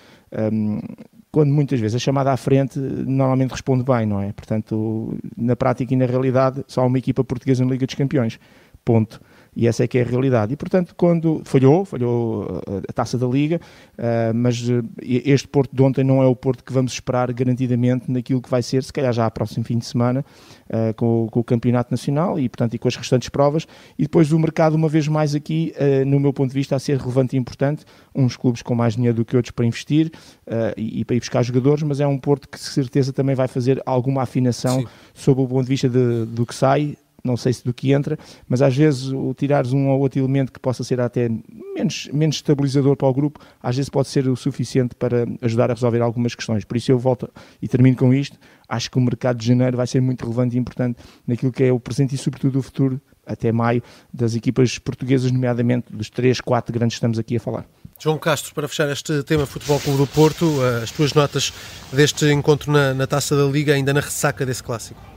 um, 0.52 0.80
quando 1.30 1.52
muitas 1.52 1.78
vezes 1.78 1.96
a 1.96 1.98
chamada 1.98 2.32
à 2.32 2.36
frente, 2.36 2.78
normalmente 2.78 3.50
responde 3.50 3.84
bem, 3.84 4.06
não 4.06 4.22
é? 4.22 4.32
Portanto, 4.32 5.18
na 5.36 5.54
prática 5.54 5.92
e 5.92 5.96
na 5.96 6.06
realidade, 6.06 6.64
só 6.66 6.82
há 6.82 6.86
uma 6.86 6.98
equipa 6.98 7.22
portuguesa 7.22 7.64
na 7.64 7.70
Liga 7.70 7.84
dos 7.84 7.94
Campeões. 7.94 8.38
Ponto. 8.84 9.20
E 9.56 9.66
essa 9.66 9.82
é 9.82 9.88
que 9.88 9.96
é 9.96 10.02
a 10.02 10.04
realidade. 10.04 10.52
E, 10.52 10.56
portanto, 10.56 10.94
quando 10.94 11.40
falhou, 11.44 11.86
falhou 11.86 12.62
eh, 12.68 12.82
a 12.90 12.92
taça 12.92 13.16
da 13.16 13.26
Liga, 13.26 13.58
uh, 13.98 14.34
mas 14.34 14.60
uh, 14.68 14.84
este 15.02 15.48
Porto 15.48 15.74
de 15.74 15.82
ontem 15.82 16.04
não 16.04 16.22
é 16.22 16.26
o 16.26 16.36
Porto 16.36 16.62
que 16.62 16.72
vamos 16.72 16.92
esperar 16.92 17.32
garantidamente 17.32 18.10
naquilo 18.12 18.42
que 18.42 18.50
vai 18.50 18.62
ser, 18.62 18.84
se 18.84 18.92
calhar 18.92 19.14
já 19.14 19.24
a 19.24 19.30
próximo 19.30 19.64
fim 19.64 19.78
de 19.78 19.86
semana, 19.86 20.22
com, 20.96 21.28
o 21.32 21.44
Campeonato 21.44 21.90
Nacional 21.90 22.38
e, 22.38 22.48
portanto, 22.48 22.74
e 22.74 22.78
com 22.78 22.88
as 22.88 22.96
restantes 22.96 23.28
provas. 23.28 23.66
E 23.98 24.02
depois 24.02 24.32
o 24.32 24.38
mercado, 24.38 24.74
uma 24.74 24.88
vez 24.88 25.06
mais 25.06 25.34
aqui, 25.34 25.72
no 26.04 26.18
meu 26.18 26.32
ponto 26.32 26.48
de 26.48 26.54
vista, 26.54 26.74
a 26.74 26.78
ser 26.78 26.98
relevante 26.98 27.36
e 27.36 27.38
importante. 27.38 27.84
Uns 28.14 28.36
clubes 28.36 28.62
com 28.62 28.74
mais 28.74 28.94
dinheiro 28.94 29.16
do 29.16 29.24
que 29.24 29.36
outros 29.36 29.52
para 29.52 29.64
investir 29.64 30.10
e, 30.76 31.00
e, 31.00 31.04
para 31.04 31.16
ir 31.16 31.20
buscar 31.20 31.42
jogadores, 31.44 31.84
mas 31.84 32.00
é 32.00 32.06
um 32.06 32.18
Porto 32.18 32.48
que, 32.48 32.58
de 32.58 32.64
certeza, 32.64 33.12
também 33.12 33.36
vai 33.36 33.46
fazer 33.46 33.80
alguma 33.86 34.22
afinação 34.22 34.80
Sim. 34.80 34.86
sob 35.14 35.42
o 35.42 35.46
ponto 35.46 35.62
de 35.62 35.68
vista 35.68 35.88
de, 35.88 36.26
do 36.26 36.44
que 36.44 36.54
sai 36.54 36.96
não 37.26 37.36
sei 37.36 37.52
se 37.52 37.64
do 37.64 37.74
que 37.74 37.92
entra, 37.92 38.18
mas 38.48 38.62
às 38.62 38.76
vezes 38.76 39.08
o 39.08 39.34
tirares 39.34 39.72
um 39.72 39.88
ou 39.88 40.00
outro 40.00 40.18
elemento 40.20 40.52
que 40.52 40.60
possa 40.60 40.82
ser 40.84 41.00
até 41.00 41.28
menos, 41.74 42.08
menos 42.12 42.36
estabilizador 42.36 42.96
para 42.96 43.08
o 43.08 43.12
grupo, 43.12 43.40
às 43.62 43.76
vezes 43.76 43.88
pode 43.88 44.08
ser 44.08 44.28
o 44.28 44.36
suficiente 44.36 44.94
para 44.94 45.26
ajudar 45.42 45.70
a 45.70 45.74
resolver 45.74 46.00
algumas 46.00 46.34
questões. 46.34 46.64
Por 46.64 46.76
isso 46.76 46.90
eu 46.90 46.98
volto 46.98 47.28
e 47.60 47.68
termino 47.68 47.96
com 47.96 48.14
isto. 48.14 48.38
Acho 48.68 48.90
que 48.90 48.98
o 48.98 49.00
mercado 49.00 49.38
de 49.38 49.46
janeiro 49.46 49.76
vai 49.76 49.86
ser 49.86 50.00
muito 50.00 50.22
relevante 50.22 50.56
e 50.56 50.58
importante 50.58 50.98
naquilo 51.26 51.52
que 51.52 51.64
é 51.64 51.72
o 51.72 51.78
presente 51.78 52.14
e 52.14 52.18
sobretudo 52.18 52.58
o 52.58 52.62
futuro 52.62 53.00
até 53.26 53.50
maio 53.50 53.82
das 54.12 54.34
equipas 54.34 54.78
portuguesas, 54.78 55.32
nomeadamente 55.32 55.92
dos 55.92 56.08
três, 56.08 56.40
quatro 56.40 56.72
grandes 56.72 56.94
que 56.94 56.98
estamos 56.98 57.18
aqui 57.18 57.36
a 57.36 57.40
falar. 57.40 57.66
João 57.98 58.18
Castro, 58.18 58.54
para 58.54 58.68
fechar 58.68 58.90
este 58.90 59.22
tema 59.24 59.46
Futebol 59.46 59.80
Clube 59.80 59.98
do 59.98 60.06
Porto, 60.06 60.62
as 60.82 60.90
tuas 60.90 61.12
notas 61.12 61.52
deste 61.92 62.30
encontro 62.30 62.70
na, 62.70 62.94
na 62.94 63.06
Taça 63.06 63.36
da 63.36 63.44
Liga, 63.44 63.74
ainda 63.74 63.92
na 63.92 64.00
ressaca 64.00 64.46
desse 64.46 64.62
clássico? 64.62 65.15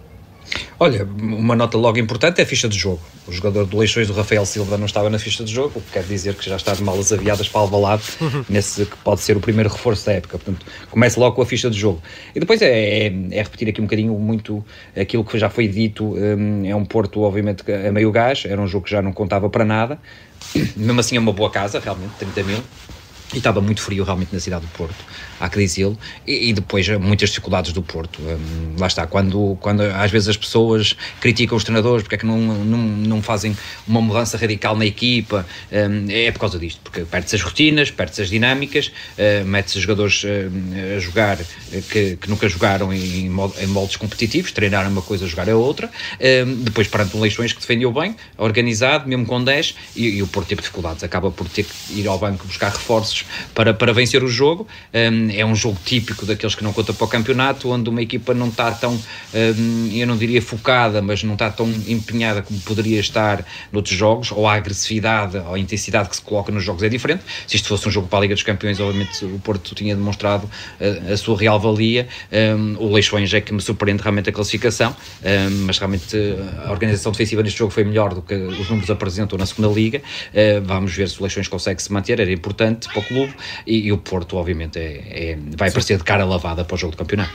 Olha, 0.80 1.04
uma 1.04 1.56
nota 1.56 1.78
logo 1.78 2.00
importante 2.00 2.40
é 2.40 2.44
a 2.44 2.48
ficha 2.48 2.70
de 2.70 2.78
jogo. 2.78 3.02
O 3.28 3.32
jogador 3.32 3.66
do 3.66 3.78
Leixões 3.78 4.08
do 4.08 4.14
Rafael 4.14 4.46
Silva 4.46 4.78
não 4.78 4.86
estava 4.86 5.10
na 5.10 5.20
ficha 5.20 5.44
de 5.44 5.54
jogo, 5.54 5.80
o 5.80 5.82
que 5.82 5.92
quer 5.92 6.04
dizer 6.04 6.36
que 6.36 6.50
já 6.50 6.56
está 6.56 6.74
de 6.74 6.82
malas 6.82 7.12
aviadas 7.12 7.48
para 7.48 7.62
Alvalade, 7.62 8.04
nesse 8.50 8.86
que 8.86 8.96
pode 8.98 9.22
ser 9.22 9.36
o 9.36 9.40
primeiro 9.40 9.70
reforço 9.70 10.06
da 10.06 10.14
época. 10.14 10.38
Portanto, 10.38 10.66
comece 10.90 11.20
logo 11.20 11.36
com 11.36 11.42
a 11.42 11.46
ficha 11.46 11.70
de 11.70 11.78
jogo. 11.78 12.02
E 12.34 12.40
depois 12.40 12.62
é, 12.62 13.08
é, 13.08 13.08
é 13.08 13.44
repetir 13.44 13.68
aqui 13.70 13.82
um 13.82 13.86
bocadinho 13.86 14.14
muito 14.14 14.64
aquilo 14.96 15.24
que 15.24 15.38
já 15.38 15.50
foi 15.50 15.68
dito. 15.68 16.16
Um, 16.16 16.66
é 16.66 16.76
um 16.76 16.86
Porto, 16.86 17.22
obviamente, 17.22 17.64
a 17.72 17.92
meio 17.92 18.12
gás, 18.12 18.44
era 18.46 18.60
um 18.60 18.68
jogo 18.68 18.86
que 18.86 18.92
já 18.92 19.02
não 19.02 19.12
contava 19.12 19.50
para 19.50 19.66
nada. 19.66 20.00
Mesmo 20.76 21.00
assim 21.00 21.18
é 21.18 21.20
uma 21.20 21.34
boa 21.34 21.50
casa, 21.52 21.80
realmente, 21.80 22.14
30 22.20 22.44
mil. 22.44 22.60
e 23.34 23.38
estava 23.38 23.62
muito 23.62 23.82
frio 23.82 24.04
realmente 24.04 24.34
na 24.34 24.40
cidade 24.40 24.66
do 24.66 24.72
Porto, 24.72 25.06
que 25.48 25.60
dizê-lo, 25.60 25.98
e, 26.26 26.50
e, 26.50 26.54
depois 26.54 26.88
muitas 26.98 27.30
dificuldades 27.30 27.72
do 27.72 27.82
Porto. 27.82 28.20
Um, 28.22 28.80
lá 28.80 28.88
está, 28.88 29.06
quando, 29.06 29.58
quando 29.62 29.82
às 29.82 30.12
vezes 30.12 30.30
as 30.30 30.38
pessoas 30.38 30.96
criticam 31.22 31.56
os 31.56 31.64
treinadores 31.64 32.04
porque 32.04 32.16
é 32.16 32.18
que 32.18 32.26
não, 32.26 32.38
não, 32.38 32.78
não 32.78 33.22
fazem 33.22 33.56
uma 33.88 34.02
mudança 34.02 34.38
radical 34.38 34.76
na 34.76 34.86
equipa, 34.86 35.46
um, 35.72 36.08
é 36.10 36.32
por 36.32 36.40
causa 36.40 36.60
disto, 36.60 36.82
porque 36.84 37.02
perde-se 37.02 37.36
as 37.36 37.42
rotinas, 37.42 37.92
perde-se 37.92 38.24
as 38.24 38.30
dinâmicas, 38.30 38.88
uh, 38.88 39.46
mete-se 39.46 39.80
jogadores 39.80 40.24
uh, 40.24 40.98
a 40.98 41.00
jogar 41.00 41.38
que, 41.90 42.18
que, 42.18 42.30
nunca 42.30 42.50
jogaram 42.50 42.94
em, 42.94 43.28
em 43.28 43.68
moldes 43.68 43.96
competitivos, 43.96 44.52
treinar 44.52 44.88
uma 44.90 45.02
coisa, 45.02 45.28
jogar 45.28 45.50
a 45.50 45.56
outra, 45.56 45.90
depois 46.64 46.88
perante 46.88 47.16
um 47.16 47.22
Leixões 47.22 47.54
que 47.54 47.60
defendeu 47.60 47.92
bem, 47.92 48.16
organizado, 48.38 49.08
mesmo 49.08 49.26
com 49.26 49.44
10, 49.44 49.76
e, 49.96 50.08
e 50.08 50.24
o 50.24 50.28
Porto 50.28 50.48
teve 50.48 50.62
dificuldades, 50.62 51.04
acaba 51.04 51.30
por 51.30 51.48
ter 51.48 51.64
que 51.64 52.00
ir 52.00 52.08
ao 52.08 52.18
banco 52.18 52.46
buscar 52.48 52.72
reforços 52.72 53.26
para, 53.54 53.74
para 53.74 53.94
vencer 53.94 54.24
o 54.24 54.28
jogo. 54.28 54.68
Um, 54.94 55.29
é 55.32 55.46
um 55.46 55.56
jogo 55.56 55.78
típico 55.84 56.26
daqueles 56.26 56.56
que 56.56 56.64
não 56.64 56.74
conta 56.74 56.94
para 56.94 57.06
o 57.06 57.08
campeonato, 57.08 57.70
onde 57.70 57.90
uma 57.90 58.02
equipa 58.02 58.34
não 58.34 58.48
está 58.48 58.72
tão, 58.72 58.94
um, 58.94 59.90
eu 59.94 60.08
não 60.08 60.18
diria 60.18 60.42
focada, 60.42 61.02
mas 61.02 61.24
não 61.24 61.34
está 61.34 61.50
tão 61.50 61.70
empenhada 61.88 62.42
como 62.42 62.60
poderia 62.62 63.00
estar 63.00 63.46
noutros 63.72 63.96
jogos, 63.96 64.32
ou 64.32 64.48
a 64.48 64.54
agressividade 64.54 65.38
ou 65.38 65.54
a 65.54 65.60
intensidade 65.60 66.10
que 66.10 66.16
se 66.16 66.22
coloca 66.22 66.52
nos 66.52 66.64
jogos 66.64 66.84
é 66.84 66.90
diferente. 66.90 67.24
Se 67.48 67.56
isto 67.56 67.68
fosse 67.68 67.88
um 67.88 67.92
jogo 67.92 68.08
para 68.08 68.20
a 68.20 68.22
Liga 68.22 68.34
dos 68.34 68.44
Campeões, 68.44 68.80
obviamente 68.80 69.26
o 69.26 69.40
Porto 69.40 69.76
tinha 69.76 69.96
demonstrado 69.96 70.50
a, 70.80 71.14
a 71.14 71.18
sua 71.18 71.38
real 71.38 71.60
valia. 71.60 72.08
Um, 72.32 72.76
o 72.78 72.92
Leixões 72.92 73.34
é 73.34 73.42
que 73.42 73.54
me 73.54 73.62
surpreende 73.62 74.02
realmente 74.02 74.30
a 74.30 74.34
classificação, 74.34 74.96
mas 75.66 75.78
realmente 75.78 76.18
a 76.66 76.72
organização 76.72 77.12
defensiva 77.12 77.44
neste 77.44 77.60
jogo 77.60 77.72
foi 77.72 77.84
melhor 77.84 78.14
do 78.14 78.22
que 78.22 78.34
os 78.34 78.70
números 78.70 78.90
apresentam 78.90 79.38
na 79.38 79.46
segunda 79.46 79.74
Liga. 79.74 80.00
Uh, 80.00 80.62
vamos 80.64 80.94
ver 80.94 81.10
se 81.10 81.20
o 81.20 81.24
Leixões 81.24 81.48
consegue 81.48 81.82
se 81.82 81.92
manter, 81.92 82.20
era 82.20 82.32
importante 82.32 82.88
para 82.90 83.00
o 83.00 83.04
clube 83.04 83.34
e, 83.66 83.88
e 83.88 83.92
o 83.92 83.98
Porto, 83.98 84.38
obviamente, 84.38 84.80
é, 84.80 85.04
é 85.10 85.19
vai 85.58 85.70
aparecer 85.70 85.98
de 85.98 86.04
cara 86.04 86.26
lavada 86.26 86.64
para 86.64 86.76
o 86.76 86.78
jogo 86.78 86.92
do 86.92 86.98
campeonato. 86.98 87.34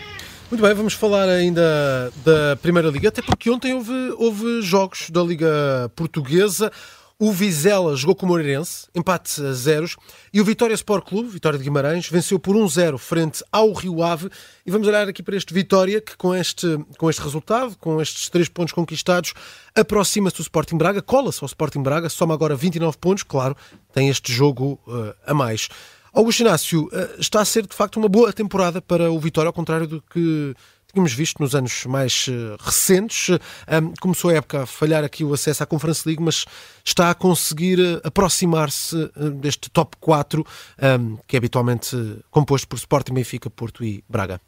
Muito 0.51 0.63
bem, 0.63 0.75
vamos 0.75 0.93
falar 0.93 1.29
ainda 1.29 2.13
da 2.25 2.57
Primeira 2.61 2.89
Liga, 2.89 3.09
até 3.09 3.23
porque 3.23 3.51
ontem 3.51 3.75
houve, 3.75 3.93
houve 4.17 4.63
jogos 4.63 5.11
da 5.11 5.23
Liga 5.23 5.91
Portuguesa. 5.97 6.71
O 7.19 7.33
Vizela 7.33 7.97
jogou 7.97 8.15
com 8.15 8.27
o 8.27 8.29
Moreirense, 8.29 8.89
empate 8.95 9.41
a 9.41 9.53
zeros, 9.53 9.97
e 10.33 10.41
o 10.41 10.45
Vitória 10.45 10.75
Sport 10.75 11.09
Clube, 11.09 11.29
Vitória 11.29 11.57
de 11.57 11.65
Guimarães, 11.65 12.09
venceu 12.09 12.41
por 12.41 12.57
1-0 12.57 12.99
frente 12.99 13.43
ao 13.53 13.73
Rio 13.73 14.03
Ave. 14.03 14.29
E 14.67 14.71
vamos 14.71 14.87
olhar 14.89 15.09
aqui 15.09 15.23
para 15.23 15.37
este 15.37 15.55
Vitória, 15.55 16.01
que 16.01 16.17
com 16.17 16.35
este, 16.35 16.67
com 16.99 17.09
este 17.09 17.23
resultado, 17.23 17.77
com 17.79 18.03
estes 18.03 18.29
três 18.29 18.49
pontos 18.49 18.75
conquistados, 18.75 19.33
aproxima-se 19.75 20.37
do 20.37 20.43
Sporting 20.43 20.77
Braga, 20.77 21.01
cola-se 21.01 21.39
ao 21.43 21.47
Sporting 21.47 21.83
Braga, 21.83 22.09
soma 22.09 22.35
agora 22.35 22.57
29 22.57 22.99
pontos, 22.99 23.23
claro, 23.23 23.57
tem 23.93 24.09
este 24.09 24.33
jogo 24.33 24.81
uh, 24.87 25.15
a 25.25 25.33
mais. 25.33 25.69
Augusto 26.15 26.41
Inácio, 26.41 26.85
uh, 26.85 27.21
está 27.21 27.41
a 27.41 27.45
ser 27.45 27.67
de 27.67 27.75
facto 27.75 27.97
uma 27.97 28.09
boa 28.09 28.33
temporada 28.33 28.81
para 28.81 29.11
o 29.11 29.19
Vitória, 29.19 29.49
ao 29.49 29.53
contrário 29.53 29.89
do 29.89 30.01
que 30.01 30.55
tínhamos 30.93 31.13
visto 31.13 31.41
nos 31.41 31.57
anos 31.57 31.85
mais 31.87 32.29
uh, 32.29 32.57
recentes. 32.61 33.31
Um, 33.31 33.93
começou 34.01 34.31
a 34.31 34.35
época 34.35 34.63
a 34.63 34.67
falhar 34.67 35.03
aqui 35.03 35.25
o 35.25 35.35
acesso 35.35 35.65
à 35.65 35.67
Conference 35.67 36.07
League, 36.07 36.23
mas 36.23 36.45
está 36.85 37.11
a 37.11 37.15
conseguir 37.17 37.79
aproximar-se 38.05 39.11
deste 39.41 39.69
top 39.69 39.97
4, 39.99 40.41
um, 40.41 41.17
que 41.27 41.35
é 41.35 41.39
habitualmente 41.39 41.97
composto 42.31 42.69
por 42.69 42.77
Sporting, 42.77 43.13
Benfica, 43.13 43.51
Porto 43.51 43.83
e 43.83 44.05
Braga. 44.09 44.41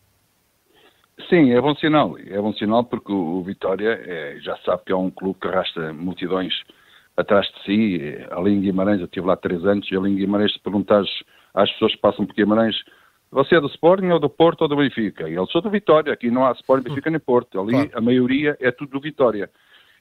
Sim, 1.29 1.51
é 1.51 1.61
bom 1.61 1.75
sinal. 1.75 2.17
É 2.19 2.41
bom 2.41 2.53
sinal 2.53 2.85
porque 2.85 3.11
o, 3.11 3.43
Vitória 3.43 4.01
é, 4.05 4.39
já 4.41 4.57
sabe 4.59 4.83
que 4.87 4.93
é 4.93 4.97
um 4.97 5.11
clube 5.11 5.41
que 5.41 5.49
arrasta 5.49 5.93
multidões 5.93 6.55
atrás 7.17 7.47
de 7.47 7.65
si. 7.65 8.19
Ali 8.31 8.53
em 8.53 8.61
Guimarães, 8.61 9.01
eu 9.01 9.07
estive 9.07 9.27
lá 9.27 9.37
três 9.37 9.65
anos, 9.65 9.91
e 9.91 9.97
ali 9.97 10.13
em 10.13 10.17
Guimarães, 10.17 10.53
se 10.53 10.61
perguntares 10.61 11.11
às 11.57 11.73
pessoas 11.73 11.95
que 11.95 12.01
passam 12.01 12.25
por 12.25 12.35
Guimarães, 12.35 12.77
você 13.33 13.57
é 13.57 13.61
do 13.61 13.67
Sporting 13.67 14.09
ou 14.09 14.21
do 14.21 14.31
Porto 14.31 14.63
ou 14.63 14.69
do 14.69 14.77
Benfica? 14.77 15.29
E 15.29 15.35
eu 15.35 15.47
sou 15.47 15.61
do 15.61 15.71
Vitória, 15.71 16.13
aqui 16.13 16.31
não 16.31 16.47
há 16.47 16.53
Sporting, 16.53 16.89
Benfica 16.91 17.11
nem 17.11 17.19
Porto. 17.19 17.61
Ali 17.61 17.73
claro. 17.73 17.91
a 17.95 18.01
maioria 18.01 18.57
é 18.61 18.71
tudo 18.71 18.93
do 18.93 19.01
Vitória. 19.01 19.51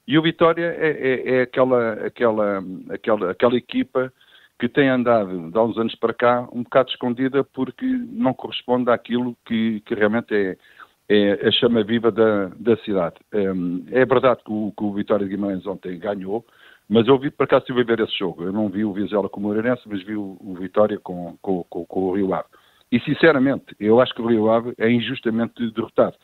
E 0.07 0.17
o 0.19 0.21
Vitória 0.21 0.75
é, 0.77 0.89
é, 0.89 1.37
é 1.37 1.41
aquela, 1.41 1.93
aquela, 1.93 2.63
aquela, 2.89 3.31
aquela 3.31 3.55
equipa 3.55 4.13
que 4.59 4.69
tem 4.69 4.87
andado 4.87 5.51
de 5.51 5.57
há 5.57 5.63
uns 5.63 5.77
anos 5.77 5.95
para 5.95 6.13
cá 6.13 6.47
um 6.53 6.63
bocado 6.63 6.89
escondida 6.89 7.43
porque 7.43 7.85
não 7.85 8.33
corresponde 8.33 8.89
àquilo 8.89 9.35
que, 9.45 9.81
que 9.81 9.95
realmente 9.95 10.33
é, 10.33 10.57
é 11.09 11.47
a 11.47 11.51
chama 11.51 11.83
viva 11.83 12.11
da, 12.11 12.47
da 12.57 12.77
cidade. 12.77 13.15
É, 13.33 14.01
é 14.01 14.05
verdade 14.05 14.41
que 14.45 14.51
o, 14.51 14.71
que 14.77 14.83
o, 14.83 14.93
Vitória 14.93 15.25
de 15.25 15.35
Guimarães 15.35 15.65
ontem 15.65 15.97
ganhou, 15.97 16.45
mas 16.87 17.07
eu 17.07 17.17
vi, 17.17 17.31
por 17.31 17.43
acaso 17.43 17.61
estive 17.63 17.81
a 17.81 17.83
ver 17.83 17.99
esse 18.01 18.17
jogo. 18.17 18.43
Eu 18.43 18.53
não 18.53 18.69
vi 18.69 18.85
o 18.85 18.93
Vizela 18.93 19.27
com 19.27 19.39
o 19.39 19.43
Moreirense, 19.43 19.81
mas 19.85 20.03
vi 20.03 20.15
o, 20.15 20.37
o 20.39 20.55
Vitória 20.55 20.99
com, 20.99 21.37
com, 21.41 21.63
com, 21.63 21.85
com, 21.85 21.99
o 22.03 22.15
Rio 22.15 22.33
Ave. 22.33 22.47
E, 22.91 22.99
sinceramente, 22.99 23.75
eu 23.79 23.99
acho 23.99 24.13
que 24.13 24.21
o 24.21 24.27
Rio 24.27 24.49
Ave 24.49 24.73
é 24.77 24.89
injustamente 24.89 25.71
derrotado. 25.71 26.15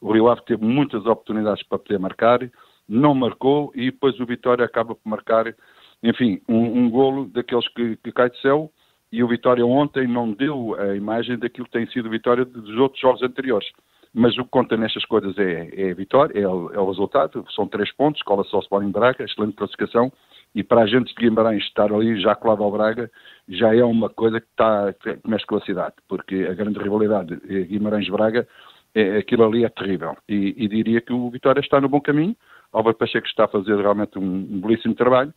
O 0.00 0.12
Rio 0.12 0.28
Ave 0.28 0.44
teve 0.44 0.64
muitas 0.64 1.06
oportunidades 1.06 1.62
para 1.62 1.78
poder 1.78 1.98
marcar, 1.98 2.40
não 2.88 3.14
marcou 3.14 3.72
e 3.74 3.90
depois 3.90 4.18
o 4.18 4.26
Vitória 4.26 4.64
acaba 4.64 4.94
por 4.94 5.08
marcar, 5.08 5.54
enfim, 6.02 6.40
um, 6.48 6.84
um 6.84 6.90
golo 6.90 7.26
daqueles 7.26 7.68
que, 7.68 7.96
que 7.96 8.12
cai 8.12 8.30
do 8.30 8.36
céu 8.38 8.70
e 9.10 9.22
o 9.22 9.28
Vitória 9.28 9.64
ontem 9.64 10.06
não 10.06 10.32
deu 10.32 10.74
a 10.78 10.94
imagem 10.94 11.38
daquilo 11.38 11.66
que 11.66 11.72
tem 11.72 11.86
sido 11.88 12.08
a 12.08 12.10
Vitória 12.10 12.44
dos 12.44 12.76
outros 12.76 13.00
jogos 13.00 13.22
anteriores. 13.22 13.68
Mas 14.14 14.36
o 14.38 14.44
que 14.44 14.50
conta 14.50 14.76
nestas 14.76 15.04
coisas 15.04 15.36
é, 15.38 15.70
é 15.74 15.90
a 15.90 15.94
vitória, 15.94 16.38
é 16.38 16.48
o, 16.48 16.72
é 16.72 16.78
o, 16.78 16.88
resultado. 16.88 17.44
São 17.54 17.66
três 17.66 17.92
pontos, 17.94 18.22
cola 18.22 18.44
só 18.44 18.58
o 18.58 18.60
Sporting 18.60 18.90
Braga, 18.90 19.24
excelente 19.24 19.54
classificação. 19.54 20.12
E 20.54 20.64
para 20.64 20.82
a 20.82 20.86
gente 20.86 21.14
de 21.14 21.20
Guimarães 21.20 21.62
estar 21.64 21.92
ali 21.92 22.20
já 22.20 22.34
colado 22.34 22.62
ao 22.62 22.72
Braga, 22.72 23.10
já 23.48 23.74
é 23.74 23.84
uma 23.84 24.08
coisa 24.08 24.40
que, 24.40 24.46
está, 24.46 24.92
que 24.94 25.18
mexe 25.28 25.46
com 25.46 25.56
a 25.56 25.60
cidade, 25.60 25.94
porque 26.08 26.46
a 26.50 26.54
grande 26.54 26.78
rivalidade 26.78 27.36
Guimarães-Braga, 27.36 28.48
é, 28.94 29.18
aquilo 29.18 29.44
ali 29.44 29.64
é 29.64 29.68
terrível. 29.68 30.16
E, 30.28 30.54
e, 30.56 30.68
diria 30.68 31.00
que 31.00 31.12
o 31.12 31.30
Vitória 31.30 31.60
está 31.60 31.80
no 31.80 31.88
bom 31.88 32.00
caminho. 32.00 32.34
Álvaro 32.72 32.96
Pacheco 32.96 33.26
está 33.26 33.44
a 33.44 33.48
fazer 33.48 33.76
realmente 33.76 34.18
um, 34.18 34.24
um 34.24 34.60
belíssimo 34.60 34.94
trabalho. 34.94 35.32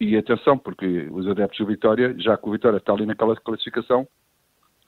E 0.00 0.16
atenção, 0.16 0.58
porque 0.58 1.08
os 1.10 1.26
adeptos 1.28 1.58
do 1.58 1.66
Vitória, 1.66 2.14
já 2.18 2.36
que 2.36 2.48
o 2.48 2.52
Vitória 2.52 2.78
está 2.78 2.92
ali 2.92 3.06
naquela 3.06 3.36
classificação, 3.36 4.06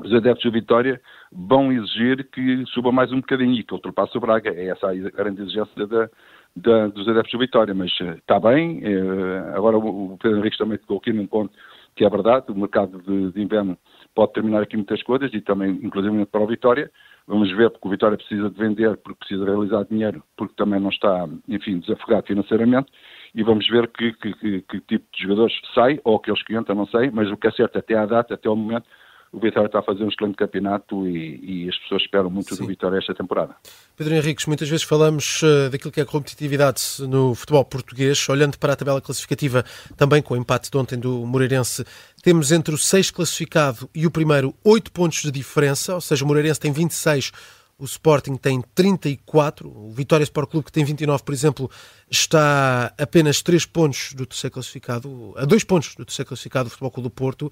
os 0.05 0.13
adeptos 0.13 0.45
do 0.45 0.53
Vitória 0.53 1.01
vão 1.33 1.73
exigir 1.73 2.29
que 2.31 2.65
suba 2.67 2.93
mais 2.93 3.11
um 3.11 3.21
bocadinho 3.21 3.55
e 3.55 3.65
que 3.65 3.73
ultrapasse 3.73 4.17
o 4.17 4.21
Braga. 4.21 4.51
É 4.51 4.67
essa 4.67 4.91
a 4.91 4.95
grande 4.95 5.43
exigência 5.43 5.87
da, 5.87 6.11
da, 6.55 6.89
dos 6.89 7.09
adeptos 7.09 7.33
do 7.33 7.39
Vitória. 7.39 7.75
Mas 7.75 7.91
está 8.01 8.39
bem. 8.39 8.81
Uh, 8.81 9.57
agora 9.57 9.79
o, 9.79 10.19
Pedro 10.21 10.39
Henrique 10.39 10.59
também 10.59 10.79
tocou 10.79 10.99
aqui 10.99 11.13
num 11.13 11.27
ponto 11.27 11.53
que 11.97 12.05
é 12.05 12.11
verdade. 12.11 12.47
O 12.51 12.55
mercado 12.55 13.01
de, 13.01 13.33
de, 13.33 13.43
inverno 13.43 13.79
pode 14.15 14.35
terminar 14.35 14.63
aqui 14.63 14.77
muitas 14.77 15.03
coisas 15.03 15.33
e 15.33 15.41
também, 15.41 15.81
inclusive, 15.83 16.27
para 16.27 16.43
o 16.43 16.47
Vitória. 16.47 16.91
Vamos 17.27 17.51
ver, 17.53 17.71
porque 17.71 17.89
o 17.89 17.91
Vitória 17.91 18.19
precisa 18.19 18.51
de 18.51 18.59
vender, 18.59 18.99
porque 18.99 19.21
precisa 19.21 19.47
realizar 19.47 19.85
dinheiro, 19.85 20.23
porque 20.37 20.53
também 20.57 20.79
não 20.79 20.91
está, 20.91 21.27
enfim, 21.49 21.79
desafogado 21.79 22.27
financeiramente. 22.27 22.93
E 23.35 23.43
vamos 23.43 23.67
ver 23.67 23.89
que, 23.89 24.13
que, 24.13 24.35
que, 24.35 24.61
que 24.61 24.81
tipo 24.83 25.07
de 25.11 25.23
jogadores 25.23 25.55
sai, 25.75 25.99
ou 26.05 26.17
aqueles 26.17 26.43
que 26.43 26.55
entram, 26.55 26.77
não 26.77 26.87
sei, 26.87 27.11
mas 27.11 27.31
o 27.31 27.37
que 27.39 27.47
é 27.47 27.51
certo 27.53 27.79
até 27.79 27.95
à 27.97 28.05
data, 28.05 28.35
até 28.35 28.47
ao 28.47 28.55
momento, 28.55 28.87
o 29.35 29.41
Vitória 29.41 29.67
está 29.67 29.81
a 29.81 29.83
fazer 29.83 30.05
um 30.05 30.09
excelente 30.09 30.37
campeonato 30.37 31.09
e, 31.09 31.65
e 31.65 31.69
as 31.69 31.77
pessoas 31.79 32.03
esperam 32.03 32.31
muito 32.31 32.55
Sim. 32.55 32.63
do 32.63 32.69
Vitória 32.69 32.99
esta 32.99 33.13
temporada. 33.13 33.57
Pedro 33.97 34.15
Henriques, 34.15 34.47
muitas 34.47 34.69
vezes 34.69 34.85
falamos 34.85 35.43
uh, 35.43 35.71
daquilo 35.71 35.91
que 35.91 35.99
é 35.99 36.05
a 36.05 36.07
competitividade 36.07 36.81
no 37.01 37.35
futebol 37.35 37.65
português, 37.65 38.29
olhando 38.29 38.57
para 38.59 38.75
a 38.75 38.77
tabela 38.77 39.01
classificativa 39.01 39.65
também 39.97 40.23
com 40.23 40.35
o 40.35 40.37
empate 40.37 40.71
de 40.71 40.79
ontem 40.79 40.97
do 40.97 41.27
Moreirense, 41.27 41.85
temos 42.23 42.53
entre 42.53 42.73
o 42.73 42.79
6 42.79 43.11
classificado 43.11 43.91
e 43.93 44.07
o 44.07 44.11
primeiro 44.11 44.55
8 44.65 44.93
pontos 44.93 45.23
de 45.23 45.33
diferença, 45.33 45.95
ou 45.95 46.01
seja, 46.01 46.25
o 46.25 46.29
Moreirense 46.29 46.61
tem 46.61 46.73
26 46.73 47.33
o 47.77 47.85
Sporting 47.85 48.37
tem 48.37 48.63
34, 48.75 49.69
o 49.69 49.91
Vitória 49.91 50.23
Sport 50.23 50.49
Clube, 50.49 50.67
que 50.67 50.73
tem 50.73 50.85
29, 50.85 51.25
por 51.25 51.35
exemplo, 51.35 51.71
está 52.09 52.95
apenas 52.97 53.43
3 53.43 53.67
pontos 53.67 54.13
do 54.15 54.25
terceiro 54.25 54.55
classificado, 54.55 55.35
a 55.37 55.45
2 55.45 55.65
pontos 55.65 55.95
do 55.97 56.05
terceiro 56.05 56.29
classificado 56.29 56.69
do 56.69 56.71
Futebol 56.71 56.91
Clube 56.93 57.09
do 57.09 57.11
Porto. 57.11 57.51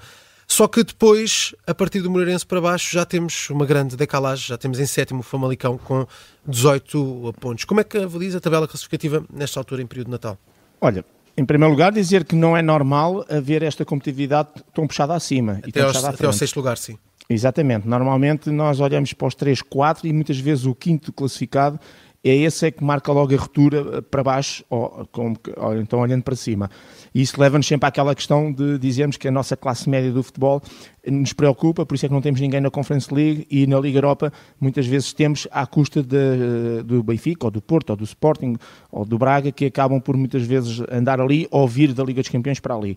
Só 0.53 0.69
que 0.69 0.85
depois, 0.85 1.55
a 1.67 1.75
partir 1.75 2.03
do 2.03 2.11
Moreirense 2.11 2.45
para 2.45 2.61
baixo, 2.61 2.93
já 2.93 3.07
temos 3.07 3.49
uma 3.49 3.65
grande 3.65 3.97
decalagem, 3.97 4.49
já 4.49 4.59
temos 4.59 4.79
em 4.79 4.85
sétimo 4.85 5.21
o 5.21 5.23
Famalicão 5.23 5.79
com 5.79 6.07
18 6.47 7.33
pontos. 7.41 7.65
Como 7.65 7.81
é 7.81 7.85
que 7.85 7.97
avaliza 7.97 8.37
a 8.37 8.41
tabela 8.41 8.69
classificativa 8.69 9.25
nesta 9.33 9.59
altura, 9.59 9.81
em 9.81 9.87
período 9.87 10.09
de 10.09 10.11
Natal? 10.11 10.37
Olha, 10.79 11.07
em 11.39 11.45
primeiro 11.47 11.73
lugar, 11.73 11.91
dizer 11.91 12.27
que 12.27 12.37
não 12.37 12.55
é 12.55 12.61
normal 12.61 13.25
haver 13.31 13.63
esta 13.63 13.83
competitividade 13.83 14.51
tão 14.75 14.87
puxada 14.87 15.15
acima. 15.15 15.59
Até, 15.67 15.81
e 15.81 15.83
aos, 15.83 16.05
até 16.05 16.27
ao 16.27 16.35
sexto 16.35 16.57
lugar, 16.57 16.77
sim. 16.77 16.99
Exatamente. 17.31 17.89
Normalmente 17.89 18.51
nós 18.51 18.79
olhamos 18.79 19.15
para 19.15 19.29
os 19.29 19.35
3, 19.35 19.63
4 19.63 20.07
e 20.07 20.13
muitas 20.13 20.39
vezes 20.39 20.67
o 20.67 20.75
quinto 20.75 21.15
classificado 21.15 21.81
é 22.25 22.35
esse 22.35 22.67
é 22.67 22.71
que 22.71 22.85
marca 22.85 23.11
logo 23.11 23.35
a 23.35 23.39
ruptura 23.39 24.01
para 24.03 24.23
baixo, 24.23 24.65
ou, 24.71 25.09
ou, 25.57 25.77
então 25.77 25.99
olhando 25.99 26.23
para 26.23 26.37
cima. 26.37 26.71
E 27.15 27.21
isso 27.21 27.41
leva-nos 27.41 27.67
sempre 27.67 27.89
àquela 27.89 28.15
questão 28.15 28.53
de 28.53 28.79
dizermos 28.79 29.17
que 29.17 29.27
a 29.27 29.31
nossa 29.31 29.57
classe 29.57 29.91
média 29.91 30.13
do 30.13 30.23
futebol 30.23 30.63
nos 31.05 31.33
preocupa, 31.33 31.85
por 31.85 31.97
isso 31.97 32.07
é 32.07 32.09
que 32.09 32.15
não 32.15 32.23
temos 32.23 32.41
ninguém 32.41 32.61
na 32.61 32.71
Conference 32.71 33.13
League 33.13 33.45
e 33.51 33.67
na 33.67 33.81
Liga 33.81 33.99
Europa 33.99 34.33
muitas 34.61 34.87
vezes 34.87 35.13
temos 35.13 35.49
à 35.51 35.67
custa 35.67 36.01
de, 36.01 36.83
do 36.85 37.03
Benfica, 37.03 37.47
ou 37.47 37.51
do 37.51 37.61
Porto, 37.61 37.91
ou 37.91 37.97
do 37.97 38.05
Sporting, 38.05 38.57
ou 38.91 39.05
do 39.05 39.19
Braga, 39.19 39.51
que 39.51 39.65
acabam 39.67 40.01
por 40.01 40.17
muitas 40.17 40.43
vezes 40.43 40.81
andar 40.91 41.21
ali 41.21 41.49
ou 41.51 41.67
vir 41.67 41.93
da 41.93 42.05
Liga 42.05 42.23
dos 42.23 42.31
Campeões 42.31 42.61
para 42.61 42.77
ali. 42.77 42.97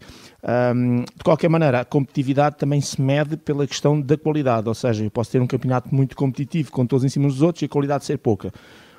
Um, 0.75 0.97
de 1.01 1.23
qualquer 1.23 1.49
maneira, 1.49 1.81
a 1.81 1.85
competitividade 1.85 2.57
também 2.57 2.79
se 2.79 3.01
mede 3.01 3.37
pela 3.37 3.65
questão 3.65 3.99
da 3.99 4.15
qualidade, 4.15 4.67
ou 4.67 4.75
seja, 4.75 5.03
eu 5.03 5.09
posso 5.09 5.31
ter 5.31 5.41
um 5.41 5.47
campeonato 5.47 5.93
muito 5.93 6.15
competitivo 6.15 6.71
com 6.71 6.85
todos 6.85 7.03
em 7.03 7.09
cima 7.09 7.27
dos 7.27 7.41
outros 7.41 7.63
e 7.63 7.65
a 7.65 7.69
qualidade 7.69 8.05
ser 8.05 8.19
pouca. 8.19 8.53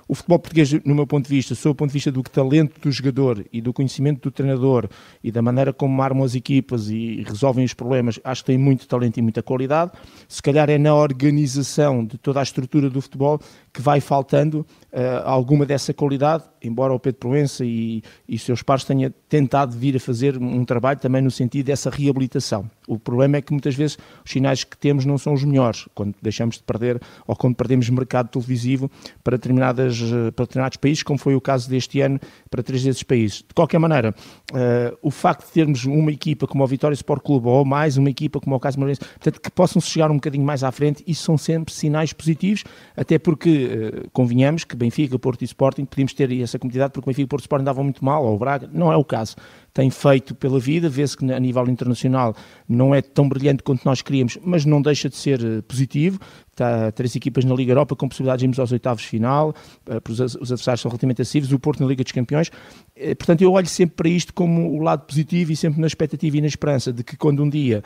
O 0.09 0.15
futebol 0.15 0.39
português, 0.39 0.73
no 0.85 0.95
meu 0.95 1.05
ponto 1.05 1.29
de 1.29 1.35
vista, 1.35 1.55
sob 1.57 1.73
o 1.73 1.75
ponto 1.75 1.89
de 1.89 1.95
vista 1.95 2.13
do 2.13 2.23
talento 2.23 2.81
do 2.81 2.93
jogador 2.93 3.45
e 3.53 3.61
do 3.61 3.73
conhecimento 3.73 4.23
do 4.23 4.31
treinador 4.31 4.89
e 5.23 5.33
da 5.33 5.43
maneira 5.43 5.73
como 5.73 6.01
armam 6.01 6.23
as 6.23 6.37
equipas 6.37 6.89
e 6.89 7.25
resolvem 7.27 7.65
os 7.65 7.75
problemas, 7.75 8.21
acho 8.23 8.43
que 8.43 8.47
tem 8.47 8.59
muito 8.59 8.87
talento 8.87 9.19
e 9.19 9.23
muita 9.23 9.43
qualidade. 9.43 9.91
Se 10.29 10.41
calhar 10.41 10.71
é 10.71 10.79
na 10.79 10.95
organização 10.95 12.05
de 12.05 12.17
toda 12.19 12.39
a 12.39 12.43
estrutura 12.45 12.89
do 12.89 13.03
futebol 13.03 13.41
que 13.77 13.83
vai 13.83 14.01
faltando 14.01 14.67
uh, 14.91 15.21
alguma 15.27 15.67
dessa 15.67 15.93
qualidade, 15.93 16.45
embora 16.63 16.95
o 16.95 16.99
Pedro 16.99 17.21
Proença 17.21 17.63
e, 17.63 18.03
e 18.27 18.39
seus 18.39 18.63
pares 18.63 18.85
tenham 18.85 19.13
tentado 19.29 19.77
vir 19.77 19.95
a 19.97 20.01
fazer 20.01 20.39
um 20.39 20.65
trabalho 20.65 20.99
também 20.99 21.21
no 21.21 21.31
sentido 21.31 21.67
dessa 21.67 21.91
reabilitação. 21.91 22.71
O 22.89 22.99
problema 22.99 23.37
é 23.37 23.43
que 23.43 23.53
muitas 23.53 23.75
vezes 23.75 23.99
os 24.25 24.31
sinais 24.31 24.65
que 24.65 24.79
temos 24.79 25.05
não 25.05 25.19
são 25.19 25.35
os 25.35 25.45
melhores, 25.45 25.87
quando 25.95 26.15
deixamos 26.23 26.57
de 26.57 26.63
perder 26.63 26.99
ou 27.27 27.37
quando 27.37 27.55
perdemos 27.55 27.91
mercado 27.91 28.29
televisivo 28.29 28.91
para, 29.23 29.37
determinadas, 29.37 30.01
eh, 30.01 30.31
para 30.31 30.45
determinados 30.45 30.77
países, 30.79 31.03
como 31.03 31.19
foi 31.19 31.35
o 31.35 31.41
caso 31.41 31.69
deste 31.69 32.01
ano 32.01 32.19
para 32.49 32.63
três 32.63 32.83
desses 32.83 33.03
países. 33.03 33.39
De 33.39 33.55
qualquer 33.55 33.79
maneira, 33.79 34.15
uh, 34.53 34.97
o 35.03 35.11
facto 35.11 35.47
de 35.47 35.53
termos 35.53 35.85
uma 35.85 36.13
equipa 36.13 36.47
como 36.47 36.65
o 36.65 36.67
Vitória 36.67 36.95
Sport 36.95 37.23
Clube 37.23 37.49
ou 37.49 37.65
mais 37.65 37.97
uma 37.97 38.09
equipa 38.09 38.41
como 38.41 38.55
o 38.57 38.61
Caso 38.61 38.79
Maranhense, 38.79 39.01
portanto, 39.01 39.41
que 39.41 39.51
possam 39.51 39.83
chegar 39.83 40.11
um 40.11 40.15
bocadinho 40.15 40.45
mais 40.45 40.63
à 40.63 40.71
frente, 40.73 41.03
isso 41.07 41.25
são 41.25 41.37
sempre 41.37 41.75
sinais 41.75 42.13
positivos, 42.13 42.65
até 42.97 43.19
porque, 43.19 43.66
uh, 43.67 44.11
convenhamos 44.13 44.65
que 44.65 44.77
Benfica, 44.77 45.19
Porto 45.19 45.43
e 45.43 45.45
Sporting, 45.45 45.85
podíamos 45.85 46.15
ter 46.15 46.33
essa 46.41 46.59
competitividade 46.59 46.93
porque 46.93 47.11
Benfica 47.11 47.25
e 47.25 47.29
Porto 47.29 47.43
e 47.43 47.45
Sporting 47.45 47.65
davam 47.65 47.85
muito 47.85 48.05
mal, 48.05 48.25
ou 48.25 48.35
o 48.35 48.39
Braga, 48.39 48.69
não 48.73 48.93
é 48.93 48.97
o 48.97 49.05
caso 49.05 49.37
tem 49.77 49.91
feito 49.91 50.35
pela 50.35 50.59
vida, 50.59 50.89
vê-se 50.89 51.15
que 51.15 51.31
a 51.31 51.39
nível 51.39 51.69
internacional 51.69 52.35
não 52.67 52.95
é 52.95 53.03
tão 53.03 53.29
brilhante 53.29 53.63
quanto 53.63 53.85
nós 53.85 54.01
queríamos, 54.01 54.39
mas 54.43 54.65
não 54.65 54.81
deixa 54.81 55.07
de 55.07 55.17
ser 55.17 55.39
eh, 55.45 55.61
positivo. 55.61 56.19
Está 56.51 56.91
três 56.91 57.15
equipas 57.15 57.45
na 57.45 57.55
Liga 57.55 57.73
Europa 57.73 57.95
com 57.95 58.09
possibilidades 58.09 58.39
de 58.41 58.47
irmos 58.47 58.59
aos 58.59 58.73
oitavos 58.73 59.03
de 59.03 59.09
final, 59.09 59.55
eh, 59.87 60.01
os 60.09 60.19
adversários 60.19 60.81
são 60.81 60.89
relativamente 60.89 61.21
acessíveis, 61.21 61.53
o 61.53 61.59
Porto 61.59 61.81
na 61.81 61.87
Liga 61.87 62.03
dos 62.03 62.11
Campeões. 62.11 62.51
Eh, 62.97 63.15
portanto, 63.15 63.43
eu 63.43 63.53
olho 63.53 63.67
sempre 63.67 63.97
para 63.97 64.09
isto 64.09 64.33
como 64.33 64.79
o 64.79 64.81
lado 64.81 65.05
positivo 65.05 65.53
e 65.53 65.57
sempre 65.57 65.79
na 65.79 65.87
expectativa 65.87 66.39
e 66.39 66.41
na 66.41 66.47
esperança 66.47 66.91
de 66.91 67.05
que 67.05 67.15
quando 67.15 67.43
um 67.43 67.51
dia, 67.51 67.83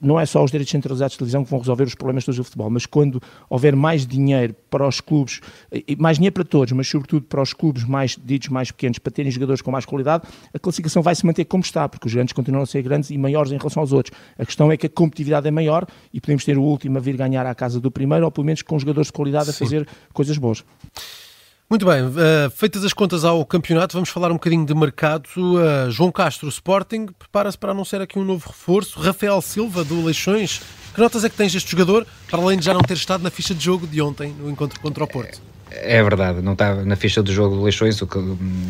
não 0.00 0.18
é 0.18 0.24
só 0.24 0.42
os 0.42 0.50
direitos 0.50 0.72
centralizados 0.72 1.12
de 1.12 1.18
televisão 1.18 1.44
que 1.44 1.50
vão 1.50 1.58
resolver 1.58 1.84
os 1.84 1.94
problemas 1.94 2.24
todos 2.24 2.38
do 2.38 2.44
futebol, 2.44 2.70
mas 2.70 2.86
quando 2.86 3.20
houver 3.50 3.76
mais 3.76 4.06
dinheiro 4.06 4.54
para 4.70 4.88
os 4.88 5.02
clubes, 5.02 5.42
mais 5.98 6.16
dinheiro 6.16 6.32
para 6.32 6.44
todos, 6.44 6.72
mas 6.72 6.88
sobretudo 6.88 7.26
para 7.26 7.42
os 7.42 7.52
clubes 7.52 7.84
mais 7.84 8.18
ditos 8.24 8.48
mais 8.48 8.70
pequenos, 8.70 8.98
para 8.98 9.12
terem 9.12 9.30
jogadores 9.30 9.60
com 9.60 9.70
mais 9.70 9.84
qualidade, 9.84 10.26
a 10.52 10.58
classificação 10.58 11.02
vai 11.02 11.14
se 11.14 11.24
manter 11.24 11.44
como 11.44 11.62
está, 11.62 11.88
porque 11.88 12.06
os 12.06 12.14
grandes 12.14 12.32
continuam 12.32 12.62
a 12.62 12.66
ser 12.66 12.82
grandes 12.82 13.10
e 13.10 13.18
maiores 13.18 13.52
em 13.52 13.56
relação 13.56 13.80
aos 13.80 13.92
outros. 13.92 14.16
A 14.38 14.44
questão 14.44 14.70
é 14.70 14.76
que 14.76 14.86
a 14.86 14.90
competitividade 14.90 15.46
é 15.46 15.50
maior 15.50 15.86
e 16.12 16.20
podemos 16.20 16.44
ter 16.44 16.58
o 16.58 16.62
último 16.62 16.98
a 16.98 17.00
vir 17.00 17.16
ganhar 17.16 17.46
à 17.46 17.54
casa 17.54 17.80
do 17.80 17.90
primeiro, 17.90 18.24
ou 18.24 18.30
pelo 18.30 18.44
menos 18.44 18.62
com 18.62 18.78
jogadores 18.78 19.08
de 19.08 19.12
qualidade 19.12 19.50
a 19.50 19.52
fazer 19.52 19.86
coisas 20.12 20.36
boas. 20.38 20.64
Muito 21.68 21.84
bem, 21.84 22.00
uh, 22.00 22.48
feitas 22.54 22.84
as 22.84 22.92
contas 22.92 23.24
ao 23.24 23.44
campeonato, 23.44 23.94
vamos 23.94 24.08
falar 24.08 24.30
um 24.30 24.34
bocadinho 24.34 24.64
de 24.64 24.72
mercado. 24.72 25.28
Uh, 25.36 25.90
João 25.90 26.12
Castro, 26.12 26.48
Sporting, 26.48 27.06
prepara-se 27.18 27.58
para 27.58 27.72
anunciar 27.72 28.00
aqui 28.00 28.20
um 28.20 28.24
novo 28.24 28.46
reforço. 28.46 29.00
Rafael 29.00 29.40
Silva, 29.42 29.82
do 29.82 30.04
Leixões. 30.04 30.62
Que 30.94 31.00
notas 31.00 31.24
é 31.24 31.28
que 31.28 31.36
tens 31.36 31.52
este 31.56 31.68
jogador, 31.68 32.06
para 32.30 32.40
além 32.40 32.56
de 32.56 32.64
já 32.64 32.72
não 32.72 32.82
ter 32.82 32.94
estado 32.94 33.22
na 33.22 33.30
ficha 33.30 33.52
de 33.52 33.64
jogo 33.64 33.84
de 33.84 34.00
ontem, 34.00 34.32
no 34.38 34.48
encontro 34.48 34.78
contra 34.80 35.02
o 35.02 35.08
Porto? 35.08 35.55
É 35.82 36.02
verdade, 36.02 36.40
não 36.42 36.52
está 36.52 36.74
na 36.74 36.96
ficha 36.96 37.22
do 37.22 37.32
jogo 37.32 37.56
de 37.56 37.62
Leixões, 37.62 38.00
o 38.00 38.06
que, 38.06 38.18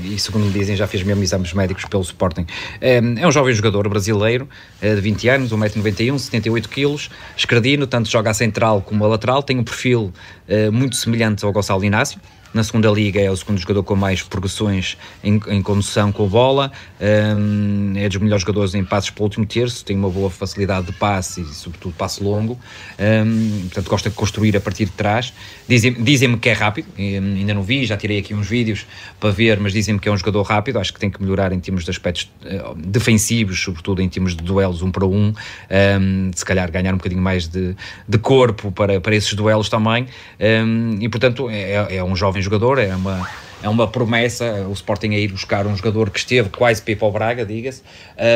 e 0.05 0.19
segundo 0.19 0.47
me 0.47 0.53
dizem, 0.53 0.77
já 0.77 0.87
fez 0.87 1.03
mesmo 1.03 1.23
exames 1.23 1.53
médicos 1.53 1.85
pelo 1.85 2.03
Sporting. 2.03 2.47
É, 2.81 2.97
é 2.97 3.27
um 3.27 3.31
jovem 3.31 3.55
jogador 3.55 3.89
brasileiro, 3.89 4.49
é 4.81 4.95
de 4.95 5.01
20 5.01 5.29
anos, 5.29 5.53
1,91m, 5.53 6.15
78kg, 6.15 7.11
escradino, 7.37 7.87
tanto 7.87 8.11
joga 8.11 8.31
a 8.31 8.35
central 8.35 8.83
como 8.83 9.05
a 9.05 9.09
lateral, 9.09 9.43
tem 9.43 9.59
um 9.59 9.65
perfil 9.65 10.13
é, 10.49 10.71
muito 10.71 10.97
semelhante 10.97 11.45
ao 11.45 11.53
Gonçalo 11.53 11.85
Inácio, 11.85 12.21
na 12.55 12.65
segunda 12.65 12.91
liga 12.91 13.21
é 13.21 13.31
o 13.31 13.37
segundo 13.37 13.59
jogador 13.59 13.83
com 13.83 13.95
mais 13.95 14.23
progressões 14.23 14.97
em, 15.23 15.41
em 15.49 15.63
condução 15.63 16.11
com 16.11 16.27
bola, 16.27 16.73
um, 17.01 17.93
é 17.97 18.09
dos 18.09 18.17
melhores 18.19 18.43
jogadores 18.43 18.75
em 18.75 18.85
passes 18.85 19.11
para 19.11 19.21
o 19.23 19.25
último 19.25 19.45
terço, 19.45 19.85
tem 19.85 19.97
uma 19.97 20.09
boa 20.09 20.31
facilidade 20.31 20.87
de 20.87 20.93
passe 20.93 21.43
e 21.43 21.45
sobretudo 21.47 21.95
passe 21.95 22.23
longo, 22.23 22.59
um, 22.99 23.61
portanto 23.63 23.89
gosta 23.89 24.11
de 24.11 24.17
construir 24.17 24.57
a 24.57 24.61
partir 24.61 24.87
de 24.87 24.93
trás. 24.93 25.33
Dizem-me 25.69 26.03
dizem 26.03 26.37
que 26.39 26.49
é 26.49 26.53
rápido, 26.53 26.87
ainda 26.97 27.53
não 27.53 27.63
vi, 27.63 27.85
já 27.85 27.97
tirei 27.97 28.19
aqui 28.19 28.33
uns 28.33 28.49
vídeos 28.49 28.87
para 29.21 29.31
ver, 29.31 29.61
mas 29.61 29.73
dizem-me 29.73 30.01
que 30.01 30.09
é 30.09 30.13
um 30.13 30.17
jogador 30.17 30.43
rápido, 30.43 30.79
acho 30.79 30.93
que 30.93 31.01
tem 31.01 31.11
que 31.11 31.23
melhorar 31.23 31.53
em 31.53 31.61
termos 31.61 31.85
de 31.85 31.91
aspectos 31.91 32.31
uh, 32.45 32.75
defensivos, 32.75 33.61
sobretudo 33.61 34.01
em 34.01 34.09
termos 34.09 34.35
de 34.35 34.43
duelos 34.43 34.83
um 34.83 34.91
para 34.91 35.05
um, 35.05 35.33
um 35.71 36.31
se 36.35 36.45
calhar 36.45 36.71
ganhar 36.71 36.95
um 36.95 36.97
bocadinho 36.97 37.21
mais 37.21 37.49
de, 37.49 37.77
de 38.09 38.19
corpo 38.19 38.73
para, 38.73 39.01
para 39.01 39.15
esses 39.15 39.35
duelos 39.35 39.69
também, 39.69 40.07
e 41.01 41.09
portanto 41.09 41.51
é, 41.51 41.97
é 41.97 42.05
um 42.05 42.15
jovem 42.17 42.36
jogador, 42.41 42.79
é 42.79 42.95
uma, 42.95 43.27
é 43.63 43.69
uma 43.69 43.89
promessa 43.89 44.67
o 44.69 44.73
Sporting 44.73 45.11
a 45.11 45.19
ir 45.19 45.29
buscar 45.29 45.67
um 45.67 45.75
jogador 45.77 46.11
que 46.11 46.19
esteve 46.19 46.49
quase 46.51 46.83
para 46.83 46.97
para 46.97 47.09
o 47.09 47.11
Braga, 47.11 47.45
diga-se, 47.45 47.83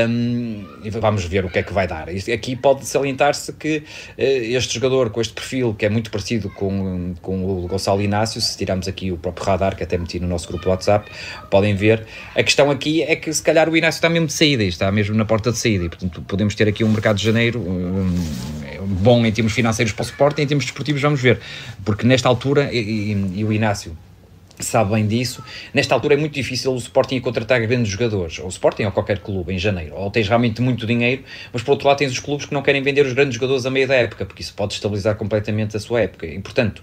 um, 0.09 0.67
e 0.83 0.91
vamos 0.91 1.25
ver 1.25 1.45
o 1.45 1.51
que 1.51 1.59
é 1.59 1.63
que 1.63 1.73
vai 1.73 1.87
dar. 1.87 2.09
Aqui 2.09 2.57
pode 2.57 2.87
salientar-se 2.87 3.53
que 3.53 3.79
uh, 3.79 3.83
este 4.17 4.75
jogador 4.75 5.11
com 5.11 5.21
este 5.21 5.33
perfil, 5.33 5.75
que 5.75 5.87
é 5.87 5.89
muito 5.89 6.11
parecido 6.11 6.51
com, 6.51 7.15
com 7.23 7.45
o 7.45 7.69
Gonçalo 7.69 8.03
Inácio, 8.03 8.41
se 8.41 8.57
tirarmos 8.57 8.89
aqui 8.89 9.13
o 9.13 9.17
próprio 9.17 9.47
radar, 9.47 9.77
que 9.77 9.83
até 9.83 9.97
meti 9.97 10.19
no 10.19 10.27
nosso 10.27 10.49
grupo 10.49 10.69
WhatsApp, 10.69 11.11
podem 11.51 11.75
ver. 11.75 12.07
A 12.35 12.43
questão 12.43 12.71
aqui 12.71 13.03
é 13.03 13.17
que 13.17 13.33
se 13.33 13.43
calhar 13.43 13.69
o 13.69 13.77
Inácio 13.77 13.99
está 13.99 14.09
mesmo 14.09 14.27
de 14.27 14.33
saída, 14.33 14.65
está 14.65 14.91
mesmo 14.91 15.15
na 15.15 15.25
porta 15.25 15.53
de 15.53 15.59
saída, 15.59 15.85
e 15.85 15.89
portanto 15.89 16.23
podemos 16.23 16.55
ter 16.55 16.69
aqui 16.69 16.83
um 16.85 16.89
mercado 16.89 17.17
de 17.17 17.25
janeiro 17.25 17.61
um, 17.61 18.15
bom 18.87 19.25
em 19.25 19.33
termos 19.33 19.53
financeiros 19.53 19.93
para 19.93 20.03
o 20.03 20.07
Sporting, 20.07 20.43
em 20.43 20.47
termos 20.47 20.65
desportivos 20.65 21.01
vamos 21.03 21.21
ver, 21.21 21.41
porque 21.85 22.07
nesta 22.07 22.29
altura, 22.29 22.71
e, 22.73 22.79
e, 22.79 23.41
e 23.41 23.45
o 23.45 23.53
Inácio 23.53 23.97
sabe 24.65 24.93
bem 24.93 25.07
disso. 25.07 25.43
Nesta 25.73 25.95
altura 25.95 26.15
é 26.15 26.17
muito 26.17 26.35
difícil 26.35 26.73
o 26.73 26.77
Sporting 26.77 27.21
contratar 27.21 27.61
grandes 27.67 27.91
jogadores, 27.91 28.39
ou 28.39 28.47
o 28.47 28.49
Sporting 28.49 28.85
ou 28.85 28.93
qualquer 28.93 29.19
clube 29.19 29.53
em 29.53 29.59
janeiro, 29.59 29.95
ou 29.95 30.11
tens 30.11 30.29
realmente 30.29 30.61
muito 30.61 30.87
dinheiro, 30.87 31.23
mas 31.53 31.63
por 31.63 31.73
outro 31.73 31.89
lado 31.89 31.99
tens 31.99 32.13
os 32.13 32.19
clubes 32.19 32.47
que 32.47 32.55
não 32.55 32.63
querem 32.63 32.83
vender 32.83 33.05
os 33.07 33.13
grandes 33.13 33.35
jogadores 33.35 33.67
a 33.67 33.71
meio 33.71 33.89
da 33.89 33.95
época, 33.95 34.27
porque 34.27 34.43
isso 34.43 34.55
pode 34.55 34.75
estabilizar 34.75 35.17
completamente 35.17 35.77
a 35.77 35.81
sua 35.81 36.03
época. 36.03 36.27
E 36.27 36.39
portanto, 36.41 36.83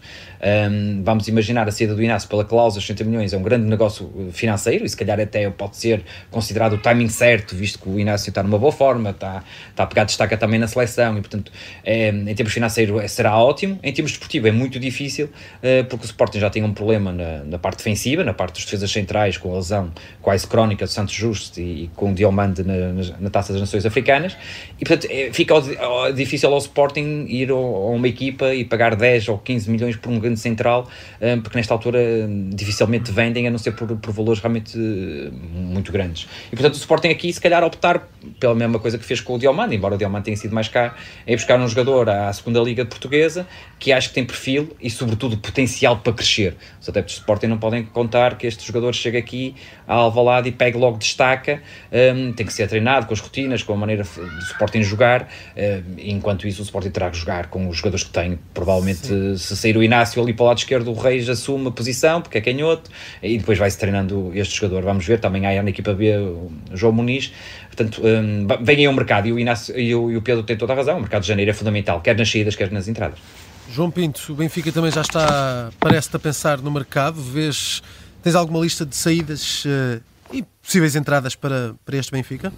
um, 0.72 1.04
vamos 1.04 1.28
imaginar 1.28 1.68
a 1.68 1.72
saída 1.72 1.96
do 1.96 2.02
Inácio 2.02 2.30
pela 2.30 2.46
cláusula 2.46 2.82
60 2.82 3.04
milhões 3.04 3.34
é 3.34 3.38
um 3.38 3.42
grande 3.42 3.68
negócio 3.68 4.30
financeiro 4.32 4.86
e 4.86 4.90
se 4.90 4.96
calhar 4.96 5.20
até 5.20 5.50
pode 5.50 5.78
ser 5.78 6.04
considerado 6.32 6.74
o 6.74 6.78
timing 6.78 7.10
certo, 7.10 7.56
visto 7.56 7.80
que 7.80 7.90
o 7.90 8.00
Inácio 8.00 8.30
está 8.30 8.44
numa 8.44 8.58
boa 8.58 8.72
forma, 8.72 9.12
está, 9.12 9.44
está 9.70 9.84
a 9.84 9.88
pegar 9.88 10.04
destaca 10.04 10.38
também 10.38 10.60
na 10.60 10.68
seleção 10.68 11.18
e 11.18 11.22
portanto, 11.22 11.52
é, 11.84 12.10
em 12.10 12.36
termos 12.36 12.54
financeiros 12.54 13.02
é, 13.02 13.08
será 13.08 13.38
ótimo. 13.38 13.80
Em 13.84 13.92
termos 13.94 14.12
desportivos 14.12 14.48
é 14.48 14.52
muito 14.52 14.80
difícil, 14.80 15.26
uh, 15.26 15.86
porque 15.90 16.06
o 16.06 16.08
Sporting 16.08 16.40
já 16.40 16.50
tem 16.50 16.64
um 16.64 16.74
problema 16.74 17.12
na, 17.12 17.44
na 17.44 17.60
parte 17.60 17.67
defensiva, 17.76 18.24
na 18.24 18.34
parte 18.34 18.56
dos 18.56 18.66
defesas 18.66 18.92
centrais, 18.92 19.38
com 19.38 19.54
a 19.54 19.58
lesão 19.58 19.92
quase 20.22 20.48
crónica 20.48 20.86
de 20.86 20.92
Santos 20.92 21.14
Justo 21.14 21.60
e, 21.60 21.84
e 21.84 21.88
com 21.96 22.12
o 22.12 22.14
Diomande 22.14 22.64
na, 22.64 22.74
na, 22.74 23.04
na, 23.20 23.30
Taça 23.30 23.54
das 23.54 23.62
Nações 23.62 23.86
Africanas, 23.86 24.38
e 24.80 24.86
portanto 24.86 25.08
é, 25.12 25.32
fica 25.34 25.54
ao, 25.54 26.12
difícil 26.14 26.52
ao 26.52 26.58
Sporting 26.58 27.26
ir 27.28 27.52
ao, 27.52 27.58
a 27.58 27.90
uma 27.90 28.08
equipa 28.08 28.54
e 28.54 28.64
pagar 28.64 28.96
10 28.96 29.30
ou 29.30 29.38
15 29.38 29.70
milhões 29.70 29.96
por 29.96 30.12
um 30.12 30.20
grande 30.20 30.40
central, 30.40 30.88
um, 31.22 31.42
porque 31.42 31.58
nesta 31.58 31.74
altura 31.74 32.00
um, 32.00 32.50
dificilmente 32.50 33.12
vendem, 33.12 33.48
a 33.48 33.52
não 33.52 33.58
ser 33.58 33.72
por, 33.72 33.88
por 33.98 34.12
valores 34.12 34.40
realmente 34.40 34.78
uh, 34.78 35.32
muito 35.32 35.92
grandes. 35.92 36.28
E 36.52 36.56
portanto 36.56 36.76
o 36.76 36.78
Sporting 36.78 37.10
aqui, 37.10 37.32
se 37.32 37.42
calhar, 37.42 37.64
optar 37.64 38.08
pela 38.40 38.56
mesma 38.56 38.80
coisa 38.80 38.98
que 38.98 39.06
fez 39.06 39.22
com 39.22 39.36
o 39.36 39.40
Diomande, 39.40 39.76
embora 39.76 39.96
o 39.96 39.98
Diomande 39.98 40.26
tenha 40.26 40.38
sido 40.38 40.54
mais 40.54 40.68
caro, 40.68 40.94
é 41.26 41.36
buscar 41.36 41.60
um 41.60 41.68
jogador 41.68 42.10
à 42.10 42.32
segunda 42.34 42.60
Liga 42.60 42.86
Portuguesa 42.86 43.48
que 43.80 43.92
acho 43.92 44.10
que 44.10 44.16
tem 44.16 44.26
perfil 44.26 44.76
e, 44.82 44.90
sobretudo, 44.90 45.38
potencial 45.38 45.98
para 45.98 46.14
crescer. 46.14 46.56
Os 46.82 46.90
adeptos 46.90 47.16
de 47.16 47.22
Sporting 47.22 47.48
não 47.48 47.57
podem 47.58 47.84
contar 47.84 48.38
que 48.38 48.48
este 48.48 48.66
jogador 48.66 48.94
chegue 48.94 49.18
aqui 49.18 49.56
a 49.88 49.94
Alvalade 49.94 50.50
e 50.50 50.52
pegue 50.52 50.78
logo 50.78 50.98
destaca, 50.98 51.62
um, 51.92 52.34
tem 52.34 52.46
que 52.46 52.54
ser 52.54 52.68
treinado 52.68 53.06
com 53.06 53.14
as 53.14 53.20
rotinas, 53.20 53.64
com 53.64 53.74
a 53.74 53.78
maneira 53.78 54.04
do 54.04 54.40
Sporting 54.40 54.84
jogar, 54.84 55.30
um, 55.56 55.96
enquanto 55.98 56.48
isso 56.48 56.62
o 56.62 56.66
Sporting 56.66 56.90
terá 56.90 57.10
que 57.10 57.18
jogar 57.18 57.48
com 57.48 57.68
os 57.68 57.78
jogadores 57.78 58.04
que 58.04 58.12
tem, 58.12 58.38
provavelmente 58.54 59.08
Sim. 59.08 59.38
se 59.38 59.56
sair 59.56 59.78
o 59.78 59.84
Inácio 59.84 60.22
ali 60.22 60.34
para 60.34 60.44
o 60.44 60.48
lado 60.48 60.58
esquerdo, 60.58 60.92
o 60.92 60.94
Reis 60.94 61.30
assume 61.30 61.68
a 61.68 61.72
posição, 61.72 62.22
porque 62.22 62.38
é 62.38 62.42
canhoto, 62.42 62.90
e 63.22 63.38
depois 63.38 63.58
vai-se 63.58 63.78
treinando 63.78 64.32
este 64.34 64.56
jogador, 64.56 64.84
vamos 64.84 65.06
ver, 65.06 65.20
também 65.20 65.46
há 65.46 65.64
na 65.64 65.70
equipa 65.70 65.94
B 65.94 66.18
o 66.18 66.52
João 66.74 66.94
Muniz, 66.94 67.34
portanto, 67.68 68.02
um, 68.04 68.48
vem 68.64 68.78
aí 68.78 68.88
o 68.88 68.94
mercado, 68.94 69.28
e 69.28 69.34
o, 69.34 69.40
Inácio, 69.40 69.78
e 69.80 69.94
o, 69.96 70.12
e 70.12 70.18
o 70.18 70.22
Pedro 70.22 70.44
tem 70.44 70.58
toda 70.58 70.74
a 70.74 70.76
razão, 70.76 70.98
o 70.98 71.02
mercado 71.02 71.22
de 71.22 71.28
janeiro 71.28 71.52
é 71.52 71.54
fundamental, 71.54 72.02
quer 72.02 72.18
nas 72.18 72.30
saídas, 72.30 72.56
quer 72.56 72.72
nas 72.72 72.88
entradas. 72.88 73.47
João 73.70 73.92
Pinto, 73.92 74.32
o 74.32 74.36
Benfica 74.36 74.72
também 74.72 74.92
já 74.92 75.02
está, 75.02 75.72
parece-te 75.80 76.16
a 76.16 76.20
pensar 76.20 76.62
no 76.62 76.72
mercado. 76.72 77.22
Vês, 77.22 77.82
tens 78.24 78.36
alguma 78.36 78.60
lista 78.60 78.86
de 78.86 78.96
saídas 78.96 79.66
uh, 79.66 80.02
e 80.32 80.44
possíveis 80.62 80.96
entradas 80.96 81.36
para, 81.36 81.76
para 81.86 81.98
este 81.98 82.12
Benfica? 82.12 82.52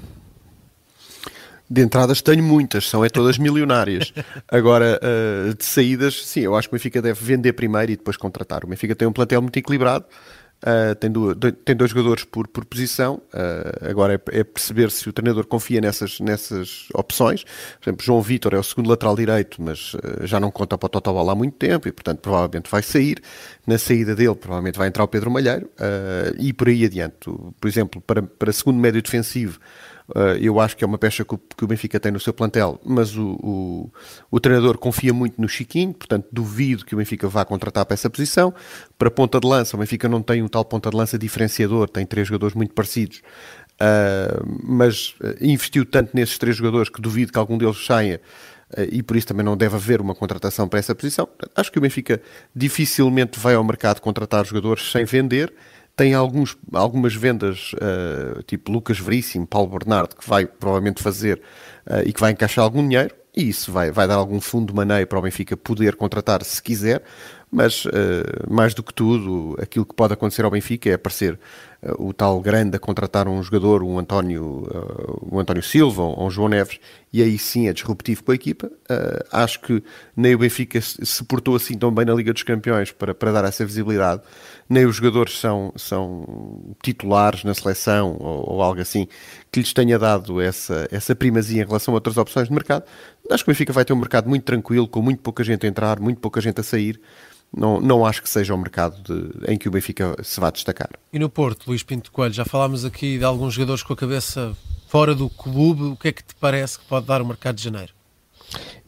De 1.69 1.81
entradas 1.81 2.21
tenho 2.21 2.43
muitas, 2.43 2.89
são 2.89 3.05
é 3.05 3.09
todas 3.09 3.37
milionárias. 3.37 4.13
Agora, 4.47 4.99
uh, 5.03 5.53
de 5.53 5.65
saídas, 5.65 6.25
sim, 6.25 6.41
eu 6.41 6.55
acho 6.55 6.67
que 6.67 6.75
o 6.75 6.77
Benfica 6.77 7.01
deve 7.01 7.23
vender 7.23 7.53
primeiro 7.53 7.91
e 7.91 7.97
depois 7.97 8.17
contratar. 8.17 8.63
O 8.63 8.67
Benfica 8.67 8.95
tem 8.95 9.07
um 9.07 9.13
plantel 9.13 9.41
muito 9.41 9.57
equilibrado, 9.57 10.05
Uh, 10.59 10.93
tem, 10.95 11.09
tem, 11.63 11.75
dois 11.75 11.91
jogadores 11.91 12.25
por, 12.25 12.47
por 12.47 12.65
posição. 12.65 13.21
Uh, 13.33 13.89
agora 13.89 14.15
é, 14.15 14.39
é, 14.39 14.43
perceber 14.43 14.91
se 14.91 15.07
o 15.07 15.13
treinador 15.13 15.45
confia 15.45 15.79
nessas, 15.79 16.19
nessas 16.19 16.87
opções. 16.93 17.43
Por 17.43 17.89
exemplo, 17.89 18.05
João 18.05 18.21
Vitor 18.21 18.53
é 18.53 18.57
o 18.57 18.63
segundo 18.63 18.89
lateral 18.89 19.15
direito, 19.15 19.61
mas 19.61 19.93
uh, 19.93 20.25
já 20.27 20.39
não 20.39 20.51
conta 20.51 20.77
para 20.77 20.87
o 20.87 20.89
Total 20.89 21.29
há 21.29 21.35
muito 21.35 21.55
tempo 21.55 21.87
e, 21.87 21.91
portanto, 21.91 22.19
provavelmente 22.19 22.69
vai 22.69 22.83
sair. 22.83 23.21
Na 23.65 23.77
saída 23.77 24.15
dele, 24.15 24.35
provavelmente 24.35 24.77
vai 24.77 24.87
entrar 24.87 25.03
o 25.03 25.07
Pedro 25.07 25.29
Malheiro 25.29 25.69
e 26.39 26.51
por 26.51 26.67
aí 26.67 26.83
adiante. 26.85 27.15
Por 27.61 27.67
exemplo, 27.67 28.01
para, 28.01 28.23
para 28.23 28.51
segundo 28.51 28.79
médio 28.79 28.99
defensivo, 28.99 29.59
eu 30.39 30.59
acho 30.59 30.75
que 30.75 30.83
é 30.83 30.87
uma 30.87 30.97
peça 30.97 31.23
que 31.23 31.63
o, 31.63 31.67
Benfica 31.67 31.99
tem 31.99 32.11
no 32.11 32.19
seu 32.19 32.33
plantel, 32.33 32.79
mas 32.83 33.15
o, 33.15 33.31
o, 33.41 33.91
o, 34.31 34.39
treinador 34.39 34.77
confia 34.77 35.13
muito 35.13 35.39
no 35.39 35.47
Chiquinho, 35.47 35.93
portanto 35.93 36.27
duvido 36.31 36.85
que 36.85 36.95
o 36.95 36.97
Benfica 36.97 37.27
vá 37.27 37.45
contratar 37.45 37.85
para 37.85 37.93
essa 37.93 38.09
posição. 38.09 38.53
Para 38.97 39.11
ponta 39.11 39.39
de 39.39 39.47
lança, 39.47 39.75
o 39.75 39.79
Benfica 39.79 40.09
não 40.09 40.21
tem 40.21 40.41
um 40.41 40.47
tal 40.47 40.65
ponta 40.65 40.89
de 40.89 40.95
lança 40.95 41.17
diferenciador, 41.17 41.89
tem 41.89 42.05
três 42.05 42.27
jogadores 42.27 42.55
muito 42.55 42.73
parecidos, 42.73 43.21
uh, 43.81 44.43
mas 44.63 45.15
uh, 45.21 45.35
investiu 45.41 45.85
tanto 45.85 46.11
nesses 46.15 46.37
três 46.37 46.55
jogadores 46.55 46.89
que 46.89 47.01
duvido 47.01 47.31
que 47.31 47.39
algum 47.39 47.57
deles 47.57 47.85
saia. 47.85 48.21
E 48.91 49.01
por 49.01 49.17
isso 49.17 49.25
também 49.25 49.43
não 49.43 49.57
deve 49.57 49.75
haver 49.75 49.99
uma 49.99 50.13
contratação 50.13 50.69
para 50.69 50.77
essa 50.77 50.93
posição. 50.93 51.27
Acho 51.55 51.71
que 51.71 51.79
o 51.79 51.81
Benfica 51.81 52.21
dificilmente 52.55 53.39
vai 53.39 53.55
ao 53.55 53.63
mercado 53.63 53.99
contratar 53.99 54.45
jogadores 54.45 54.91
sem 54.91 55.05
vender 55.05 55.51
tem 55.99 56.13
alguns, 56.13 56.57
algumas 56.71 57.13
vendas, 57.13 57.73
uh, 57.73 58.41
tipo 58.43 58.71
Lucas 58.71 58.97
Veríssimo, 58.97 59.45
Paulo 59.45 59.77
Bernardo, 59.77 60.15
que 60.15 60.27
vai 60.29 60.45
provavelmente 60.45 61.03
fazer 61.03 61.41
uh, 61.85 62.07
e 62.07 62.13
que 62.13 62.21
vai 62.21 62.31
encaixar 62.31 62.63
algum 62.63 62.81
dinheiro, 62.88 63.13
e 63.35 63.49
isso 63.49 63.69
vai, 63.69 63.91
vai 63.91 64.07
dar 64.07 64.15
algum 64.15 64.39
fundo 64.39 64.67
de 64.67 64.73
maneio 64.73 65.05
para 65.05 65.19
o 65.19 65.21
Benfica 65.21 65.57
poder 65.57 65.97
contratar 65.97 66.41
se 66.45 66.63
quiser, 66.63 67.03
mas 67.51 67.83
uh, 67.83 67.89
mais 68.49 68.73
do 68.73 68.81
que 68.81 68.93
tudo, 68.93 69.57
aquilo 69.62 69.85
que 69.85 69.93
pode 69.93 70.13
acontecer 70.13 70.45
ao 70.45 70.51
Benfica 70.51 70.89
é 70.89 70.93
aparecer 70.93 71.38
o 71.97 72.13
tal 72.13 72.41
grande 72.41 72.75
a 72.75 72.79
contratar 72.79 73.27
um 73.27 73.41
jogador, 73.41 73.83
um 73.83 73.97
António, 73.97 74.67
um 75.31 75.39
António 75.39 75.63
Silva 75.63 76.01
ou 76.01 76.27
um 76.27 76.29
João 76.29 76.49
Neves, 76.49 76.77
e 77.12 77.23
aí 77.23 77.38
sim 77.38 77.69
é 77.69 77.73
disruptivo 77.73 78.21
para 78.21 78.33
a 78.33 78.35
equipa. 78.35 78.69
acho 79.31 79.62
que 79.62 79.81
nem 80.13 80.35
o 80.35 80.39
Benfica 80.39 80.81
se 80.81 81.23
portou 81.23 81.55
assim 81.55 81.77
tão 81.77 81.89
bem 81.89 82.03
na 82.03 82.13
Liga 82.13 82.33
dos 82.33 82.43
Campeões 82.43 82.91
para, 82.91 83.15
para 83.15 83.31
dar 83.31 83.45
essa 83.45 83.65
visibilidade, 83.65 84.21
nem 84.69 84.86
os 84.86 84.97
jogadores 84.97 85.39
são, 85.39 85.73
são 85.75 86.75
titulares 86.84 87.43
na 87.43 87.53
seleção 87.53 88.15
ou, 88.19 88.53
ou 88.53 88.62
algo 88.62 88.79
assim 88.79 89.08
que 89.51 89.60
lhes 89.60 89.73
tenha 89.73 89.97
dado 89.97 90.39
essa, 90.39 90.88
essa 90.91 91.15
primazia 91.15 91.63
em 91.63 91.65
relação 91.65 91.93
a 91.93 91.97
outras 91.97 92.17
opções 92.17 92.47
de 92.47 92.53
mercado. 92.53 92.86
Acho 93.32 93.43
que 93.43 93.49
o 93.49 93.53
Benfica 93.53 93.73
vai 93.73 93.84
ter 93.84 93.93
um 93.93 93.97
mercado 93.97 94.29
muito 94.29 94.43
tranquilo, 94.43 94.88
com 94.88 95.01
muito 95.01 95.21
pouca 95.21 95.43
gente 95.43 95.65
a 95.65 95.69
entrar, 95.69 95.99
muito 95.99 96.19
pouca 96.19 96.39
gente 96.39 96.60
a 96.60 96.63
sair 96.63 96.99
não, 97.55 97.79
não 97.82 98.05
acho 98.05 98.21
que 98.21 98.29
seja 98.29 98.53
o 98.53 98.58
mercado 98.58 99.01
de, 99.01 99.51
em 99.51 99.58
que 99.58 99.67
o 99.67 99.71
Benfica 99.71 100.15
se 100.23 100.39
vá 100.39 100.51
destacar. 100.51 100.89
E 101.12 101.19
no 101.19 101.29
Porto, 101.29 101.67
Luís 101.67 101.84
Pinto 101.84 102.12
Coelho, 102.12 102.34
já 102.34 102.45
falámos 102.45 102.86
aqui 102.86 103.17
de 103.17 103.23
alguns 103.23 103.53
jogadores 103.53 103.84
com 103.84 103.93
a 103.93 103.97
cabeça 103.97 104.55
fora 104.88 105.15
do 105.15 105.29
clube, 105.29 105.84
o 105.84 105.95
que 105.95 106.10
é 106.10 106.12
que 106.12 106.23
te 106.23 106.36
parece 106.36 106.79
que 106.79 106.86
pode 106.86 107.05
dar 107.05 107.21
o 107.21 107.25
mercado 107.25 107.55
de 107.55 107.63
janeiro? 107.63 107.93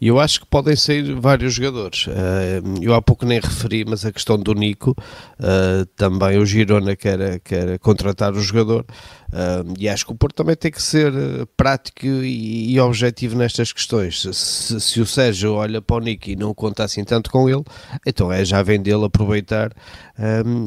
Eu 0.02 0.20
acho 0.20 0.40
que 0.40 0.48
podem 0.48 0.76
sair 0.76 1.14
vários 1.14 1.54
jogadores. 1.54 2.08
Eh, 2.08 2.62
eu 2.82 2.96
há 2.96 3.02
pouco 3.02 3.24
nem 3.24 3.40
referi, 3.40 3.86
mas 3.88 4.04
a 4.04 4.12
questão 4.12 4.36
do 4.36 4.56
Nico, 4.56 4.96
eh, 5.40 5.86
também 5.96 6.40
o 6.40 6.46
Girona 6.46 6.96
quer, 6.96 7.40
quer 7.42 7.78
contratar 7.78 8.34
o 8.34 8.42
jogador. 8.42 8.84
Eh, 9.32 9.64
e 9.78 9.88
acho 9.88 10.08
que 10.08 10.12
o 10.12 10.16
Porto 10.16 10.38
também 10.38 10.56
tem 10.56 10.72
que 10.72 10.82
ser 10.82 11.14
prático 11.56 12.04
e, 12.04 12.80
objetivo 12.80 13.38
nestas 13.38 13.72
questões. 13.72 14.24
Se, 14.34 14.82
se 14.82 15.00
o 15.00 15.06
Sérgio 15.06 15.54
olha 15.54 15.80
para 15.80 15.98
o 15.98 16.00
Nico 16.00 16.32
e 16.32 16.36
não 16.36 16.52
conta 16.52 16.84
assim 16.84 17.04
tanto 17.04 17.30
com 17.30 17.48
ele, 17.48 17.64
então 18.04 18.32
é 18.32 18.44
já 18.44 18.64
vendê-lo, 18.64 19.06
aproveitar 19.06 19.72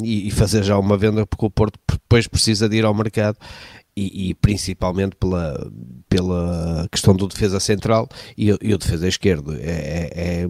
e 0.02 0.30
fazer 0.30 0.62
já 0.62 0.78
uma 0.78 0.96
venda, 0.96 1.26
porque 1.26 1.46
o 1.46 1.50
Porto 1.50 1.78
depois 1.88 2.26
precisa 2.28 2.68
de 2.68 2.76
ir 2.76 2.84
ao 2.84 2.94
mercado 2.94 3.36
e, 3.96 4.30
e, 4.30 4.34
principalmente 4.34 5.14
pela, 5.16 5.70
pela 6.08 6.88
questão 6.90 7.14
do 7.14 7.28
defesa 7.28 7.60
central 7.60 8.08
e, 8.36 8.48
e 8.60 8.74
o 8.74 8.78
defesa 8.78 9.06
esquerdo. 9.06 9.54
É, 9.54 9.60
é, 9.60 10.10
é, 10.42 10.46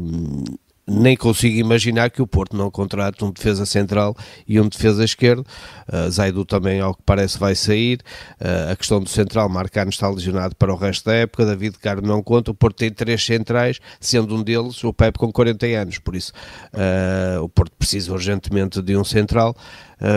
nem 0.86 1.16
consigo 1.16 1.56
imaginar 1.56 2.10
que 2.10 2.20
o 2.20 2.26
Porto 2.26 2.56
não 2.56 2.70
contrate 2.70 3.24
um 3.24 3.30
defesa 3.30 3.64
central 3.64 4.14
e 4.46 4.60
um 4.60 4.68
defesa 4.68 5.04
esquerdo. 5.04 5.46
Uh, 5.90 6.10
Zaidu 6.10 6.44
também, 6.44 6.80
ao 6.80 6.94
que 6.94 7.02
parece, 7.04 7.38
vai 7.38 7.54
sair. 7.54 8.00
Uh, 8.40 8.72
a 8.72 8.76
questão 8.76 9.00
do 9.00 9.08
central, 9.08 9.48
Marcano 9.48 9.90
está 9.90 10.08
lesionado 10.08 10.54
para 10.56 10.72
o 10.72 10.76
resto 10.76 11.06
da 11.06 11.14
época. 11.14 11.46
David 11.46 11.78
Caro 11.78 12.02
não 12.02 12.22
conta. 12.22 12.50
O 12.50 12.54
Porto 12.54 12.76
tem 12.76 12.90
três 12.90 13.24
centrais, 13.24 13.80
sendo 13.98 14.34
um 14.36 14.42
deles 14.42 14.82
o 14.84 14.92
Pepe 14.92 15.18
com 15.18 15.32
40 15.32 15.66
anos. 15.66 15.98
Por 15.98 16.14
isso, 16.14 16.32
uh, 16.74 17.42
o 17.42 17.48
Porto 17.48 17.72
precisa 17.78 18.12
urgentemente 18.12 18.82
de 18.82 18.96
um 18.96 19.04
central 19.04 19.56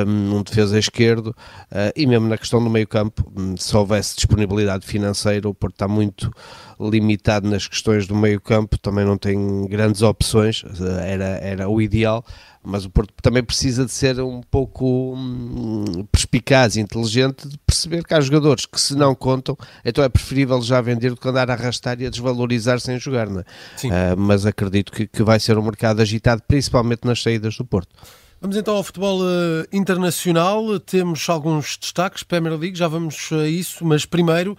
um 0.05 0.41
defesa 0.41 0.77
esquerdo 0.77 1.27
uh, 1.27 1.93
e 1.95 2.05
mesmo 2.05 2.27
na 2.27 2.37
questão 2.37 2.63
do 2.63 2.69
meio 2.69 2.87
campo, 2.87 3.23
hum, 3.35 3.55
se 3.57 3.75
houvesse 3.75 4.15
disponibilidade 4.15 4.85
financeira, 4.85 5.47
o 5.47 5.53
Porto 5.53 5.75
está 5.75 5.87
muito 5.87 6.31
limitado 6.79 7.49
nas 7.49 7.67
questões 7.67 8.05
do 8.05 8.15
meio 8.15 8.39
campo, 8.39 8.77
também 8.77 9.03
não 9.03 9.17
tem 9.17 9.65
grandes 9.67 10.01
opções, 10.01 10.63
era, 11.03 11.25
era 11.41 11.69
o 11.69 11.81
ideal, 11.81 12.23
mas 12.63 12.85
o 12.85 12.89
Porto 12.89 13.13
também 13.21 13.43
precisa 13.43 13.85
de 13.85 13.91
ser 13.91 14.19
um 14.19 14.41
pouco 14.41 15.15
hum, 15.15 16.05
perspicaz 16.11 16.75
e 16.75 16.81
inteligente 16.81 17.47
de 17.47 17.57
perceber 17.59 18.03
que 18.03 18.13
há 18.13 18.19
jogadores 18.19 18.65
que 18.65 18.79
se 18.79 18.95
não 18.95 19.15
contam, 19.15 19.57
então 19.85 20.03
é 20.03 20.09
preferível 20.09 20.61
já 20.61 20.81
vender 20.81 21.11
do 21.11 21.17
que 21.17 21.27
andar 21.27 21.49
a 21.49 21.53
arrastar 21.53 21.99
e 22.01 22.05
a 22.05 22.09
desvalorizar 22.09 22.79
sem 22.79 22.99
jogar, 22.99 23.29
não 23.29 23.39
é? 23.39 23.43
Uh, 23.43 24.17
mas 24.17 24.45
acredito 24.45 24.91
que, 24.91 25.07
que 25.07 25.23
vai 25.23 25.39
ser 25.39 25.57
um 25.57 25.63
mercado 25.63 26.01
agitado, 26.01 26.43
principalmente 26.47 27.05
nas 27.05 27.21
saídas 27.21 27.55
do 27.55 27.65
Porto. 27.65 27.95
Vamos 28.39 28.55
então 28.55 28.75
ao 28.75 28.83
futebol 28.83 29.21
uh, 29.21 29.65
internacional. 29.73 30.79
Temos 30.79 31.27
alguns 31.27 31.75
destaques, 31.77 32.21
Premier 32.21 32.55
League, 32.55 32.77
já 32.77 32.87
vamos 32.87 33.29
a 33.31 33.47
isso, 33.47 33.83
mas 33.83 34.05
primeiro, 34.05 34.55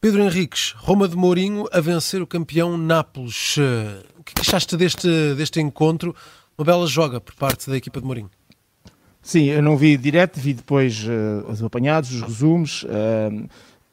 Pedro 0.00 0.22
Henriques, 0.22 0.72
Roma 0.78 1.06
de 1.06 1.14
Mourinho 1.14 1.66
a 1.70 1.78
vencer 1.78 2.22
o 2.22 2.26
campeão 2.26 2.78
Nápoles. 2.78 3.58
Uh, 3.58 4.02
o 4.18 4.24
que 4.24 4.32
achaste 4.40 4.74
deste, 4.74 5.34
deste 5.34 5.60
encontro? 5.60 6.16
Uma 6.56 6.64
bela 6.64 6.86
joga 6.86 7.20
por 7.20 7.34
parte 7.34 7.68
da 7.68 7.76
equipa 7.76 8.00
de 8.00 8.06
Mourinho. 8.06 8.30
Sim, 9.20 9.44
eu 9.44 9.62
não 9.62 9.76
vi 9.76 9.98
direto, 9.98 10.40
vi 10.40 10.54
depois 10.54 11.04
uh, 11.04 11.46
os 11.50 11.62
apanhados, 11.62 12.12
os 12.14 12.22
resumos. 12.22 12.86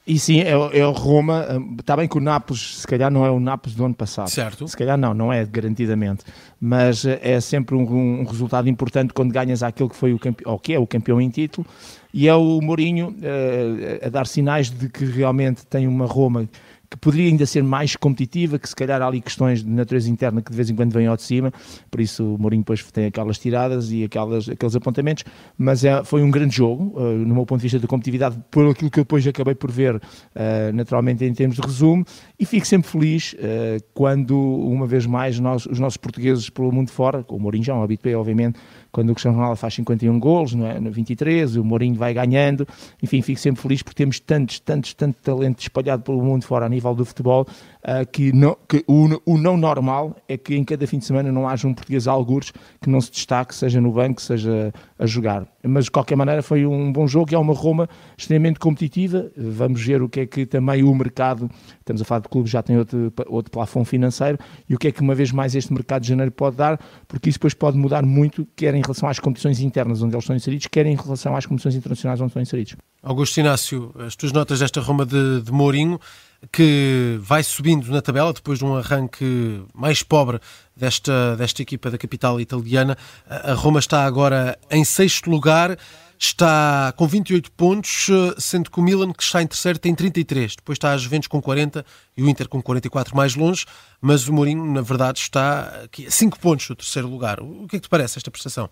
E 0.08 0.17
sim, 0.17 0.39
é, 0.39 0.52
é 0.52 0.88
o 0.88 0.91
Roma. 0.91 1.46
Está 1.78 1.96
hum, 1.96 1.98
bem 1.98 2.08
que 2.08 2.17
o 2.17 2.22
Nápoles, 2.22 2.78
se 2.78 2.88
calhar, 2.88 3.12
não 3.12 3.26
é 3.26 3.30
o 3.30 3.41
Nápoles 3.41 3.76
do 3.76 3.84
ano 3.84 3.93
passado. 3.93 4.30
Certo. 4.30 4.65
Se 4.65 4.78
calhar 4.78 4.98
não, 4.98 5.13
não 5.13 5.34
é 5.34 5.43
garantidamente. 5.43 6.24
Mas 6.62 7.04
eh, 7.04 7.20
é 7.22 7.41
sempre 7.41 7.76
um, 7.76 8.22
um 8.22 8.24
resultado 8.24 8.70
importante 8.70 9.13
quando 9.13 9.34
ganhas 9.34 9.62
aquele 9.62 9.89
que 9.89 9.96
foi 9.96 10.13
o 10.13 10.20
campeão, 10.20 10.54
ou 10.54 10.60
que 10.60 10.74
é 10.74 10.80
o 10.80 10.88
campeão 10.88 11.20
em 11.20 11.30
título. 11.30 11.67
E 12.13 12.26
é 12.26 12.34
o 12.34 12.62
Mourinho 12.62 13.10
uh, 13.10 14.06
a 14.06 14.10
dar 14.10 14.26
sinais 14.26 14.70
de 14.70 14.88
que 14.88 15.04
realmente 15.04 15.65
tem 15.65 15.88
uma 15.88 16.06
Roma 16.06 16.48
que 16.89 16.97
poderia 16.97 17.30
ainda 17.30 17.45
ser 17.45 17.63
mais 17.63 17.95
competitiva, 17.95 18.58
que 18.58 18.67
se 18.67 18.76
calhar 18.76 19.02
há 19.02 19.08
ali 19.08 19.21
questões 19.21 19.63
de 19.63 19.69
natureza 19.69 20.10
interna 20.10 20.41
que 20.41 20.52
de 20.52 20.56
vez 20.56 20.69
em 20.69 20.76
quando 20.76 20.93
vêm 20.93 21.08
ao 21.08 21.17
de 21.17 21.23
cima, 21.23 21.52
por 21.91 22.00
isso 22.00 22.36
o 22.36 22.38
Mourinho 22.38 22.62
depois 22.62 22.84
tem 22.91 23.06
aquelas 23.06 23.38
tiradas 23.38 23.91
e 23.91 24.04
aquelas, 24.04 24.47
aqueles 24.47 24.76
apontamentos, 24.76 25.23
mas 25.58 25.84
é, 25.84 26.04
foi 26.04 26.23
um 26.23 26.32
grande 26.32 26.56
jogo, 26.56 27.00
uh, 27.00 27.13
no 27.17 27.36
meu 27.36 27.45
ponto 27.45 27.60
de 27.60 27.63
vista 27.63 27.80
de 27.80 27.88
competitividade, 27.88 28.38
por 28.50 28.69
aquilo 28.69 28.89
que 28.89 29.00
eu 29.00 29.04
depois 29.04 29.26
acabei 29.28 29.56
por 29.56 29.71
ver, 29.71 29.95
uh, 29.95 30.02
naturalmente 30.73 31.26
em 31.26 31.34
termos 31.34 31.58
de 31.58 31.62
resumo, 31.62 32.06
e 32.39 32.45
fico 32.45 32.65
sempre 32.65 32.89
feliz 32.89 33.34
uh, 33.34 33.84
quando, 33.93 34.38
uma 34.38 34.88
vez 34.88 35.06
mais, 35.06 35.39
nós, 35.39 35.65
os 35.65 35.80
nossos 35.80 35.97
portugueses 35.97 36.50
pelo 36.50 36.71
mundo 36.71 36.89
fora, 36.89 37.26
o 37.28 37.39
Mourinho 37.39 37.63
já 37.63 37.73
é 37.73 37.76
um 37.76 37.84
habitué, 37.84 38.15
obviamente, 38.15 38.60
quando 38.98 39.12
o 39.12 39.14
Cristiano 39.14 39.38
Ronaldo 39.38 39.58
faz 39.58 39.76
51 39.76 40.20
golos, 40.20 40.56
não 40.56 40.66
é? 40.66 40.80
no 40.80 40.90
23, 40.90 41.56
o 41.56 41.64
Mourinho 41.64 41.94
vai 41.94 42.16
ganhando, 42.16 42.68
enfim, 43.04 43.22
fico 43.22 43.40
sempre 43.40 43.62
feliz 43.62 43.84
porque 43.84 43.96
temos 43.96 44.20
tantos, 44.20 44.60
tantos, 44.60 44.96
tanto 44.96 45.20
talento 45.22 45.60
espalhado 45.60 46.02
pelo 46.02 46.20
mundo 46.20 46.44
fora 46.44 46.66
a 46.66 46.70
nível 46.70 46.96
do 46.96 47.06
futebol, 47.06 47.46
uh, 47.84 48.12
que, 48.12 48.34
não, 48.34 48.58
que 48.68 48.84
o, 48.88 49.08
o, 49.24 49.38
não 49.38 49.56
normal 49.56 50.16
é 50.28 50.36
que 50.36 50.56
em 50.56 50.64
cada 50.64 50.88
fim 50.88 50.98
de 50.98 51.06
semana 51.06 51.32
não 51.32 51.48
haja 51.48 51.68
um 51.68 51.76
português 51.76 52.08
a 52.08 52.12
algures 52.12 52.52
que 52.82 52.90
não 52.90 53.00
se 53.00 53.12
destaque, 53.12 53.54
seja 53.54 53.80
no 53.80 53.92
banco, 53.92 54.20
seja 54.20 54.74
a 55.00 55.06
jogar. 55.06 55.48
Mas 55.64 55.86
de 55.86 55.92
qualquer 55.92 56.16
maneira 56.16 56.42
foi 56.42 56.66
um 56.66 56.92
bom 56.92 57.08
jogo 57.08 57.34
é 57.34 57.38
uma 57.38 57.54
Roma 57.54 57.88
extremamente 58.18 58.60
competitiva. 58.60 59.32
Vamos 59.38 59.82
ver 59.82 60.02
o 60.02 60.10
que 60.10 60.22
é 60.22 60.26
que 60.26 60.46
também 60.46 60.84
o 60.84 60.94
mercado, 60.96 61.50
estamos 61.80 62.02
a 62.02 62.06
falar 62.06 62.22
de 62.22 62.30
clubes, 62.30 62.52
já 62.52 62.64
tem 62.64 62.78
outro, 62.78 63.14
outro 63.28 63.52
plafond 63.52 63.88
financeiro, 63.88 64.38
e 64.68 64.76
o 64.76 64.78
que 64.78 64.88
é 64.88 64.92
que 64.92 65.02
uma 65.02 65.14
vez 65.14 65.32
mais 65.32 65.56
este 65.56 65.72
mercado 65.74 66.02
de 66.04 66.10
janeiro 66.10 66.32
pode 66.32 66.56
dar, 66.56 66.80
porque 67.08 67.30
isso 67.30 67.38
depois 67.38 67.54
pode 67.54 67.78
mudar 67.78 68.06
muito, 68.06 68.48
quer 68.56 68.74
em 68.74 68.82
relação 68.82 69.08
às 69.08 69.20
competições 69.20 69.60
internas 69.60 70.02
onde 70.02 70.16
eles 70.16 70.24
estão 70.24 70.36
inseridos, 70.36 70.68
quer 70.68 70.86
em 70.86 70.96
relação 70.96 71.36
às 71.36 71.46
competições 71.46 71.76
internacionais 71.76 72.20
onde 72.20 72.30
estão 72.30 72.42
inseridos. 72.42 72.76
Augusto 73.04 73.40
Inácio, 73.40 73.94
as 74.00 74.16
tuas 74.16 74.32
notas 74.32 74.60
desta 74.60 74.82
Roma 74.82 75.06
de, 75.06 75.42
de 75.42 75.52
Mourinho, 75.52 76.00
que 76.52 77.17
vai 77.21 77.43
subindo 77.43 77.91
na 77.91 78.02
tabela 78.02 78.32
depois 78.32 78.60
de 78.60 78.65
um 78.65 78.76
arranque 78.76 79.63
mais 79.73 80.04
pobre 80.04 80.39
desta, 80.76 81.36
desta 81.36 81.62
equipa 81.62 81.89
da 81.89 81.97
capital 81.97 82.39
italiana. 82.39 82.97
A 83.28 83.54
Roma 83.54 83.80
está 83.80 84.06
agora 84.06 84.58
em 84.69 84.84
sexto 84.84 85.30
lugar, 85.30 85.78
está 86.18 86.93
com 86.95 87.07
28 87.07 87.51
pontos, 87.51 88.07
sendo 88.38 88.70
que 88.70 88.80
o 88.80 88.84
Milan, 88.84 89.12
que 89.14 89.24
está 89.24 89.41
em 89.41 89.47
terceiro, 89.47 89.80
tem 89.80 89.93
33. 89.93 90.55
Depois 90.55 90.76
está 90.78 90.91
a 90.91 90.97
Juventus 90.97 91.28
com 91.28 91.41
40 91.41 91.86
e 92.16 92.24
o 92.24 92.30
Inter 92.30 92.47
com 92.47 92.62
44 92.62 93.16
mais 93.16 93.36
longe, 93.36 93.66
mas 93.99 94.28
o 94.28 94.34
Mourinho, 94.34 94.66
na 94.66 94.82
verdade, 94.82 95.20
está 95.20 95.84
aqui 95.84 96.07
a 96.07 96.12
5 96.12 96.39
pontos 96.39 96.68
do 96.68 96.76
terceiro 96.76 97.07
lugar. 97.07 97.41
O 97.41 97.68
que 97.68 97.78
é 97.78 97.80
que 97.80 97.88
te 97.88 97.89
parece 97.89 98.18
esta 98.18 98.32
prestação? 98.32 98.70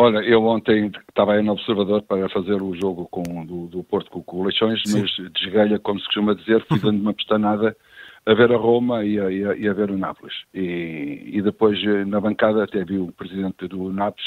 Olha, 0.00 0.20
eu 0.20 0.42
ontem 0.46 0.90
estava 1.10 1.34
aí 1.34 1.42
no 1.42 1.52
Observador 1.52 2.00
para 2.00 2.26
fazer 2.30 2.62
o 2.62 2.74
jogo 2.74 3.06
com, 3.10 3.44
do, 3.44 3.66
do 3.66 3.84
Porto 3.84 4.10
com, 4.10 4.22
com 4.22 4.38
o 4.38 4.44
Leixões, 4.44 4.80
Sim. 4.86 5.02
mas 5.02 5.32
desgalha, 5.34 5.78
como 5.78 6.00
se 6.00 6.06
costuma 6.06 6.34
dizer, 6.34 6.64
fui 6.64 6.78
dando 6.80 7.02
uma 7.02 7.12
pestanada 7.12 7.76
a 8.24 8.32
ver 8.32 8.50
a 8.50 8.56
Roma 8.56 9.04
e 9.04 9.20
a, 9.20 9.30
e 9.30 9.44
a, 9.44 9.54
e 9.54 9.68
a 9.68 9.74
ver 9.74 9.90
o 9.90 9.98
Nápoles. 9.98 10.32
E, 10.54 11.32
e, 11.34 11.42
depois 11.42 11.78
na 12.06 12.18
bancada 12.18 12.64
até 12.64 12.82
vi 12.82 12.96
o 12.96 13.12
presidente 13.12 13.68
do 13.68 13.92
Nápoles, 13.92 14.26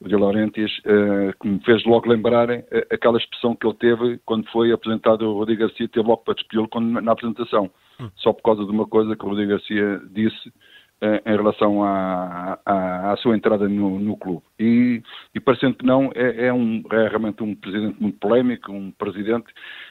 o 0.00 0.08
De 0.08 0.16
Laurentiis, 0.16 0.72
uh, 0.78 1.32
que 1.40 1.46
me 1.46 1.60
fez 1.60 1.84
logo 1.84 2.08
lembrar 2.08 2.50
uh, 2.50 2.64
aquela 2.90 3.16
expressão 3.16 3.54
que 3.54 3.64
ele 3.64 3.76
teve 3.76 4.20
quando 4.26 4.50
foi 4.50 4.72
apresentado 4.72 5.22
o 5.22 5.38
Rodrigo 5.38 5.60
Garcia, 5.60 5.86
teve 5.86 6.04
logo 6.08 6.24
para 6.24 6.34
despedi-lo 6.34 6.68
na 6.80 7.12
apresentação, 7.12 7.70
hum. 8.00 8.10
só 8.16 8.32
por 8.32 8.42
causa 8.42 8.64
de 8.64 8.72
uma 8.72 8.88
coisa 8.88 9.14
que 9.14 9.24
o 9.24 9.28
Rodrigo 9.28 9.52
Garcia 9.52 10.00
disse 10.10 10.48
eh, 10.48 10.75
em 11.02 11.36
relação 11.36 11.84
à, 11.84 12.58
à, 12.64 13.12
à 13.12 13.16
sua 13.18 13.36
entrada 13.36 13.68
no, 13.68 13.98
no 13.98 14.16
clube. 14.16 14.42
E, 14.58 15.02
e, 15.34 15.40
parecendo 15.40 15.74
que 15.74 15.84
não, 15.84 16.10
é, 16.14 16.46
é, 16.46 16.52
um, 16.52 16.82
é 16.90 17.08
realmente 17.08 17.42
um 17.42 17.54
presidente 17.54 18.00
muito 18.00 18.18
polémico, 18.18 18.72
um 18.72 18.90
presidente 18.92 19.46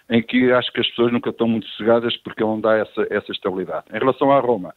em 0.09 0.21
que 0.23 0.51
acho 0.51 0.71
que 0.73 0.81
as 0.81 0.89
pessoas 0.89 1.11
nunca 1.11 1.29
estão 1.29 1.47
muito 1.47 1.67
sossegadas 1.67 2.17
porque 2.17 2.41
ele 2.41 2.49
não 2.49 2.61
dá 2.61 2.75
essa, 2.75 3.07
essa 3.11 3.31
estabilidade. 3.31 3.85
Em 3.93 3.99
relação 3.99 4.31
à 4.31 4.39
Roma, 4.39 4.73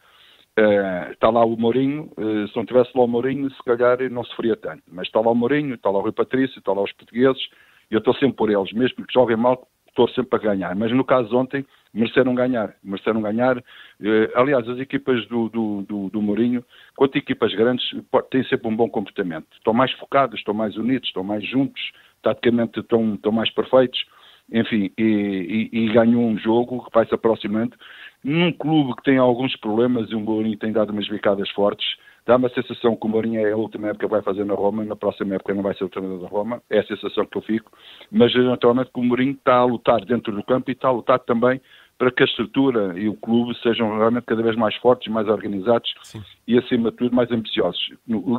uh, 0.59 1.11
está 1.11 1.29
lá 1.29 1.43
o 1.43 1.57
Mourinho, 1.57 2.11
uh, 2.17 2.47
se 2.47 2.55
não 2.55 2.65
tivesse 2.65 2.91
lá 2.95 3.03
o 3.03 3.07
Mourinho, 3.07 3.49
se 3.49 3.63
calhar 3.63 3.97
não 4.11 4.23
sofria 4.23 4.55
tanto. 4.55 4.83
Mas 4.91 5.07
está 5.07 5.19
lá 5.19 5.31
o 5.31 5.35
Mourinho, 5.35 5.75
está 5.75 5.89
lá 5.89 5.97
o 5.97 6.01
Rui 6.03 6.11
Patrício, 6.11 6.59
está 6.59 6.71
lá 6.71 6.83
os 6.83 6.93
portugueses, 6.93 7.41
e 7.89 7.95
eu 7.95 7.99
estou 7.99 8.13
sempre 8.13 8.35
por 8.35 8.51
eles, 8.51 8.71
mesmo 8.71 9.05
que 9.05 9.13
joguem 9.13 9.37
mal, 9.37 9.67
estou 9.87 10.07
sempre 10.09 10.37
a 10.37 10.41
ganhar. 10.41 10.75
Mas 10.75 10.91
no 10.91 11.03
caso 11.03 11.29
de 11.29 11.35
ontem, 11.35 11.65
mereceram 11.93 12.35
ganhar. 12.35 12.73
Mereceram 12.83 13.21
ganhar. 13.21 13.57
Eh, 14.01 14.31
aliás, 14.35 14.67
as 14.67 14.79
equipas 14.79 15.25
do, 15.27 15.49
do, 15.49 15.81
do, 15.83 16.09
do 16.09 16.21
Mourinho, 16.21 16.63
quanto 16.95 17.17
equipas 17.17 17.53
grandes, 17.53 17.85
têm 18.29 18.43
sempre 18.43 18.67
um 18.67 18.75
bom 18.75 18.89
comportamento. 18.89 19.47
Estão 19.53 19.73
mais 19.73 19.91
focados, 19.93 20.39
estão 20.39 20.53
mais 20.53 20.77
unidos, 20.77 21.07
estão 21.07 21.23
mais 21.23 21.45
juntos, 21.47 21.81
taticamente 22.21 22.79
estão, 22.79 23.15
estão 23.15 23.31
mais 23.31 23.49
perfeitos. 23.51 24.03
Enfim, 24.51 24.91
e, 24.97 25.69
e, 25.71 25.85
e 25.85 25.99
um 25.99 26.37
jogo 26.37 26.83
que 26.85 26.93
vai 26.93 27.05
se 27.05 27.13
aproximando. 27.13 27.75
Num 28.23 28.51
clube 28.51 28.95
que 28.95 29.03
tem 29.03 29.17
alguns 29.17 29.55
problemas 29.57 30.09
e 30.09 30.15
o 30.15 30.19
Mourinho 30.19 30.57
tem 30.57 30.71
dado 30.71 30.91
umas 30.91 31.07
bicadas 31.07 31.49
fortes, 31.51 31.87
Dá-me 32.29 32.45
a 32.45 32.49
sensação 32.49 32.95
que 32.95 33.07
o 33.07 33.09
Mourinho 33.09 33.39
é 33.43 33.51
a 33.51 33.57
última 33.57 33.87
época 33.87 34.05
que 34.05 34.11
vai 34.11 34.21
fazer 34.21 34.45
na 34.45 34.53
Roma, 34.53 34.85
na 34.85 34.95
próxima 34.95 35.33
época 35.33 35.51
não 35.51 35.63
vai 35.63 35.73
ser 35.73 35.85
o 35.85 35.89
treinador 35.89 36.21
da 36.21 36.27
Roma, 36.27 36.61
é 36.69 36.77
a 36.77 36.85
sensação 36.85 37.25
que 37.25 37.35
eu 37.35 37.41
fico, 37.41 37.71
mas 38.11 38.31
naturalmente 38.35 38.91
que 38.93 38.99
o 38.99 39.03
Mourinho 39.03 39.31
está 39.31 39.55
a 39.55 39.65
lutar 39.65 40.05
dentro 40.05 40.31
do 40.31 40.43
campo 40.43 40.69
e 40.69 40.73
está 40.73 40.89
a 40.89 40.91
lutar 40.91 41.17
também 41.21 41.59
para 41.99 42.11
que 42.11 42.23
a 42.23 42.25
estrutura 42.25 42.97
e 42.97 43.09
o 43.09 43.13
clube 43.13 43.53
sejam 43.61 43.97
realmente 43.97 44.23
cada 44.23 44.41
vez 44.41 44.55
mais 44.55 44.73
fortes, 44.77 45.11
mais 45.11 45.27
organizados 45.27 45.93
Sim. 46.01 46.23
e, 46.47 46.57
acima 46.57 46.91
de 46.91 46.97
tudo, 46.97 47.13
mais 47.13 47.29
ambiciosos. 47.29 47.91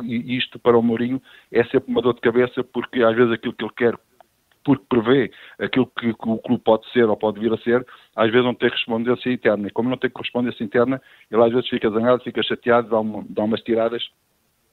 E 0.03 0.35
isto, 0.35 0.57
para 0.57 0.77
o 0.77 0.81
Mourinho, 0.81 1.21
é 1.51 1.63
sempre 1.65 1.91
uma 1.91 2.01
dor 2.01 2.15
de 2.15 2.21
cabeça, 2.21 2.63
porque 2.63 3.03
às 3.03 3.15
vezes 3.15 3.31
aquilo 3.31 3.53
que 3.53 3.63
ele 3.63 3.73
quer 3.77 3.95
porque 4.63 4.85
prevê 4.89 5.31
aquilo 5.59 5.87
que, 5.87 6.13
que, 6.13 6.29
o 6.29 6.37
clube 6.37 6.63
pode 6.63 6.87
ser 6.91 7.09
ou 7.09 7.17
pode 7.17 7.39
vir 7.39 7.51
a 7.51 7.57
ser, 7.57 7.85
às 8.15 8.31
vezes 8.31 8.45
não 8.45 8.53
tem 8.53 8.69
correspondência 8.69 9.31
interna. 9.31 9.67
E 9.67 9.71
como 9.71 9.89
não 9.89 9.97
tem 9.97 10.09
correspondência 10.09 10.63
interna, 10.63 11.01
ele 11.31 11.43
às 11.43 11.51
vezes 11.51 11.69
fica 11.69 11.89
zangado, 11.89 12.23
fica 12.23 12.43
chateado, 12.43 12.89
dá, 12.89 12.99
uma, 12.99 13.23
dá 13.27 13.43
umas 13.43 13.61
tiradas 13.61 14.03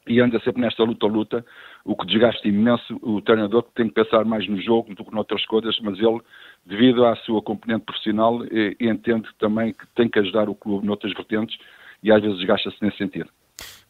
e 0.08 0.20
anda 0.20 0.40
sempre 0.40 0.60
nesta 0.60 0.82
luta-luta, 0.82 1.44
o 1.84 1.96
que 1.96 2.06
desgasta 2.06 2.46
imenso 2.48 2.98
o 3.02 3.20
treinador 3.20 3.62
que 3.64 3.74
tem 3.74 3.88
que 3.88 3.94
pensar 3.94 4.24
mais 4.24 4.48
no 4.48 4.60
jogo 4.60 4.94
do 4.94 5.04
que 5.04 5.14
noutras 5.14 5.44
coisas, 5.46 5.78
mas 5.80 5.98
ele, 5.98 6.20
devido 6.66 7.04
à 7.04 7.16
sua 7.16 7.42
componente 7.42 7.84
profissional, 7.84 8.44
e, 8.46 8.76
e 8.80 8.88
entende 8.88 9.28
também 9.38 9.72
que 9.72 9.86
tem 9.94 10.08
que 10.08 10.18
ajudar 10.18 10.48
o 10.48 10.54
clube 10.54 10.86
noutras 10.86 11.12
vertentes 11.12 11.56
e 12.02 12.12
às 12.12 12.20
vezes 12.20 12.38
desgasta-se 12.38 12.76
nesse 12.82 12.98
sentido. 12.98 13.28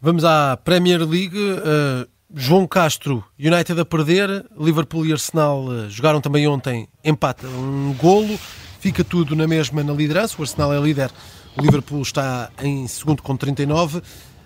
Vamos 0.01 0.25
à 0.25 0.57
Premier 0.57 1.01
League. 1.01 1.37
Uh 1.37 2.19
João 2.35 2.67
Castro, 2.67 3.25
United 3.39 3.81
a 3.81 3.87
perder, 3.87 4.45
Liverpool 4.59 5.07
e 5.07 5.13
Arsenal 5.13 5.65
eh, 5.73 5.89
jogaram 5.89 6.21
também 6.21 6.47
ontem, 6.47 6.87
empate 7.03 7.47
um 7.47 7.95
golo, 7.95 8.39
fica 8.81 9.03
tudo 9.03 9.35
na 9.35 9.47
mesma 9.47 9.83
na 9.83 9.95
liderança, 9.95 10.37
o 10.39 10.43
Arsenal 10.43 10.75
é 10.75 10.79
líder, 10.79 11.11
o 11.57 11.63
Liverpool 11.63 12.03
está 12.03 12.51
em 12.63 12.87
segundo 12.87 13.23
com 13.23 13.35
39. 13.35 14.03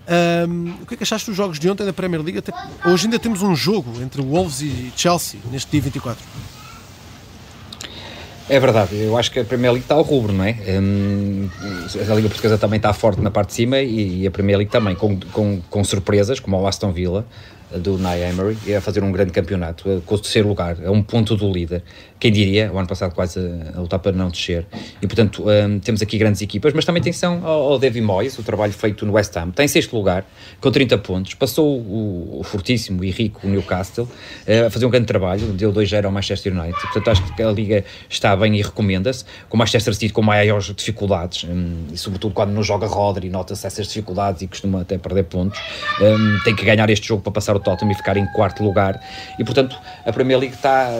Um, 0.08 0.74
o 0.82 0.86
que 0.86 0.94
é 0.94 0.96
que 0.96 1.02
achaste 1.02 1.28
dos 1.28 1.36
jogos 1.36 1.58
de 1.58 1.70
ontem 1.70 1.84
da 1.84 1.92
Premier 1.92 2.22
League? 2.22 2.38
Até, 2.38 2.52
hoje 2.84 3.06
ainda 3.06 3.18
temos 3.18 3.42
um 3.42 3.54
jogo 3.54 4.00
entre 4.02 4.20
Wolves 4.20 4.60
e 4.60 4.92
Chelsea 4.96 5.38
neste 5.50 5.70
dia 5.70 5.80
24. 5.80 6.22
É 8.48 8.58
verdade, 8.58 8.96
eu 8.96 9.16
acho 9.16 9.30
que 9.30 9.38
a 9.38 9.44
Premier 9.44 9.72
League 9.72 9.84
está 9.84 9.94
ao 9.94 10.02
rubro, 10.02 10.32
não 10.32 10.44
é? 10.44 10.56
Um, 10.80 11.48
a 11.94 12.14
Liga 12.14 12.28
Portuguesa 12.28 12.58
também 12.58 12.76
está 12.76 12.92
forte 12.92 13.20
na 13.20 13.30
parte 13.30 13.48
de 13.48 13.54
cima 13.54 13.78
e, 13.78 14.22
e 14.22 14.26
a 14.26 14.30
Premier 14.30 14.58
League 14.58 14.70
também, 14.70 14.96
com, 14.96 15.18
com, 15.32 15.60
com 15.70 15.84
surpresas, 15.84 16.40
como 16.40 16.60
o 16.60 16.66
Aston 16.66 16.90
Villa, 16.92 17.24
do 17.78 17.98
Nye 17.98 18.22
Emery 18.30 18.74
a 18.74 18.80
fazer 18.80 19.02
um 19.02 19.12
grande 19.12 19.32
campeonato, 19.32 19.90
eh, 19.90 20.00
com 20.04 20.14
o 20.14 20.18
terceiro 20.18 20.48
lugar, 20.48 20.76
a 20.84 20.90
um 20.90 21.02
ponto 21.02 21.36
do 21.36 21.50
líder. 21.50 21.82
Quem 22.18 22.30
diria, 22.30 22.70
o 22.72 22.78
ano 22.78 22.86
passado 22.86 23.14
quase 23.14 23.40
a, 23.74 23.80
lutar 23.80 23.98
para 23.98 24.12
não 24.12 24.28
descer. 24.28 24.64
E 25.00 25.06
portanto, 25.06 25.44
um, 25.44 25.78
temos 25.80 26.00
aqui 26.02 26.16
grandes 26.16 26.40
equipas, 26.40 26.72
mas 26.72 26.84
também 26.84 27.00
atenção 27.00 27.40
ao, 27.44 27.72
ao 27.72 27.78
David 27.78 28.04
Moyes, 28.04 28.38
o 28.38 28.42
trabalho 28.44 28.72
feito 28.72 29.04
no 29.04 29.14
West 29.14 29.36
Ham. 29.36 29.48
Está 29.48 29.64
em 29.64 29.68
sexto 29.68 29.96
lugar, 29.96 30.24
com 30.60 30.70
30 30.70 30.98
pontos, 30.98 31.34
passou 31.34 31.80
o, 31.80 32.38
o 32.40 32.44
fortíssimo 32.44 33.02
e 33.02 33.10
rico 33.10 33.46
Newcastle 33.46 34.04
uh, 34.04 34.66
a 34.66 34.70
fazer 34.70 34.86
um 34.86 34.90
grande 34.90 35.06
trabalho, 35.06 35.46
deu 35.52 35.72
2-0 35.72 36.04
ao 36.04 36.12
Manchester 36.12 36.52
United. 36.52 36.80
Portanto, 36.80 37.08
acho 37.08 37.34
que 37.34 37.42
a 37.42 37.50
Liga 37.50 37.84
está 38.08 38.36
bem 38.36 38.56
e 38.56 38.62
recomenda-se, 38.62 39.24
com 39.48 39.56
o 39.56 39.58
Manchester 39.58 39.94
City 39.94 40.12
com 40.12 40.22
maiores 40.22 40.72
dificuldades, 40.76 41.44
um, 41.44 41.86
e 41.92 41.98
sobretudo 41.98 42.32
quando 42.34 42.50
não 42.50 42.62
joga 42.62 42.86
Rodri, 42.86 43.30
nota-se 43.30 43.66
essas 43.66 43.88
dificuldades 43.88 44.42
e 44.42 44.46
costuma 44.46 44.82
até 44.82 44.96
perder 44.96 45.24
pontos. 45.24 45.58
Um, 46.00 46.38
tem 46.44 46.54
que 46.54 46.64
ganhar 46.64 46.88
este 46.88 47.08
jogo 47.08 47.22
para 47.22 47.32
passar 47.32 47.56
o 47.56 47.60
Tottenham 47.62 47.92
e 47.92 47.94
ficar 47.94 48.16
em 48.16 48.26
quarto 48.26 48.62
lugar. 48.62 49.00
E, 49.38 49.44
portanto, 49.44 49.78
a 50.04 50.12
Premier 50.12 50.38
League 50.38 50.54
está, 50.54 50.90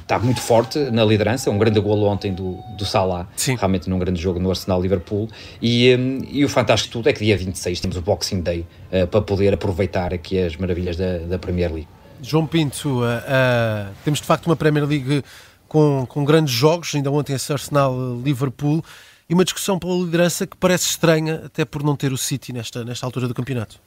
está 0.00 0.18
muito 0.18 0.40
forte 0.40 0.78
na 0.90 1.04
liderança. 1.04 1.50
Um 1.50 1.58
grande 1.58 1.80
golo 1.80 2.06
ontem 2.06 2.32
do, 2.32 2.58
do 2.76 2.84
Salah, 2.84 3.28
Sim. 3.36 3.56
realmente 3.56 3.88
num 3.88 3.98
grande 3.98 4.20
jogo 4.20 4.40
no 4.40 4.50
Arsenal-Liverpool. 4.50 5.28
E, 5.60 5.90
e 6.30 6.44
o 6.44 6.48
fantástico 6.48 6.92
tudo 6.92 7.08
é 7.08 7.12
que 7.12 7.24
dia 7.24 7.36
26 7.36 7.80
temos 7.80 7.96
o 7.96 8.02
Boxing 8.02 8.40
Day 8.40 8.66
uh, 8.92 9.06
para 9.06 9.20
poder 9.20 9.54
aproveitar 9.54 10.12
aqui 10.12 10.38
as 10.38 10.56
maravilhas 10.56 10.96
da, 10.96 11.18
da 11.18 11.38
Premier 11.38 11.72
League. 11.72 11.88
João 12.22 12.46
Pinto, 12.46 13.00
uh, 13.00 13.04
uh, 13.04 13.94
temos 14.04 14.20
de 14.20 14.26
facto 14.26 14.46
uma 14.46 14.56
Premier 14.56 14.86
League 14.86 15.22
com, 15.68 16.06
com 16.08 16.24
grandes 16.24 16.54
jogos, 16.54 16.94
ainda 16.94 17.10
ontem 17.10 17.34
esse 17.34 17.52
Arsenal-Liverpool, 17.52 18.82
e 19.28 19.34
uma 19.34 19.44
discussão 19.44 19.78
pela 19.78 19.94
liderança 19.94 20.46
que 20.46 20.56
parece 20.56 20.86
estranha, 20.86 21.42
até 21.44 21.64
por 21.64 21.82
não 21.82 21.96
ter 21.96 22.12
o 22.12 22.16
City 22.16 22.52
nesta, 22.52 22.84
nesta 22.84 23.04
altura 23.04 23.28
do 23.28 23.34
campeonato 23.34 23.80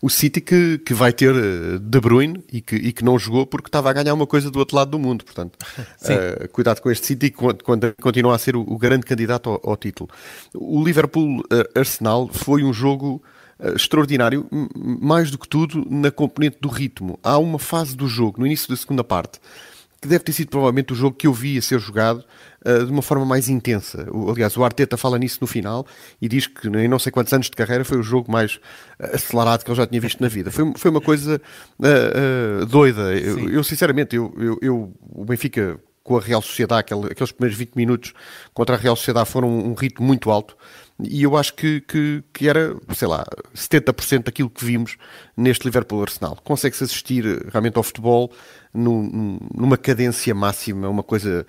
o 0.00 0.08
City 0.08 0.40
que, 0.40 0.78
que 0.78 0.94
vai 0.94 1.12
ter 1.12 1.34
eh, 1.34 1.78
De 1.80 2.00
Bruyne 2.00 2.42
e 2.52 2.60
que, 2.60 2.76
e 2.76 2.92
que 2.92 3.04
não 3.04 3.18
jogou 3.18 3.46
porque 3.46 3.68
estava 3.68 3.90
a 3.90 3.92
ganhar 3.92 4.14
uma 4.14 4.26
coisa 4.26 4.50
do 4.50 4.58
outro 4.58 4.76
lado 4.76 4.90
do 4.90 4.98
mundo. 4.98 5.24
Portanto, 5.24 5.56
uh, 5.78 6.48
cuidado 6.50 6.80
com 6.80 6.90
este 6.90 7.06
City 7.06 7.30
quando, 7.30 7.64
quando 7.64 7.94
continua 8.00 8.34
a 8.34 8.38
ser 8.38 8.54
o, 8.54 8.60
o 8.60 8.78
grande 8.78 9.04
candidato 9.04 9.50
ao, 9.50 9.60
ao, 9.70 9.76
título. 9.76 10.08
O 10.54 10.82
Liverpool-Arsenal 10.84 12.30
eh, 12.32 12.38
foi 12.38 12.62
um 12.62 12.72
jogo 12.72 13.22
extraordinário, 13.74 14.46
mais 15.00 15.32
do 15.32 15.38
que 15.38 15.48
tudo 15.48 15.84
na 15.90 16.12
componente 16.12 16.58
do 16.60 16.68
ritmo. 16.68 17.18
Há 17.24 17.38
uma 17.38 17.58
fase 17.58 17.96
do 17.96 18.06
jogo, 18.06 18.38
no 18.38 18.46
início 18.46 18.68
da 18.68 18.76
segunda 18.76 19.02
parte, 19.02 19.40
que 20.00 20.06
deve 20.06 20.22
ter 20.22 20.32
sido 20.32 20.48
provavelmente 20.48 20.92
o 20.92 20.96
jogo 20.96 21.16
que 21.16 21.26
eu 21.26 21.32
vi 21.32 21.58
a 21.58 21.62
ser 21.62 21.80
jogado 21.80 22.24
uh, 22.64 22.84
de 22.84 22.92
uma 22.92 23.02
forma 23.02 23.24
mais 23.24 23.48
intensa. 23.48 24.06
O, 24.10 24.30
aliás, 24.30 24.56
o 24.56 24.64
Arteta 24.64 24.96
fala 24.96 25.18
nisso 25.18 25.38
no 25.40 25.46
final 25.46 25.86
e 26.20 26.28
diz 26.28 26.46
que 26.46 26.68
em 26.68 26.88
não 26.88 26.98
sei 26.98 27.12
quantos 27.12 27.32
anos 27.32 27.46
de 27.46 27.56
carreira 27.56 27.84
foi 27.84 27.98
o 27.98 28.02
jogo 28.02 28.30
mais 28.30 28.60
acelerado 28.98 29.64
que 29.64 29.70
ele 29.70 29.76
já 29.76 29.86
tinha 29.86 30.00
visto 30.00 30.20
na 30.20 30.28
vida. 30.28 30.50
Foi, 30.50 30.72
foi 30.76 30.90
uma 30.90 31.00
coisa 31.00 31.40
uh, 31.78 32.62
uh, 32.62 32.66
doida. 32.66 33.14
Eu, 33.14 33.48
eu, 33.50 33.64
sinceramente, 33.64 34.16
eu, 34.16 34.34
eu, 34.38 34.58
eu, 34.60 34.92
o 35.00 35.24
Benfica 35.24 35.78
com 36.08 36.16
a 36.16 36.20
Real 36.20 36.40
Sociedade, 36.40 36.80
aquele, 36.80 37.12
aqueles 37.12 37.32
primeiros 37.32 37.58
20 37.58 37.74
minutos 37.74 38.14
contra 38.54 38.76
a 38.76 38.78
Real 38.78 38.96
Sociedade 38.96 39.28
foram 39.28 39.48
um, 39.48 39.70
um 39.70 39.74
ritmo 39.74 40.06
muito 40.06 40.30
alto 40.30 40.56
e 41.00 41.22
eu 41.22 41.36
acho 41.36 41.54
que, 41.54 41.80
que, 41.82 42.24
que, 42.32 42.48
era, 42.48 42.74
sei 42.94 43.06
lá, 43.06 43.24
70% 43.54 44.24
daquilo 44.24 44.50
que 44.50 44.64
vimos 44.64 44.96
neste 45.36 45.64
Liverpool 45.64 46.02
Arsenal. 46.02 46.36
Consegue-se 46.42 46.82
assistir 46.82 47.24
realmente 47.52 47.76
ao 47.76 47.84
futebol 47.84 48.32
numa 48.74 49.76
cadência 49.76 50.34
máxima, 50.34 50.88
uma 50.88 51.02
coisa 51.02 51.46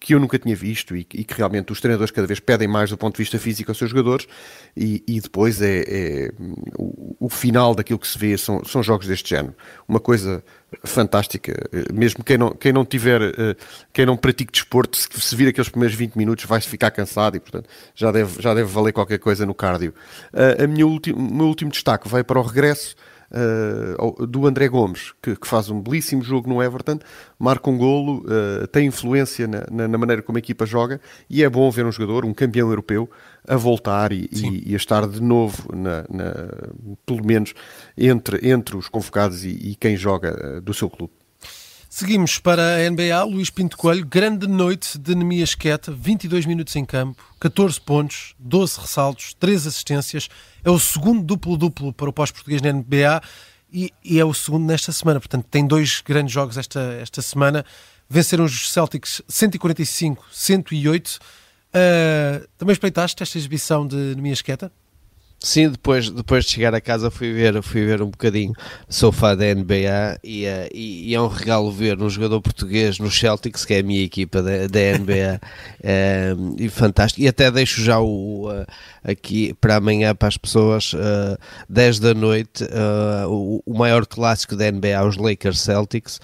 que 0.00 0.14
eu 0.14 0.18
nunca 0.18 0.38
tinha 0.38 0.56
visto 0.56 0.96
e, 0.96 1.00
e, 1.12 1.24
que 1.24 1.34
realmente 1.34 1.70
os 1.70 1.80
treinadores 1.80 2.10
cada 2.10 2.26
vez 2.26 2.40
pedem 2.40 2.66
mais 2.66 2.88
do 2.88 2.96
ponto 2.96 3.16
de 3.16 3.18
vista 3.18 3.38
físico 3.38 3.70
aos 3.70 3.76
seus 3.76 3.90
jogadores 3.90 4.26
e, 4.74 5.04
e 5.06 5.20
depois 5.20 5.60
é, 5.60 5.84
é 5.86 6.30
o, 6.78 7.26
o, 7.26 7.28
final 7.28 7.74
daquilo 7.74 7.98
que 7.98 8.08
se 8.08 8.18
vê 8.18 8.36
são, 8.38 8.64
são 8.64 8.82
jogos 8.82 9.06
deste 9.06 9.28
género. 9.28 9.54
Uma 9.86 10.00
coisa 10.00 10.42
fantástica, 10.84 11.54
mesmo 11.92 12.24
quem 12.24 12.38
não, 12.38 12.50
quem 12.52 12.72
não 12.72 12.84
tiver, 12.84 13.20
eh, 13.20 13.56
quem 13.92 14.06
não 14.06 14.16
pratique 14.16 14.52
desporto, 14.52 14.96
se, 14.96 15.08
se 15.20 15.36
vir 15.36 15.48
aqueles 15.48 15.68
primeiros 15.68 15.96
20 15.96 16.16
minutos 16.16 16.44
vai-se 16.46 16.68
ficar 16.68 16.90
cansado 16.92 17.36
e 17.36 17.40
portanto 17.40 17.68
já 17.94 18.10
deve, 18.10 18.40
já 18.40 18.54
deve 18.54 18.72
valer 18.72 18.92
qualquer 18.92 19.18
coisa 19.18 19.44
no 19.44 19.52
cardio. 19.52 19.92
Uh, 20.32 20.64
a 20.64 20.66
minha 20.66 20.86
o 20.86 21.00
meu 21.20 21.46
último 21.46 21.70
destaque 21.70 22.08
vai 22.08 22.24
para 22.24 22.38
o 22.38 22.42
regresso 22.42 22.96
uh, 23.30 24.26
do 24.26 24.46
André 24.46 24.68
Gomes, 24.68 25.12
que, 25.22 25.36
que, 25.36 25.46
faz 25.46 25.70
um 25.70 25.80
belíssimo 25.80 26.22
jogo 26.22 26.48
no 26.48 26.62
Everton, 26.62 26.98
marca 27.38 27.70
um 27.70 27.78
golo, 27.78 28.24
uh, 28.24 28.66
tem 28.68 28.86
influência 28.86 29.46
na, 29.46 29.66
na, 29.70 29.88
na, 29.88 29.98
maneira 29.98 30.22
como 30.22 30.38
a 30.38 30.40
equipa 30.40 30.66
joga 30.66 31.00
e 31.28 31.42
é 31.42 31.48
bom 31.48 31.70
ver 31.70 31.86
um 31.86 31.92
jogador, 31.92 32.24
um 32.24 32.34
campeão 32.34 32.68
europeu, 32.68 33.08
a 33.46 33.56
voltar 33.56 34.12
e, 34.12 34.28
e, 34.32 34.70
e 34.70 34.74
a 34.74 34.76
estar 34.76 35.06
de 35.08 35.22
novo, 35.22 35.74
na, 35.74 36.04
pelo 37.06 37.24
menos, 37.24 37.54
entre, 37.96 38.48
entre 38.48 38.76
os 38.76 38.88
convocados 38.88 39.44
e, 39.44 39.50
e 39.50 39.74
quem 39.74 39.96
joga 39.96 40.58
uh, 40.58 40.60
do 40.60 40.74
seu 40.74 40.90
clube. 40.90 41.19
Seguimos 41.92 42.38
para 42.38 42.76
a 42.76 42.88
NBA. 42.88 43.24
Luís 43.24 43.50
Pinto 43.50 43.76
Coelho, 43.76 44.06
grande 44.06 44.46
noite 44.46 44.96
de 44.96 45.12
Nemias 45.12 45.56
Queta, 45.56 45.90
22 45.90 46.46
minutos 46.46 46.76
em 46.76 46.84
campo, 46.84 47.20
14 47.40 47.80
pontos, 47.80 48.36
12 48.38 48.80
ressaltos, 48.80 49.34
3 49.34 49.66
assistências. 49.66 50.28
É 50.62 50.70
o 50.70 50.78
segundo 50.78 51.20
duplo-duplo 51.20 51.92
para 51.92 52.08
o 52.08 52.12
pós-português 52.12 52.62
na 52.62 52.72
NBA 52.72 53.20
e, 53.72 53.92
e, 54.04 54.20
é 54.20 54.24
o 54.24 54.32
segundo 54.32 54.66
nesta 54.66 54.92
semana. 54.92 55.18
Portanto, 55.18 55.46
tem 55.50 55.66
dois 55.66 56.00
grandes 56.00 56.32
jogos 56.32 56.56
esta, 56.56 56.80
esta 57.02 57.20
semana. 57.22 57.66
Venceram 58.08 58.44
os 58.44 58.70
Celtics 58.70 59.20
145-108. 59.28 61.16
Uh, 61.18 62.46
também 62.56 62.72
espreitaste 62.72 63.20
esta 63.20 63.36
exibição 63.36 63.84
de 63.84 63.96
Nemias 64.14 64.40
Queta? 64.42 64.70
Sim, 65.42 65.70
depois, 65.70 66.10
depois 66.10 66.44
de 66.44 66.50
chegar 66.50 66.74
a 66.74 66.82
casa 66.82 67.10
fui 67.10 67.32
ver, 67.32 67.62
fui 67.62 67.86
ver 67.86 68.02
um 68.02 68.10
bocadinho. 68.10 68.52
Sou 68.90 69.10
fã 69.10 69.34
da 69.34 69.46
NBA 69.54 70.18
e, 70.22 70.44
uh, 70.44 70.68
e, 70.70 71.10
e, 71.10 71.14
é 71.14 71.20
um 71.20 71.28
regalo 71.28 71.72
ver 71.72 71.98
um 71.98 72.10
jogador 72.10 72.42
português 72.42 72.98
no 72.98 73.10
Celtics, 73.10 73.64
que 73.64 73.72
é 73.72 73.78
a 73.78 73.82
minha 73.82 74.04
equipa 74.04 74.42
da, 74.42 74.66
da 74.66 74.98
NBA, 74.98 75.40
uh, 75.80 76.56
e 76.60 76.68
fantástico. 76.68 77.22
E 77.22 77.28
até 77.28 77.50
deixo 77.50 77.80
já 77.80 77.98
o, 77.98 78.50
uh, 78.50 78.66
aqui 79.02 79.54
para 79.54 79.76
amanhã 79.76 80.14
para 80.14 80.28
as 80.28 80.36
pessoas, 80.36 80.92
uh, 80.92 81.38
10 81.70 82.00
da 82.00 82.12
noite, 82.12 82.62
o, 83.26 83.62
o, 83.64 83.78
maior 83.78 84.04
clássico 84.04 84.54
da 84.54 84.70
NBA, 84.70 85.02
os 85.06 85.16
Lakers 85.16 85.60
Celtics. 85.60 86.20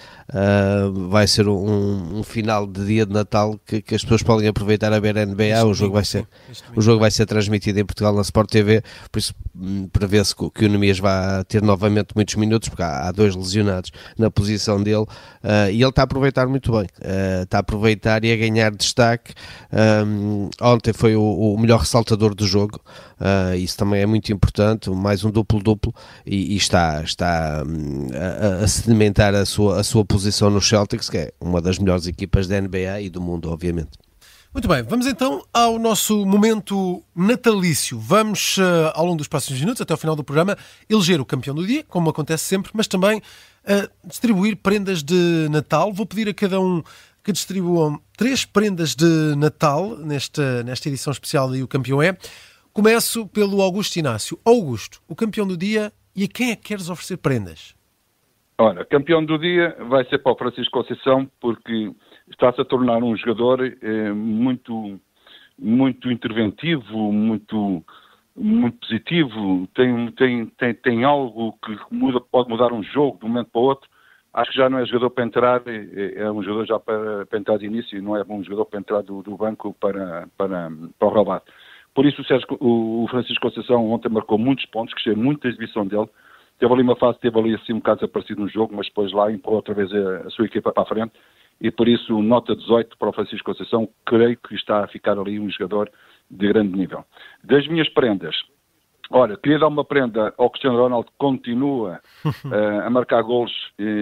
vai 1.09 1.25
ser 1.25 1.47
um, 1.47 2.19
um, 2.19 2.23
final 2.23 2.67
de 2.67 2.85
dia 2.85 3.03
de 3.03 3.13
Natal 3.13 3.59
que, 3.65 3.81
que, 3.81 3.95
as 3.95 4.03
pessoas 4.03 4.21
podem 4.21 4.47
aproveitar 4.47 4.93
a 4.93 4.99
ver 4.99 5.17
a 5.17 5.25
NBA. 5.25 5.65
O 5.65 5.73
jogo, 5.73 5.95
vai 5.95 6.05
ser, 6.05 6.27
o 6.75 6.81
jogo 6.81 6.99
vai 6.99 7.09
ser 7.09 7.25
transmitido 7.25 7.79
em 7.79 7.85
Portugal 7.85 8.13
na 8.13 8.21
Sport 8.21 8.51
TV 8.51 8.83
por 9.09 9.19
isso 9.19 9.33
hum, 9.55 9.87
prevê-se 9.91 10.35
que 10.35 10.65
o 10.65 10.69
Nemias 10.69 10.99
vai 10.99 11.43
ter 11.45 11.61
novamente 11.61 12.09
muitos 12.15 12.35
minutos, 12.35 12.69
porque 12.69 12.83
há, 12.83 13.07
há 13.07 13.11
dois 13.11 13.35
lesionados 13.35 13.91
na 14.17 14.29
posição 14.29 14.81
dele, 14.81 15.03
uh, 15.03 15.69
e 15.71 15.81
ele 15.81 15.89
está 15.89 16.03
a 16.03 16.05
aproveitar 16.05 16.47
muito 16.47 16.71
bem, 16.71 16.83
uh, 16.83 17.43
está 17.43 17.57
a 17.57 17.59
aproveitar 17.61 18.23
e 18.23 18.31
a 18.31 18.35
ganhar 18.35 18.71
destaque. 18.71 19.33
Um, 20.05 20.49
ontem 20.61 20.93
foi 20.93 21.15
o, 21.15 21.21
o, 21.21 21.59
melhor 21.59 21.79
ressaltador 21.79 22.33
do 22.33 22.45
jogo, 22.45 22.79
uh, 23.19 23.55
isso 23.55 23.77
também 23.77 24.01
é 24.01 24.05
muito 24.05 24.31
importante, 24.31 24.89
mais 24.89 25.23
um 25.23 25.31
duplo-duplo, 25.31 25.93
e, 26.25 26.53
e, 26.53 26.57
está, 26.57 27.01
está 27.03 27.63
um, 27.65 28.07
a, 28.13 28.63
a, 28.63 28.67
sedimentar 28.67 29.33
a 29.35 29.45
sua, 29.45 29.79
a 29.79 29.83
sua 29.83 30.05
posição 30.05 30.49
no 30.49 30.61
Celtics, 30.61 31.09
que 31.09 31.17
é 31.17 31.31
uma 31.39 31.61
das 31.61 31.79
melhores 31.79 32.07
equipas 32.07 32.47
da 32.47 32.59
NBA 32.59 33.01
e 33.01 33.09
do 33.09 33.21
mundo, 33.21 33.51
obviamente. 33.51 34.06
Muito 34.57 34.67
bem, 34.67 34.81
vamos 34.81 35.05
então 35.05 35.43
ao 35.53 35.77
nosso 35.77 36.25
momento 36.25 37.03
natalício. 37.15 37.99
Vamos, 37.99 38.57
uh, 38.57 38.91
ao 38.95 39.05
longo 39.05 39.19
dos 39.19 39.27
próximos 39.27 39.59
minutos, 39.59 39.79
até 39.79 39.93
ao 39.93 39.99
final 39.99 40.15
do 40.15 40.23
programa, 40.23 40.57
eleger 40.89 41.21
o 41.21 41.25
campeão 41.25 41.53
do 41.53 41.63
dia, 41.63 41.83
como 41.83 42.09
acontece 42.09 42.45
sempre, 42.45 42.71
mas 42.73 42.87
também 42.87 43.19
uh, 43.19 43.87
distribuir 44.03 44.57
prendas 44.57 45.03
de 45.03 45.47
Natal. 45.51 45.93
Vou 45.93 46.07
pedir 46.07 46.27
a 46.27 46.33
cada 46.33 46.59
um 46.59 46.81
que 47.23 47.31
distribuam 47.31 48.01
três 48.17 48.45
prendas 48.45 48.95
de 48.95 49.35
Natal 49.37 49.95
nesta, 49.95 50.63
nesta 50.63 50.89
edição 50.89 51.11
especial 51.11 51.55
e 51.55 51.61
o 51.61 51.67
campeão 51.67 52.01
é. 52.01 52.17
Começo 52.73 53.27
pelo 53.27 53.61
Augusto 53.61 53.97
Inácio. 53.97 54.39
Augusto, 54.43 55.03
o 55.07 55.15
campeão 55.15 55.45
do 55.45 55.55
dia 55.55 55.93
e 56.15 56.23
a 56.23 56.27
quem 56.27 56.49
é 56.49 56.55
que 56.55 56.63
queres 56.63 56.89
oferecer 56.89 57.17
prendas? 57.17 57.75
Olha, 58.57 58.83
campeão 58.85 59.23
do 59.23 59.37
dia 59.37 59.77
vai 59.87 60.03
ser 60.05 60.17
para 60.17 60.31
o 60.31 60.35
Francisco 60.35 60.71
Conceição, 60.71 61.29
porque 61.39 61.91
está-se 62.29 62.61
a 62.61 62.65
tornar 62.65 63.03
um 63.03 63.15
jogador 63.15 63.61
eh, 63.63 64.11
muito, 64.11 64.99
muito 65.57 66.11
interventivo, 66.11 67.11
muito, 67.11 67.83
muito 68.35 68.77
positivo, 68.79 69.67
tem, 69.73 70.11
tem, 70.11 70.45
tem, 70.47 70.73
tem 70.73 71.03
algo 71.03 71.53
que 71.63 71.77
muda, 71.91 72.19
pode 72.19 72.49
mudar 72.49 72.73
um 72.73 72.83
jogo 72.83 73.19
de 73.19 73.25
um 73.25 73.29
momento 73.29 73.49
para 73.51 73.61
o 73.61 73.65
outro. 73.65 73.89
Acho 74.33 74.51
que 74.51 74.57
já 74.57 74.69
não 74.69 74.77
é 74.77 74.85
jogador 74.85 75.09
para 75.09 75.23
entrar, 75.23 75.61
é, 75.65 76.13
é 76.21 76.31
um 76.31 76.43
jogador 76.43 76.65
já 76.65 76.79
para, 76.79 77.25
para 77.25 77.39
entrar 77.39 77.57
de 77.57 77.65
início, 77.65 78.01
não 78.03 78.15
é 78.15 78.23
um 78.27 78.43
jogador 78.43 78.65
para 78.65 78.79
entrar 78.79 79.01
do, 79.01 79.23
do 79.23 79.35
banco 79.35 79.73
para, 79.79 80.27
para, 80.37 80.69
para 80.99 81.07
o 81.07 81.11
Rabat. 81.11 81.43
Por 81.95 82.05
isso 82.05 82.21
o, 82.21 82.25
Sérgio, 82.25 82.47
o 82.59 83.07
Francisco 83.09 83.41
Conceição 83.41 83.89
ontem 83.89 84.09
marcou 84.09 84.37
muitos 84.37 84.65
pontos, 84.67 84.93
que 84.93 85.09
muito 85.09 85.23
muita 85.23 85.47
exibição 85.47 85.87
dele. 85.87 86.07
Teve 86.59 86.71
ali 86.71 86.83
uma 86.83 86.95
fase, 86.95 87.19
teve 87.19 87.39
ali 87.39 87.55
assim 87.55 87.73
um 87.73 87.77
bocado 87.77 88.01
desaparecido 88.01 88.41
no 88.41 88.47
jogo, 88.47 88.75
mas 88.75 88.87
depois 88.87 89.11
lá 89.11 89.31
empurrou 89.31 89.57
outra 89.57 89.73
vez 89.73 89.91
a, 89.91 90.27
a 90.27 90.29
sua 90.29 90.45
equipa 90.45 90.71
para 90.71 90.83
a 90.83 90.85
frente 90.85 91.13
e 91.59 91.71
por 91.71 91.87
isso 91.87 92.21
nota 92.21 92.55
18 92.55 92.97
para 92.97 93.09
o 93.09 93.13
Francisco 93.13 93.51
Conceição, 93.51 93.89
creio 94.05 94.37
que 94.37 94.55
está 94.55 94.83
a 94.83 94.87
ficar 94.87 95.17
ali 95.17 95.39
um 95.39 95.49
jogador 95.49 95.89
de 96.29 96.47
grande 96.47 96.77
nível. 96.77 97.03
Das 97.43 97.67
minhas 97.67 97.89
prendas, 97.89 98.35
olha, 99.09 99.37
queria 99.37 99.59
dar 99.59 99.67
uma 99.67 99.83
prenda 99.83 100.33
ao 100.37 100.49
Cristiano 100.49 100.77
Ronaldo, 100.77 101.07
que 101.07 101.17
continua 101.17 101.99
uh, 102.25 102.81
a 102.85 102.89
marcar 102.89 103.21
gols, 103.23 103.51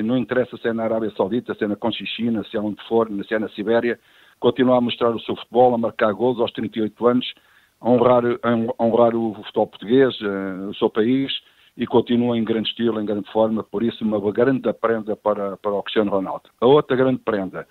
não 0.03 0.17
interessa 0.17 0.57
se 0.57 0.67
é 0.67 0.73
na 0.73 0.83
Arábia 0.83 1.11
Saudita, 1.15 1.53
se 1.53 1.63
é 1.63 1.67
na 1.67 1.75
Conchichina, 1.75 2.43
se 2.43 2.57
é 2.57 2.59
onde 2.59 2.81
for, 2.87 3.09
se 3.27 3.33
é 3.33 3.39
na 3.39 3.49
Sibéria, 3.49 3.99
continua 4.39 4.77
a 4.77 4.81
mostrar 4.81 5.11
o 5.11 5.19
seu 5.21 5.35
futebol, 5.35 5.73
a 5.73 5.77
marcar 5.77 6.11
gols 6.11 6.39
aos 6.39 6.51
38 6.51 7.07
anos, 7.07 7.33
a 7.79 7.89
honrar, 7.89 8.23
a 8.25 8.83
honrar 8.83 9.15
o 9.15 9.33
futebol 9.35 9.67
português, 9.67 10.19
uh, 10.21 10.69
o 10.69 10.75
seu 10.75 10.89
país, 10.89 11.31
e 11.77 11.85
continua 11.85 12.37
em 12.37 12.43
grande 12.43 12.69
estilo, 12.69 13.01
em 13.01 13.05
grande 13.05 13.29
forma, 13.31 13.63
por 13.63 13.83
isso 13.83 14.03
uma 14.03 14.19
grande 14.31 14.71
prenda 14.73 15.15
para, 15.15 15.57
para 15.57 15.73
o 15.73 15.83
Cristiano 15.83 16.11
Ronaldo. 16.11 16.49
A 16.61 16.65
outra 16.65 16.95
grande 16.95 17.19
prenda 17.19 17.67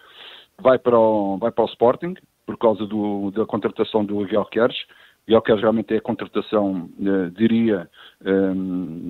vai 0.61 0.79
para 0.79 0.99
o, 0.99 1.39
vai 1.39 1.51
para 1.51 1.65
o 1.65 1.69
Sporting, 1.69 2.15
por 2.47 2.59
causa 2.59 2.87
do, 2.87 3.31
da 3.31 3.47
contratação 3.47 4.05
do 4.05 4.17
Miguel 4.17 4.45
Queres. 4.47 4.77
Miguel 5.27 5.43
Queres 5.43 5.63
realmente 5.63 5.95
é 5.95 5.97
a 5.97 6.03
contratação, 6.03 6.91
eh, 7.01 7.31
diria, 7.35 7.89
eh, 8.23 8.53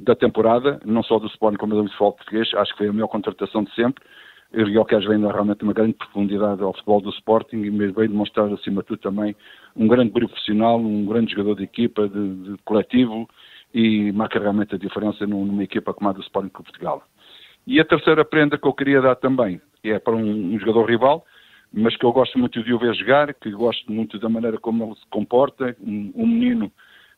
da 0.04 0.14
temporada, 0.14 0.80
não 0.84 1.02
só 1.02 1.18
do 1.18 1.26
Sporting 1.26 1.58
como 1.58 1.74
do 1.74 1.82
futebol 1.88 2.12
português, 2.12 2.54
acho 2.54 2.72
que 2.72 2.78
foi 2.78 2.88
a 2.88 2.92
melhor 2.92 3.08
contratação 3.08 3.64
de 3.64 3.74
sempre. 3.74 4.04
O 4.56 4.84
Queres 4.84 5.08
vem 5.08 5.20
realmente 5.20 5.64
uma 5.64 5.72
grande 5.72 5.94
profundidade 5.94 6.62
ao 6.62 6.72
futebol 6.72 7.00
do 7.00 7.10
Sporting 7.10 7.56
e 7.56 7.70
veio 7.70 8.08
demonstrar, 8.08 8.46
acima 8.52 8.82
de 8.82 8.88
tudo, 8.88 9.00
também 9.00 9.34
um 9.74 9.88
grande 9.88 10.12
profissional, 10.12 10.78
um 10.78 11.04
grande 11.04 11.32
jogador 11.32 11.56
de 11.56 11.64
equipa, 11.64 12.08
de, 12.08 12.34
de 12.36 12.56
coletivo, 12.64 13.28
e 13.74 14.12
marca 14.12 14.38
realmente 14.38 14.76
a 14.76 14.78
diferença 14.78 15.26
numa 15.26 15.64
equipa 15.64 15.92
como 15.92 16.08
a 16.08 16.12
do 16.12 16.20
Sporting 16.20 16.48
Clube 16.50 16.70
Portugal. 16.70 17.02
E 17.66 17.80
a 17.80 17.84
terceira 17.84 18.24
prenda 18.24 18.56
que 18.56 18.68
eu 18.68 18.72
queria 18.72 19.00
dar 19.00 19.16
também 19.16 19.60
é 19.82 19.98
para 19.98 20.14
um, 20.14 20.54
um, 20.54 20.58
jogador 20.60 20.88
rival, 20.88 21.24
mas 21.72 21.96
que 21.96 22.06
eu 22.06 22.12
gosto 22.12 22.38
muito 22.38 22.62
de 22.62 22.72
o 22.72 22.78
ver 22.78 22.94
jogar, 22.94 23.34
que 23.34 23.50
gosto 23.50 23.90
muito 23.90 24.18
da 24.18 24.28
maneira 24.28 24.58
como 24.58 24.84
ele 24.84 24.94
se 24.94 25.06
comporta, 25.10 25.76
um, 25.80 26.12
um 26.14 26.26
menino 26.26 26.70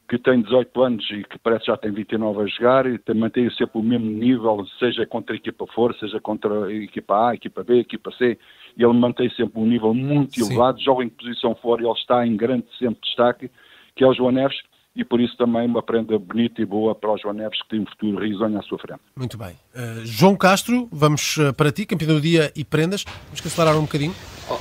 que 0.09 0.19
tem 0.19 0.41
18 0.41 0.83
anos 0.83 1.11
e 1.11 1.25
que 1.25 1.37
parece 1.41 1.65
que 1.65 1.73
já 1.73 1.77
tem 1.77 1.91
29 1.91 2.41
a 2.41 2.47
jogar 2.47 2.87
e 2.87 2.99
mantém 3.13 3.51
sempre 3.51 3.79
o 3.79 3.83
mesmo 3.83 4.07
nível, 4.07 4.65
seja 4.79 5.05
contra 5.05 5.35
a 5.35 5.37
equipa 5.37 5.67
for, 5.75 5.95
seja 5.97 6.21
contra 6.21 6.67
a 6.67 6.73
equipa 6.73 7.15
A, 7.15 7.31
a 7.31 7.35
equipa 7.35 7.65
B, 7.65 7.75
a 7.75 7.79
equipa 7.79 8.13
C, 8.13 8.39
ele 8.79 8.93
mantém 8.93 9.29
sempre 9.31 9.61
um 9.61 9.67
nível 9.67 9.93
muito 9.93 10.37
Sim. 10.37 10.47
elevado, 10.47 10.81
joga 10.81 11.05
em 11.05 11.09
posição 11.09 11.57
for 11.57 11.81
e 11.81 11.85
ele 11.85 11.93
está 11.93 12.25
em 12.25 12.37
grande 12.37 12.67
sempre 12.79 13.01
destaque, 13.01 13.51
que 13.97 14.05
é 14.05 14.07
o 14.07 14.15
João 14.15 14.31
Neves, 14.31 14.57
e 14.97 15.05
por 15.05 15.21
isso 15.21 15.37
também 15.37 15.67
uma 15.67 15.83
prenda 15.83 16.19
bonita 16.19 16.61
e 16.63 16.65
boa 16.65 16.95
para 16.95 17.13
o 17.13 17.19
João 17.19 17.35
Neves, 17.35 17.61
que 17.63 17.69
tem 17.69 17.81
um 17.81 17.87
futuro 17.87 18.25
risonho 18.25 18.59
à 18.59 18.63
sua 18.63 18.79
frente. 18.79 19.01
Muito 19.15 19.37
bem. 19.37 19.51
Uh, 19.75 20.05
João 20.05 20.35
Castro, 20.35 20.89
vamos 20.91 21.37
uh, 21.37 21.53
para 21.53 21.71
ti, 21.71 21.85
campeão 21.85 22.15
do 22.15 22.21
dia 22.21 22.51
e 22.57 22.65
prendas. 22.65 23.05
Vamos 23.27 23.41
que 23.41 23.49
acelerar 23.49 23.77
um 23.79 23.83
bocadinho. 23.83 24.15
Oh, 24.51 24.59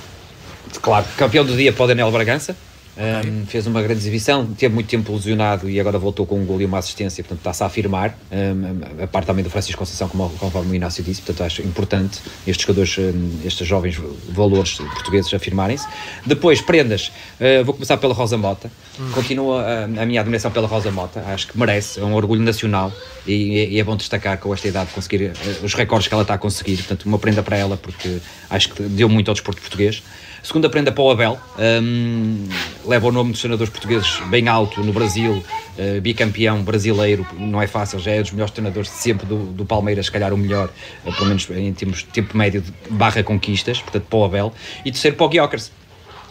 claro, 0.81 1.05
campeão 1.17 1.45
do 1.45 1.55
dia 1.55 1.71
para 1.71 1.86
o 1.86 1.88
Daniel 1.88 2.11
Bragança, 2.11 2.55
Um, 2.97 3.45
fez 3.45 3.67
uma 3.67 3.81
grande 3.81 3.99
exibição, 3.99 4.45
teve 4.53 4.73
muito 4.73 4.88
tempo 4.88 5.11
lesionado 5.11 5.69
e 5.69 5.81
agora 5.81 5.99
voltou 5.99 6.25
com 6.25 6.39
um 6.39 6.45
gol 6.45 6.61
e 6.61 6.65
uma 6.65 6.77
assistência, 6.77 7.21
portanto 7.25 7.39
está-se 7.39 7.61
a 7.61 7.65
afirmar. 7.65 8.17
Um, 8.31 9.03
a 9.03 9.05
parte 9.05 9.25
também 9.25 9.43
do 9.43 9.49
Francisco 9.49 9.77
Conceição, 9.77 10.07
como, 10.07 10.29
conforme 10.38 10.71
o 10.71 10.75
Inácio 10.75 11.03
disse, 11.03 11.21
portanto 11.21 11.45
acho 11.45 11.61
importante 11.61 12.21
estes 12.47 12.65
jogadores, 12.65 12.97
um, 12.97 13.41
estes 13.43 13.67
jovens 13.67 13.97
valores 14.29 14.77
portugueses 14.77 15.33
afirmarem-se. 15.33 15.86
Depois, 16.25 16.61
prendas, 16.61 17.11
uh, 17.38 17.65
vou 17.65 17.73
começar 17.73 17.97
pela 17.97 18.13
Rosa 18.13 18.38
Mota. 18.38 18.71
Continua 19.13 19.61
a, 19.61 19.83
a, 19.83 20.05
minha 20.05 20.21
admiração 20.21 20.51
pela 20.51 20.67
Rosa 20.67 20.89
Mota, 20.91 21.19
acho 21.27 21.47
que 21.47 21.57
merece, 21.57 21.99
é 21.99 22.03
um 22.03 22.13
orgulho 22.13 22.41
nacional 22.41 22.93
e, 23.27 23.67
e 23.71 23.79
é 23.79 23.83
bom 23.83 23.95
destacar 23.95 24.37
com 24.37 24.53
esta 24.53 24.67
idade 24.67 24.91
conseguir 24.91 25.31
uh, 25.31 25.65
os 25.65 25.73
recordes 25.73 26.07
que 26.07 26.13
ela 26.13 26.23
está 26.23 26.35
a 26.35 26.37
conseguir. 26.37 26.77
Portanto, 26.77 27.03
uma 27.05 27.19
prenda 27.19 27.43
para 27.43 27.57
ela, 27.57 27.75
porque 27.75 28.19
acho 28.49 28.69
que 28.69 28.83
deu 28.83 29.09
muito 29.09 29.29
ao 29.29 29.33
desporto 29.33 29.61
português. 29.61 30.01
Segunda 30.41 30.69
prenda 30.69 30.91
para 30.91 31.03
o 31.03 31.09
Abel, 31.09 31.39
um, 31.57 32.47
leva 32.85 33.07
o 33.07 33.11
nome 33.11 33.31
dos 33.31 33.39
treinadores 33.39 33.71
portugueses 33.71 34.19
bem 34.29 34.47
alto 34.47 34.81
no 34.83 34.93
Brasil, 34.93 35.43
uh, 35.77 36.01
bicampeão 36.01 36.63
brasileiro, 36.63 37.25
não 37.37 37.61
é 37.61 37.67
fácil, 37.67 37.99
já 37.99 38.11
é 38.11 38.21
dos 38.21 38.31
melhores 38.31 38.53
treinadores 38.53 38.89
de 38.89 38.95
sempre 38.95 39.25
do, 39.25 39.37
do 39.37 39.65
Palmeiras, 39.65 40.05
se 40.05 40.11
calhar 40.11 40.31
o 40.31 40.37
melhor, 40.37 40.69
uh, 41.03 41.11
pelo 41.11 41.25
menos 41.25 41.49
em 41.49 41.73
termos 41.73 41.99
de 41.99 42.05
tempo 42.05 42.37
médio 42.37 42.61
de 42.61 42.71
barra 42.91 43.23
conquistas, 43.23 43.81
portanto 43.81 44.05
para 44.07 44.19
o 44.19 44.23
Abel. 44.23 44.53
E 44.85 44.91
terceiro 44.91 45.17
para 45.17 45.25
o 45.25 45.29
Guiocers, 45.29 45.71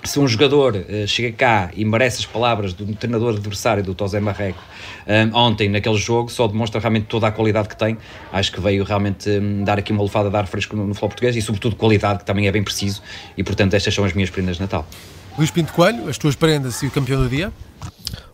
se 0.04 0.20
um 0.20 0.28
jogador 0.28 0.76
uh, 0.76 1.06
chega 1.06 1.34
cá 1.36 1.70
e 1.74 1.84
merece 1.84 2.20
as 2.20 2.26
palavras 2.26 2.72
do 2.72 2.86
treinador 2.94 3.34
adversário 3.34 3.82
do 3.82 3.94
Tosé 3.94 4.20
Marreco 4.20 4.62
um, 5.06 5.36
ontem 5.36 5.68
naquele 5.68 5.96
jogo, 5.96 6.30
só 6.30 6.46
demonstra 6.46 6.80
realmente 6.80 7.06
toda 7.06 7.26
a 7.26 7.32
qualidade 7.32 7.68
que 7.68 7.76
tem. 7.76 7.96
Acho 8.32 8.52
que 8.52 8.60
veio 8.60 8.84
realmente 8.84 9.28
um, 9.30 9.64
dar 9.64 9.78
aqui 9.78 9.92
uma 9.92 10.02
lufada 10.02 10.30
de 10.30 10.36
ar 10.36 10.46
fresco 10.46 10.76
no, 10.76 10.86
no 10.86 10.94
futebol 10.94 11.08
português 11.10 11.36
e, 11.36 11.42
sobretudo, 11.42 11.76
qualidade, 11.76 12.20
que 12.20 12.24
também 12.24 12.46
é 12.46 12.52
bem 12.52 12.62
preciso. 12.62 13.02
E, 13.36 13.42
portanto, 13.42 13.74
estas 13.74 13.94
são 13.94 14.04
as 14.04 14.12
minhas 14.12 14.30
prendas 14.30 14.56
de 14.56 14.62
Natal. 14.62 14.86
Luís 15.36 15.50
Pinto 15.50 15.72
Coelho, 15.72 16.08
as 16.08 16.16
tuas 16.16 16.36
prendas 16.36 16.82
e 16.82 16.86
o 16.86 16.90
campeão 16.90 17.22
do 17.22 17.28
dia? 17.28 17.52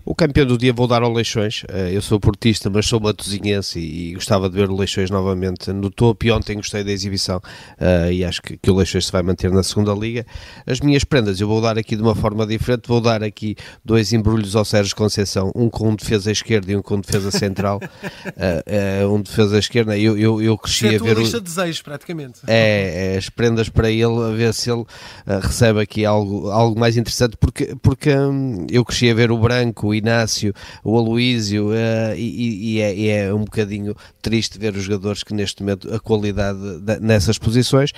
O 0.04 0.14
campeão 0.14 0.46
do 0.46 0.56
dia 0.56 0.72
vou 0.72 0.86
dar 0.86 1.02
ao 1.02 1.12
Leixões. 1.12 1.62
Eh, 1.68 1.90
eu 1.92 2.00
sou 2.00 2.18
portista, 2.18 2.70
mas 2.70 2.86
sou 2.86 2.98
matosinhense 2.98 3.78
e, 3.78 4.14
gostava 4.14 4.48
de 4.48 4.56
ver 4.56 4.70
o 4.70 4.76
Leixões 4.76 5.10
novamente 5.10 5.70
no 5.72 5.90
topo. 5.90 6.26
E 6.26 6.30
ontem 6.30 6.56
gostei 6.56 6.82
da 6.82 6.90
exibição 6.90 7.40
eh, 7.78 8.14
e 8.14 8.24
acho 8.24 8.40
que, 8.40 8.56
que 8.56 8.70
o 8.70 8.74
Leixões 8.74 9.06
se 9.06 9.12
vai 9.12 9.22
manter 9.22 9.50
na 9.50 9.62
segunda 9.62 9.92
liga. 9.92 10.24
As 10.66 10.80
minhas 10.80 11.04
prendas 11.04 11.40
eu 11.40 11.48
vou 11.48 11.60
dar 11.60 11.76
aqui 11.76 11.96
de 11.96 12.02
uma 12.02 12.14
forma 12.14 12.46
diferente. 12.46 12.88
Vou 12.88 13.00
dar 13.00 13.22
aqui 13.22 13.56
dois 13.84 14.12
embrulhos 14.12 14.56
ao 14.56 14.64
Sérgio 14.64 14.96
Conceição, 14.96 15.52
um 15.54 15.68
com 15.68 15.94
defesa 15.94 16.30
esquerda 16.30 16.72
e 16.72 16.76
um 16.76 16.82
com 16.82 16.98
defesa 16.98 17.30
central. 17.30 17.78
uh, 17.78 19.06
uh, 19.06 19.14
um 19.14 19.20
defesa 19.20 19.58
esquerda. 19.58 19.98
Eu, 19.98 20.16
eu, 20.16 20.40
eu 20.40 20.56
cresci 20.56 20.86
é 20.86 20.96
a 20.96 20.98
ver. 20.98 21.18
lista 21.18 21.36
o... 21.36 21.40
de 21.40 21.46
desejos, 21.46 21.82
praticamente. 21.82 22.40
É, 22.46 23.12
é, 23.14 23.18
as 23.18 23.28
prendas 23.28 23.68
para 23.68 23.90
ele, 23.90 24.24
a 24.24 24.30
ver 24.30 24.54
se 24.54 24.70
ele 24.70 24.84
recebe 25.26 25.80
aqui 25.80 26.04
algo, 26.04 26.48
algo 26.50 26.78
mais 26.78 26.96
interessante, 26.96 27.36
porque, 27.36 27.74
porque 27.82 28.14
hum, 28.16 28.66
eu 28.70 28.84
cresci 28.84 29.10
a 29.10 29.14
ver 29.14 29.30
o 29.30 29.38
branco 29.38 29.90
o 29.90 29.94
Inácio, 30.00 30.52
o 30.82 30.96
Aloísio, 30.98 31.68
uh, 31.68 32.14
e, 32.16 32.76
e, 32.76 32.80
é, 32.80 32.94
e, 32.94 33.08
é, 33.08 33.34
um 33.34 33.44
bocadinho 33.44 33.94
triste 34.20 34.58
ver 34.58 34.74
os 34.74 34.82
jogadores 34.82 35.22
que 35.22 35.32
neste 35.32 35.62
momento 35.62 35.94
a 35.94 36.00
qualidade 36.00 36.58
nessas 37.00 37.38
posições. 37.38 37.92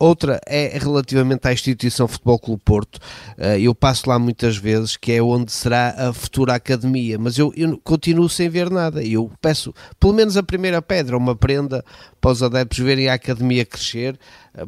Outra 0.00 0.40
é 0.46 0.78
relativamente 0.78 1.46
à 1.46 1.52
instituição 1.52 2.08
Futebol 2.08 2.38
Clube 2.38 2.62
Porto. 2.64 2.98
Eh, 3.36 3.60
eu 3.60 3.74
passo 3.74 4.08
lá 4.08 4.18
muitas 4.18 4.56
vezes, 4.56 4.96
que 4.96 5.12
é 5.12 5.22
onde 5.22 5.52
será 5.52 5.94
a 6.08 6.12
futura 6.14 6.54
academia, 6.54 7.18
mas 7.18 7.36
eu, 7.36 7.52
eu 7.54 7.78
continuo 7.84 8.26
sem 8.26 8.48
ver 8.48 8.70
nada. 8.70 9.04
Eu 9.04 9.30
peço 9.42 9.74
pelo 10.00 10.14
menos 10.14 10.38
a 10.38 10.42
primeira 10.42 10.80
pedra, 10.80 11.18
uma 11.18 11.36
prenda 11.36 11.84
para 12.18 12.30
os 12.30 12.42
adeptos 12.42 12.78
verem 12.78 13.10
a 13.10 13.14
academia 13.14 13.66
crescer, 13.66 14.18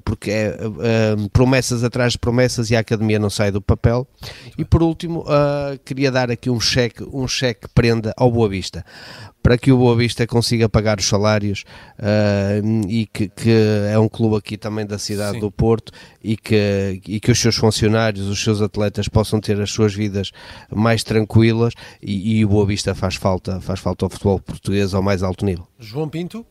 porque 0.05 0.30
é 0.30 0.59
uh, 0.66 1.28
promessas 1.30 1.85
atrás 1.85 2.12
de 2.12 2.18
promessas 2.18 2.70
e 2.70 2.76
a 2.76 2.80
academia 2.80 3.18
não 3.18 3.30
sai 3.30 3.51
do 3.51 3.61
papel. 3.61 4.07
E 4.57 4.64
por 4.64 4.83
último, 4.83 5.20
uh, 5.20 5.78
queria 5.85 6.11
dar 6.11 6.30
aqui 6.30 6.51
um 6.51 6.61
cheque, 6.61 7.05
um 7.12 7.26
cheque 7.26 7.68
prenda 7.74 8.12
ao 8.16 8.30
Boa 8.30 8.49
Vista 8.49 8.85
para 9.43 9.59
que 9.59 9.72
o 9.72 9.76
Boa 9.76 9.97
Vista 9.97 10.26
consiga 10.26 10.68
pagar 10.68 10.99
os 10.99 11.07
salários 11.07 11.64
uh, 11.99 12.89
e 12.89 13.07
que, 13.07 13.28
que, 13.28 13.51
é 13.91 13.99
um 13.99 14.09
clube 14.09 14.37
aqui 14.37 14.57
também 14.57 14.87
da 14.87 14.99
cidade 14.99 15.35
Sim. 15.35 15.41
do 15.41 15.51
Porto 15.51 15.93
e 16.22 16.37
que, 16.37 17.01
e 17.07 17.18
que 17.18 17.30
os 17.30 17.41
seus 17.41 17.57
funcionários, 17.57 18.28
os 18.28 18.43
seus 18.43 18.62
atletas 18.62 19.09
possam 19.09 19.41
ter 19.41 19.61
as 19.61 19.70
suas 19.72 19.93
vidas 19.93 20.30
mais 20.70 21.03
tranquilas 21.03 21.74
e, 22.01 22.39
e 22.39 22.45
o 22.45 22.49
Boa 22.49 22.64
Vista 22.64 22.95
faz 22.95 23.16
falta, 23.16 23.61
faz 23.61 23.80
falta 23.80 24.07
ao 24.07 24.11
futebol 24.11 24.39
português 24.39 24.95
ao 24.95 25.03
mais 25.03 25.22
alto 25.22 25.45
nível. 25.45 25.66
João 25.78 26.09
Pinto? 26.09 26.47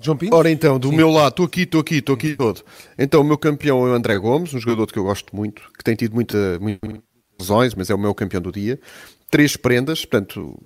João 0.00 0.16
Pinto? 0.16 0.34
Ora 0.34 0.50
então, 0.50 0.78
do 0.78 0.88
Sim. 0.88 0.96
meu 0.96 1.10
lado, 1.10 1.30
estou 1.30 1.46
aqui, 1.46 1.62
estou 1.62 1.80
aqui, 1.80 1.96
estou 1.96 2.14
aqui 2.14 2.34
todo. 2.34 2.62
Então, 2.98 3.20
o 3.20 3.24
meu 3.24 3.36
campeão 3.36 3.86
é 3.86 3.90
o 3.90 3.94
André 3.94 4.16
Gomes, 4.18 4.54
um 4.54 4.58
jogador 4.58 4.86
que 4.86 4.98
eu 4.98 5.04
gosto 5.04 5.36
muito, 5.36 5.62
que 5.76 5.84
tem 5.84 5.94
tido 5.94 6.14
muita, 6.14 6.58
muita 6.58 6.88
lesões, 7.38 7.74
mas 7.74 7.90
é 7.90 7.94
o 7.94 7.98
meu 7.98 8.14
campeão 8.14 8.40
do 8.40 8.50
dia. 8.50 8.80
Três 9.30 9.56
prendas, 9.56 10.04
portanto, 10.04 10.58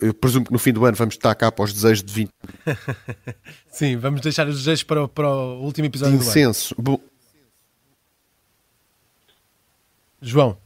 eu 0.00 0.12
presumo 0.12 0.44
que 0.44 0.52
no 0.52 0.58
fim 0.58 0.72
do 0.72 0.84
ano 0.84 0.96
vamos 0.96 1.14
estar 1.14 1.34
cá 1.34 1.50
para 1.50 1.64
os 1.64 1.72
desejos 1.72 2.02
de 2.04 2.12
20. 2.12 2.30
Sim, 3.70 3.96
vamos 3.96 4.20
deixar 4.20 4.46
os 4.48 4.58
desejos 4.58 4.82
para, 4.82 5.04
o, 5.04 5.08
para 5.08 5.28
o 5.28 5.62
último 5.62 5.86
episódio 5.86 6.18
de 6.18 6.24
incenso. 6.24 6.74
do 6.76 6.92
ano. 6.92 7.00
João. 10.20 10.56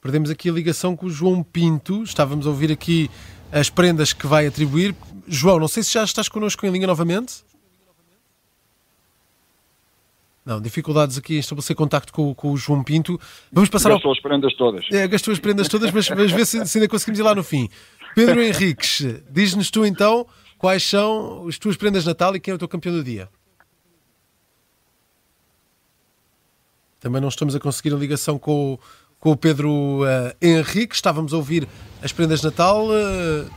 Perdemos 0.00 0.30
aqui 0.30 0.48
a 0.48 0.52
ligação 0.52 0.96
com 0.96 1.06
o 1.06 1.10
João 1.10 1.42
Pinto. 1.42 2.02
Estávamos 2.02 2.46
a 2.46 2.50
ouvir 2.50 2.70
aqui 2.70 3.10
as 3.52 3.70
prendas 3.70 4.12
que 4.12 4.26
vai 4.26 4.46
atribuir. 4.46 4.94
João, 5.26 5.58
não 5.58 5.68
sei 5.68 5.82
se 5.82 5.92
já 5.92 6.04
estás 6.04 6.28
connosco 6.28 6.64
em 6.66 6.70
linha 6.70 6.86
novamente. 6.86 7.44
Não, 10.44 10.60
dificuldades 10.62 11.18
aqui 11.18 11.36
em 11.36 11.40
estabelecer 11.40 11.76
contacto 11.76 12.10
com, 12.10 12.34
com 12.34 12.52
o 12.52 12.56
João 12.56 12.82
Pinto. 12.82 13.20
Vamos 13.52 13.68
passar 13.68 13.90
gastou 13.90 14.08
ao... 14.08 14.16
as 14.16 14.22
prendas 14.22 14.54
todas. 14.54 14.86
É, 14.90 15.06
gastou 15.06 15.32
as 15.32 15.38
prendas 15.38 15.68
todas, 15.68 15.90
mas 15.90 16.08
vamos 16.08 16.32
ver 16.32 16.46
se, 16.46 16.66
se 16.66 16.78
ainda 16.78 16.88
conseguimos 16.88 17.18
ir 17.18 17.22
lá 17.22 17.34
no 17.34 17.44
fim. 17.44 17.68
Pedro 18.14 18.42
Henriques, 18.42 19.04
diz-nos 19.30 19.70
tu 19.70 19.84
então 19.84 20.26
quais 20.56 20.82
são 20.82 21.46
as 21.46 21.58
tuas 21.58 21.76
prendas 21.76 22.04
de 22.04 22.08
Natal 22.08 22.34
e 22.34 22.40
quem 22.40 22.52
é 22.52 22.54
o 22.54 22.58
teu 22.58 22.66
campeão 22.66 22.94
do 22.94 23.04
dia. 23.04 23.28
Também 26.98 27.20
não 27.20 27.28
estamos 27.28 27.54
a 27.54 27.60
conseguir 27.60 27.92
a 27.92 27.96
ligação 27.96 28.38
com, 28.38 28.78
com 29.20 29.32
o 29.32 29.36
Pedro 29.36 30.02
uh, 30.02 30.34
Henrique. 30.40 30.94
Estávamos 30.94 31.32
a 31.32 31.36
ouvir 31.36 31.68
as 32.00 32.12
prendas 32.12 32.40
de 32.40 32.46
Natal, 32.46 32.86
uh, 32.86 32.90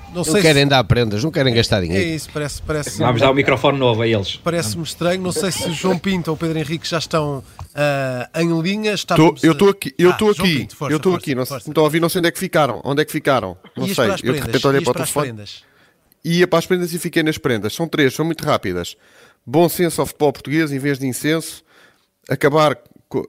não, 0.08 0.16
não 0.16 0.24
sei 0.24 0.42
querem 0.42 0.64
se... 0.64 0.70
dar 0.70 0.84
prendas, 0.84 1.24
não 1.24 1.30
querem 1.30 1.54
gastar 1.54 1.82
dinheiro. 1.82 2.04
É 2.04 2.16
isso, 2.16 2.30
parece. 2.34 2.62
parece 2.62 2.98
Vamos 2.98 3.22
dar 3.22 3.30
um 3.30 3.36
microfone 3.36 3.78
novo 3.78 4.02
a 4.02 4.08
eles. 4.08 4.38
Parece-me 4.38 4.84
estranho. 4.84 5.22
Não 5.22 5.32
sei 5.32 5.52
se 5.52 5.72
João 5.72 5.98
Pinto 5.98 6.32
ou 6.32 6.38
Pedro 6.38 6.58
Henrique 6.58 6.88
já 6.88 6.98
estão 6.98 7.40
uh, 7.40 8.40
em 8.40 8.62
linha. 8.62 8.96
Tô, 8.98 9.36
eu 9.44 9.52
estou 9.52 9.70
aqui, 9.70 9.94
eu 9.98 10.10
estou 10.10 10.30
ah, 10.30 10.32
aqui, 10.32 10.60
Pinto, 10.60 10.76
força, 10.76 10.94
eu 10.94 10.98
estou 10.98 11.16
aqui. 11.16 11.36
Não, 11.36 11.44
estão 11.44 11.72
a 11.78 11.84
ouvir, 11.84 12.00
não 12.00 12.10
sei 12.10 12.20
onde 12.20 12.30
é 12.30 12.32
que 12.32 12.40
ficaram. 12.40 12.82
Onde 12.84 13.02
é 13.02 13.06
que 13.06 13.12
ficaram? 13.12 13.56
Não 13.78 13.88
sei. 13.88 14.10
eu 14.24 14.34
de 14.34 14.40
repente 14.40 14.68
olhei 14.68 14.82
para 14.82 14.92
o 14.92 14.94
telefone. 14.94 15.46
Ia 16.24 16.48
para 16.48 16.60
as 16.60 16.66
prendas 16.66 16.94
e 16.94 17.00
fiquei 17.00 17.24
nas 17.24 17.38
prendas. 17.38 17.74
São 17.74 17.88
três, 17.88 18.14
são 18.14 18.26
muito 18.26 18.44
rápidas. 18.44 18.96
Bom 19.46 19.68
senso 19.68 20.02
ao 20.02 20.08
futebol 20.08 20.32
português, 20.34 20.72
em 20.72 20.80
vez 20.80 20.98
de 21.00 21.08
incenso. 21.08 21.64
Acabar, 22.30 22.78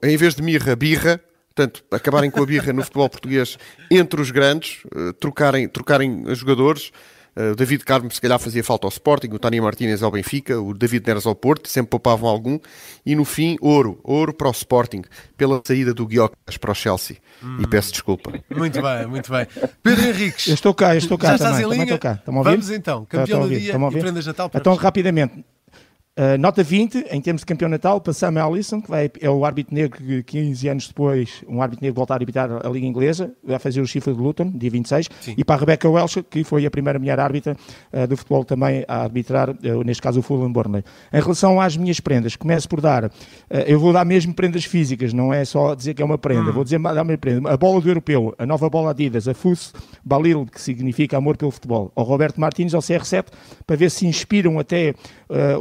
em 0.03 0.15
vez 0.15 0.35
de 0.35 0.41
mirra, 0.41 0.75
birra 0.75 1.19
Portanto, 1.55 1.83
acabarem 1.91 2.31
com 2.31 2.41
a 2.41 2.45
birra 2.45 2.73
no 2.73 2.83
futebol 2.83 3.07
português 3.07 3.57
entre 3.91 4.19
os 4.19 4.31
grandes, 4.31 4.83
uh, 4.85 5.13
trocarem, 5.13 5.67
trocarem 5.67 6.23
jogadores. 6.33 6.91
Uh, 7.35 7.51
o 7.51 7.55
David 7.55 7.83
Carmo 7.83 8.11
se 8.11 8.21
calhar 8.21 8.39
fazia 8.39 8.63
falta 8.63 8.87
ao 8.87 8.89
Sporting, 8.89 9.27
o 9.33 9.39
Tony 9.39 9.61
Martínez 9.61 10.01
ao 10.01 10.11
Benfica, 10.11 10.59
o 10.59 10.73
David 10.73 11.05
Neres 11.05 11.25
ao 11.25 11.35
Porto, 11.35 11.67
sempre 11.67 11.91
poupavam 11.91 12.27
algum. 12.27 12.59
E 13.05 13.15
no 13.15 13.23
fim, 13.23 13.55
ouro, 13.61 13.99
ouro 14.03 14.33
para 14.33 14.47
o 14.47 14.51
Sporting, 14.51 15.03
pela 15.37 15.61
saída 15.65 15.93
do 15.93 16.07
Guiocas 16.07 16.57
para 16.57 16.71
o 16.71 16.75
Chelsea. 16.75 17.17
Hum. 17.43 17.57
E 17.61 17.67
peço 17.67 17.91
desculpa. 17.91 18.33
Muito 18.49 18.81
bem, 18.81 19.07
muito 19.07 19.31
bem. 19.31 19.47
Pedro 19.83 20.05
Henriques. 20.07 20.47
Eu 20.47 20.55
estou 20.55 20.73
cá, 20.73 20.95
eu 20.95 20.99
estou 20.99 21.17
cá. 21.17 21.37
Já 21.37 21.37
também, 21.37 21.61
estás 21.61 21.79
em 21.79 21.83
linha? 21.85 21.97
Cá. 21.99 22.19
Vamos 22.25 22.69
então, 22.71 23.05
campeão 23.05 23.41
do 23.41 23.49
dia 23.49 23.75
e 23.75 23.99
prendas 23.99 24.25
Natal. 24.25 24.49
Então, 24.53 24.75
rapidamente, 24.75 25.43
Uh, 26.15 26.37
nota 26.37 26.61
20, 26.61 27.07
em 27.09 27.19
termos 27.19 27.39
de 27.39 27.45
campeão 27.47 27.67
natal, 27.67 27.99
para 27.99 28.13
Sam 28.13 28.39
Allison, 28.39 28.79
que 28.79 28.87
vai, 28.87 29.09
é 29.19 29.27
o 29.27 29.43
árbitro 29.43 29.73
negro 29.73 29.97
que 29.97 30.21
15 30.21 30.69
anos 30.69 30.87
depois, 30.87 31.43
um 31.47 31.59
árbitro 31.59 31.83
negro 31.83 31.95
voltar 31.95 32.13
a 32.13 32.17
arbitrar 32.17 32.51
a 32.63 32.69
Liga 32.69 32.85
Inglesa, 32.85 33.33
vai 33.43 33.57
fazer 33.57 33.81
o 33.81 33.87
chifre 33.87 34.13
de 34.13 34.19
Luton, 34.19 34.51
dia 34.51 34.69
26, 34.69 35.09
Sim. 35.21 35.33
e 35.35 35.43
para 35.43 35.55
a 35.55 35.59
Rebecca 35.59 35.89
Welsh, 35.89 36.23
que 36.29 36.43
foi 36.43 36.67
a 36.67 36.69
primeira 36.69 36.99
mulher 36.99 37.19
árbitra 37.19 37.57
uh, 37.91 38.05
do 38.05 38.15
futebol 38.15 38.45
também 38.45 38.85
a 38.87 39.01
arbitrar, 39.01 39.49
uh, 39.49 39.83
neste 39.83 40.03
caso 40.03 40.19
o 40.19 40.21
Fulham 40.21 40.53
Burnley. 40.53 40.83
Em 41.11 41.19
relação 41.19 41.59
às 41.59 41.75
minhas 41.75 41.99
prendas, 41.99 42.35
começo 42.35 42.69
por 42.69 42.79
dar, 42.79 43.11
eu 43.65 43.79
vou 43.79 43.91
dar 43.91 44.05
mesmo 44.05 44.35
prendas 44.35 44.65
físicas, 44.65 45.13
não 45.13 45.33
é 45.33 45.43
só 45.43 45.73
dizer 45.73 45.95
que 45.95 46.01
é 46.03 46.05
uma 46.05 46.19
prenda, 46.19 46.51
hum. 46.51 46.53
vou 46.53 46.63
dizer 46.63 46.79
dar 46.79 47.01
uma 47.01 47.17
prenda. 47.17 47.49
A 47.49 47.57
bola 47.57 47.81
do 47.81 47.89
europeu, 47.89 48.35
a 48.37 48.45
nova 48.45 48.69
bola 48.69 48.91
Adidas, 48.91 49.27
a 49.27 49.33
FUS 49.33 49.73
Balil, 50.05 50.45
que 50.45 50.61
significa 50.61 51.17
amor 51.17 51.37
pelo 51.37 51.49
futebol, 51.49 51.91
ao 51.95 52.03
Roberto 52.03 52.39
Martins, 52.39 52.75
ao 52.75 52.81
CR7, 52.81 53.25
para 53.65 53.75
ver 53.75 53.89
se 53.89 54.05
inspiram 54.05 54.59
até 54.59 54.93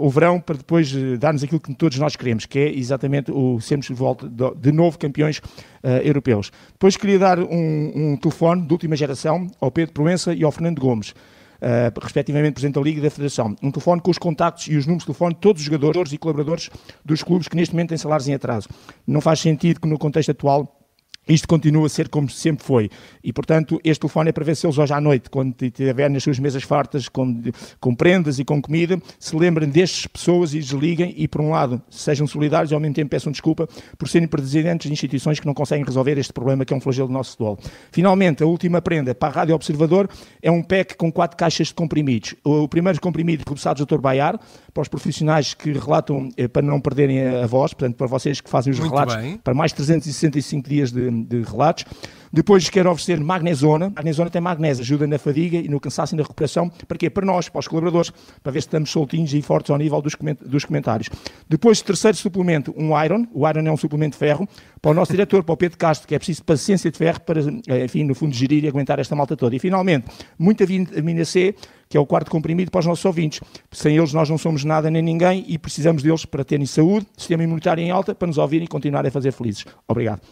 o 0.00 0.10
verão, 0.10 0.38
para 0.40 0.56
depois 0.56 0.92
dar-nos 1.18 1.42
aquilo 1.42 1.60
que 1.60 1.74
todos 1.74 1.98
nós 1.98 2.14
queremos, 2.14 2.46
que 2.46 2.58
é 2.58 2.68
exatamente 2.76 3.30
o 3.30 3.60
sermos 3.60 3.86
de, 3.86 3.94
volta, 3.94 4.28
de 4.28 4.72
novo 4.72 4.98
campeões 4.98 5.38
uh, 5.38 5.88
europeus. 6.02 6.50
Depois 6.72 6.96
queria 6.96 7.18
dar 7.18 7.38
um, 7.38 7.92
um, 7.94 8.16
telefone 8.16 8.66
de 8.66 8.72
última 8.72 8.96
geração 8.96 9.46
ao 9.60 9.70
Pedro 9.70 9.94
Proença 9.94 10.34
e 10.34 10.44
ao 10.44 10.52
Fernando 10.52 10.80
Gomes. 10.80 11.10
uh, 11.10 12.00
respectivamente 12.02 12.54
Presidente 12.54 12.74
da 12.74 12.80
Liga 12.80 12.98
e 12.98 13.02
da 13.02 13.10
Federação. 13.10 13.56
Um 13.62 13.70
telefone 13.70 14.00
com 14.00 14.10
os 14.10 14.18
contactos 14.18 14.66
e 14.66 14.76
os 14.76 14.86
números 14.86 15.02
de 15.02 15.06
telefone 15.06 15.34
de 15.34 15.40
todos 15.40 15.62
os 15.62 15.66
jogadores 15.66 16.12
e 16.12 16.18
colaboradores 16.18 16.68
dos 17.04 17.22
clubes 17.22 17.48
que 17.48 17.56
neste 17.56 17.74
momento 17.74 17.90
têm 17.90 17.98
salários 17.98 18.28
em 18.28 18.34
atraso. 18.34 18.68
Não 19.06 19.20
faz 19.20 19.40
sentido 19.40 19.80
que 19.80 19.88
no 19.88 19.98
contexto 19.98 20.30
atual 20.30 20.81
isto 21.28 21.46
continua 21.46 21.86
a 21.86 21.88
ser 21.88 22.08
como 22.08 22.28
sempre 22.28 22.64
foi. 22.64 22.90
E, 23.22 23.32
portanto, 23.32 23.80
este 23.84 24.00
telefone 24.00 24.30
é 24.30 24.32
para 24.32 24.44
ver 24.44 24.56
se 24.56 24.66
eles 24.66 24.76
hoje 24.76 24.92
à 24.92 25.00
noite, 25.00 25.30
quando 25.30 25.54
estiver 25.62 26.10
nas 26.10 26.22
suas 26.22 26.38
mesas 26.38 26.62
fartas 26.64 27.08
com, 27.08 27.42
com 27.80 27.94
prendas 27.94 28.38
e 28.38 28.44
com 28.44 28.60
comida, 28.60 29.00
se 29.18 29.36
lembrem 29.36 29.68
destas 29.68 30.06
pessoas 30.06 30.52
e 30.52 30.58
desliguem 30.58 31.14
e, 31.16 31.28
por 31.28 31.40
um 31.40 31.50
lado, 31.50 31.80
sejam 31.88 32.26
solidários 32.26 32.72
e 32.72 32.74
ao 32.74 32.80
mesmo 32.80 32.94
tempo 32.94 33.10
peçam 33.10 33.30
desculpa 33.30 33.68
por 33.96 34.08
serem 34.08 34.26
presidentes 34.26 34.88
de 34.88 34.92
instituições 34.92 35.38
que 35.38 35.46
não 35.46 35.54
conseguem 35.54 35.84
resolver 35.84 36.18
este 36.18 36.32
problema 36.32 36.64
que 36.64 36.74
é 36.74 36.76
um 36.76 36.80
flagelo 36.80 37.08
do 37.08 37.14
nosso 37.14 37.32
futebol. 37.32 37.58
Finalmente, 37.92 38.42
a 38.42 38.46
última 38.46 38.82
prenda 38.82 39.14
para 39.14 39.28
a 39.28 39.32
Rádio 39.32 39.54
Observador 39.54 40.08
é 40.42 40.50
um 40.50 40.62
pack 40.62 40.96
com 40.96 41.12
quatro 41.12 41.36
caixas 41.36 41.68
de 41.68 41.74
comprimidos. 41.74 42.34
O 42.42 42.66
primeiro 42.66 43.00
comprimido, 43.00 43.44
começado 43.44 43.84
Dr. 43.84 43.98
Baiar, 43.98 44.40
para 44.74 44.80
os 44.80 44.88
profissionais 44.88 45.54
que 45.54 45.72
relatam 45.72 46.30
eh, 46.36 46.48
para 46.48 46.62
não 46.62 46.80
perderem 46.80 47.26
a 47.26 47.46
voz, 47.46 47.74
portanto, 47.74 47.96
para 47.96 48.06
vocês 48.06 48.40
que 48.40 48.48
fazem 48.48 48.72
os 48.72 48.78
Muito 48.80 48.90
relatos, 48.90 49.16
bem. 49.16 49.36
para 49.36 49.54
mais 49.54 49.72
365 49.72 50.68
dias 50.68 50.90
de 50.90 51.11
de 51.20 51.42
relatos. 51.42 51.84
Depois 52.32 52.70
quero 52.70 52.90
oferecer 52.90 53.20
magnezona. 53.20 53.90
Magnezona 53.90 54.30
tem 54.30 54.40
magnésio, 54.40 54.82
ajuda 54.82 55.06
na 55.06 55.18
fadiga 55.18 55.58
e 55.58 55.68
no 55.68 55.78
cansaço 55.78 56.14
e 56.14 56.16
na 56.16 56.22
recuperação. 56.22 56.70
Para 56.88 56.96
quê? 56.96 57.10
Para 57.10 57.26
nós, 57.26 57.50
para 57.50 57.58
os 57.58 57.68
colaboradores, 57.68 58.10
para 58.42 58.50
ver 58.50 58.62
se 58.62 58.68
estamos 58.68 58.90
soltinhos 58.90 59.34
e 59.34 59.42
fortes 59.42 59.70
ao 59.70 59.76
nível 59.76 60.00
dos, 60.00 60.16
dos 60.40 60.64
comentários. 60.64 61.10
Depois, 61.46 61.82
terceiro 61.82 62.16
suplemento, 62.16 62.74
um 62.74 62.98
iron. 63.04 63.26
O 63.34 63.46
iron 63.46 63.66
é 63.66 63.70
um 63.70 63.76
suplemento 63.76 64.12
de 64.12 64.18
ferro. 64.18 64.48
Para 64.80 64.92
o 64.92 64.94
nosso 64.94 65.12
diretor, 65.12 65.44
para 65.44 65.52
o 65.52 65.56
Pedro 65.58 65.76
Castro, 65.76 66.08
que 66.08 66.14
é 66.14 66.18
preciso 66.18 66.42
paciência 66.42 66.90
de 66.90 66.96
ferro 66.96 67.20
para, 67.20 67.40
eh, 67.68 67.84
enfim, 67.84 68.04
no 68.04 68.14
fundo, 68.14 68.34
gerir 68.34 68.64
e 68.64 68.68
aguentar 68.68 68.98
esta 68.98 69.14
malta 69.14 69.36
toda. 69.36 69.54
E, 69.54 69.58
finalmente, 69.58 70.06
muita 70.38 70.64
vitamina 70.64 71.26
C, 71.26 71.54
que 71.86 71.98
é 71.98 72.00
o 72.00 72.06
quarto 72.06 72.30
comprimido 72.30 72.70
para 72.70 72.78
os 72.78 72.86
nossos 72.86 73.04
ouvintes. 73.04 73.40
Sem 73.70 73.98
eles 73.98 74.14
nós 74.14 74.30
não 74.30 74.38
somos 74.38 74.64
nada 74.64 74.90
nem 74.90 75.02
ninguém 75.02 75.44
e 75.46 75.58
precisamos 75.58 76.02
deles 76.02 76.24
para 76.24 76.42
terem 76.42 76.64
saúde, 76.64 77.06
sistema 77.14 77.44
imunitário 77.44 77.84
em 77.84 77.90
alta, 77.90 78.14
para 78.14 78.26
nos 78.26 78.38
ouvirem 78.38 78.64
e 78.64 78.68
continuarem 78.68 79.10
a 79.10 79.12
fazer 79.12 79.32
felizes. 79.32 79.66
Obrigado. 79.86 80.22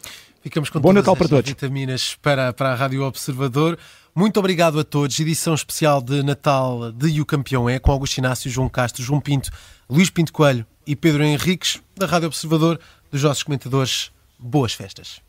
Ficamos 0.41 0.70
com 0.70 0.80
Bom 0.80 0.93
Natal 0.93 1.14
para 1.14 1.28
todos. 1.28 1.49
vitaminas 1.49 2.16
para, 2.20 2.53
para 2.53 2.72
a 2.72 2.74
Rádio 2.74 3.03
Observador. 3.03 3.78
Muito 4.14 4.41
obrigado 4.41 4.80
a 4.80 4.84
todos. 4.84 5.18
Edição 5.20 5.55
especial 5.55 6.01
de 6.01 6.22
Natal 6.22 6.91
de 6.93 7.20
O 7.20 7.26
Campeão 7.26 7.68
é 7.68 7.78
com 7.78 7.93
Augusto 7.93 8.18
Inácio, 8.18 8.51
João 8.51 8.68
Castro, 8.68 9.03
João 9.03 9.20
Pinto, 9.20 9.51
Luís 9.88 10.09
Pinto 10.09 10.32
Coelho 10.32 10.66
e 10.86 10.97
Pedro 10.97 11.22
Henriques, 11.22 11.80
da 11.97 12.07
Rádio 12.07 12.28
Observador, 12.28 12.80
dos 13.11 13.22
nossos 13.22 13.43
comentadores. 13.43 14.11
Boas 14.38 14.72
festas. 14.72 15.20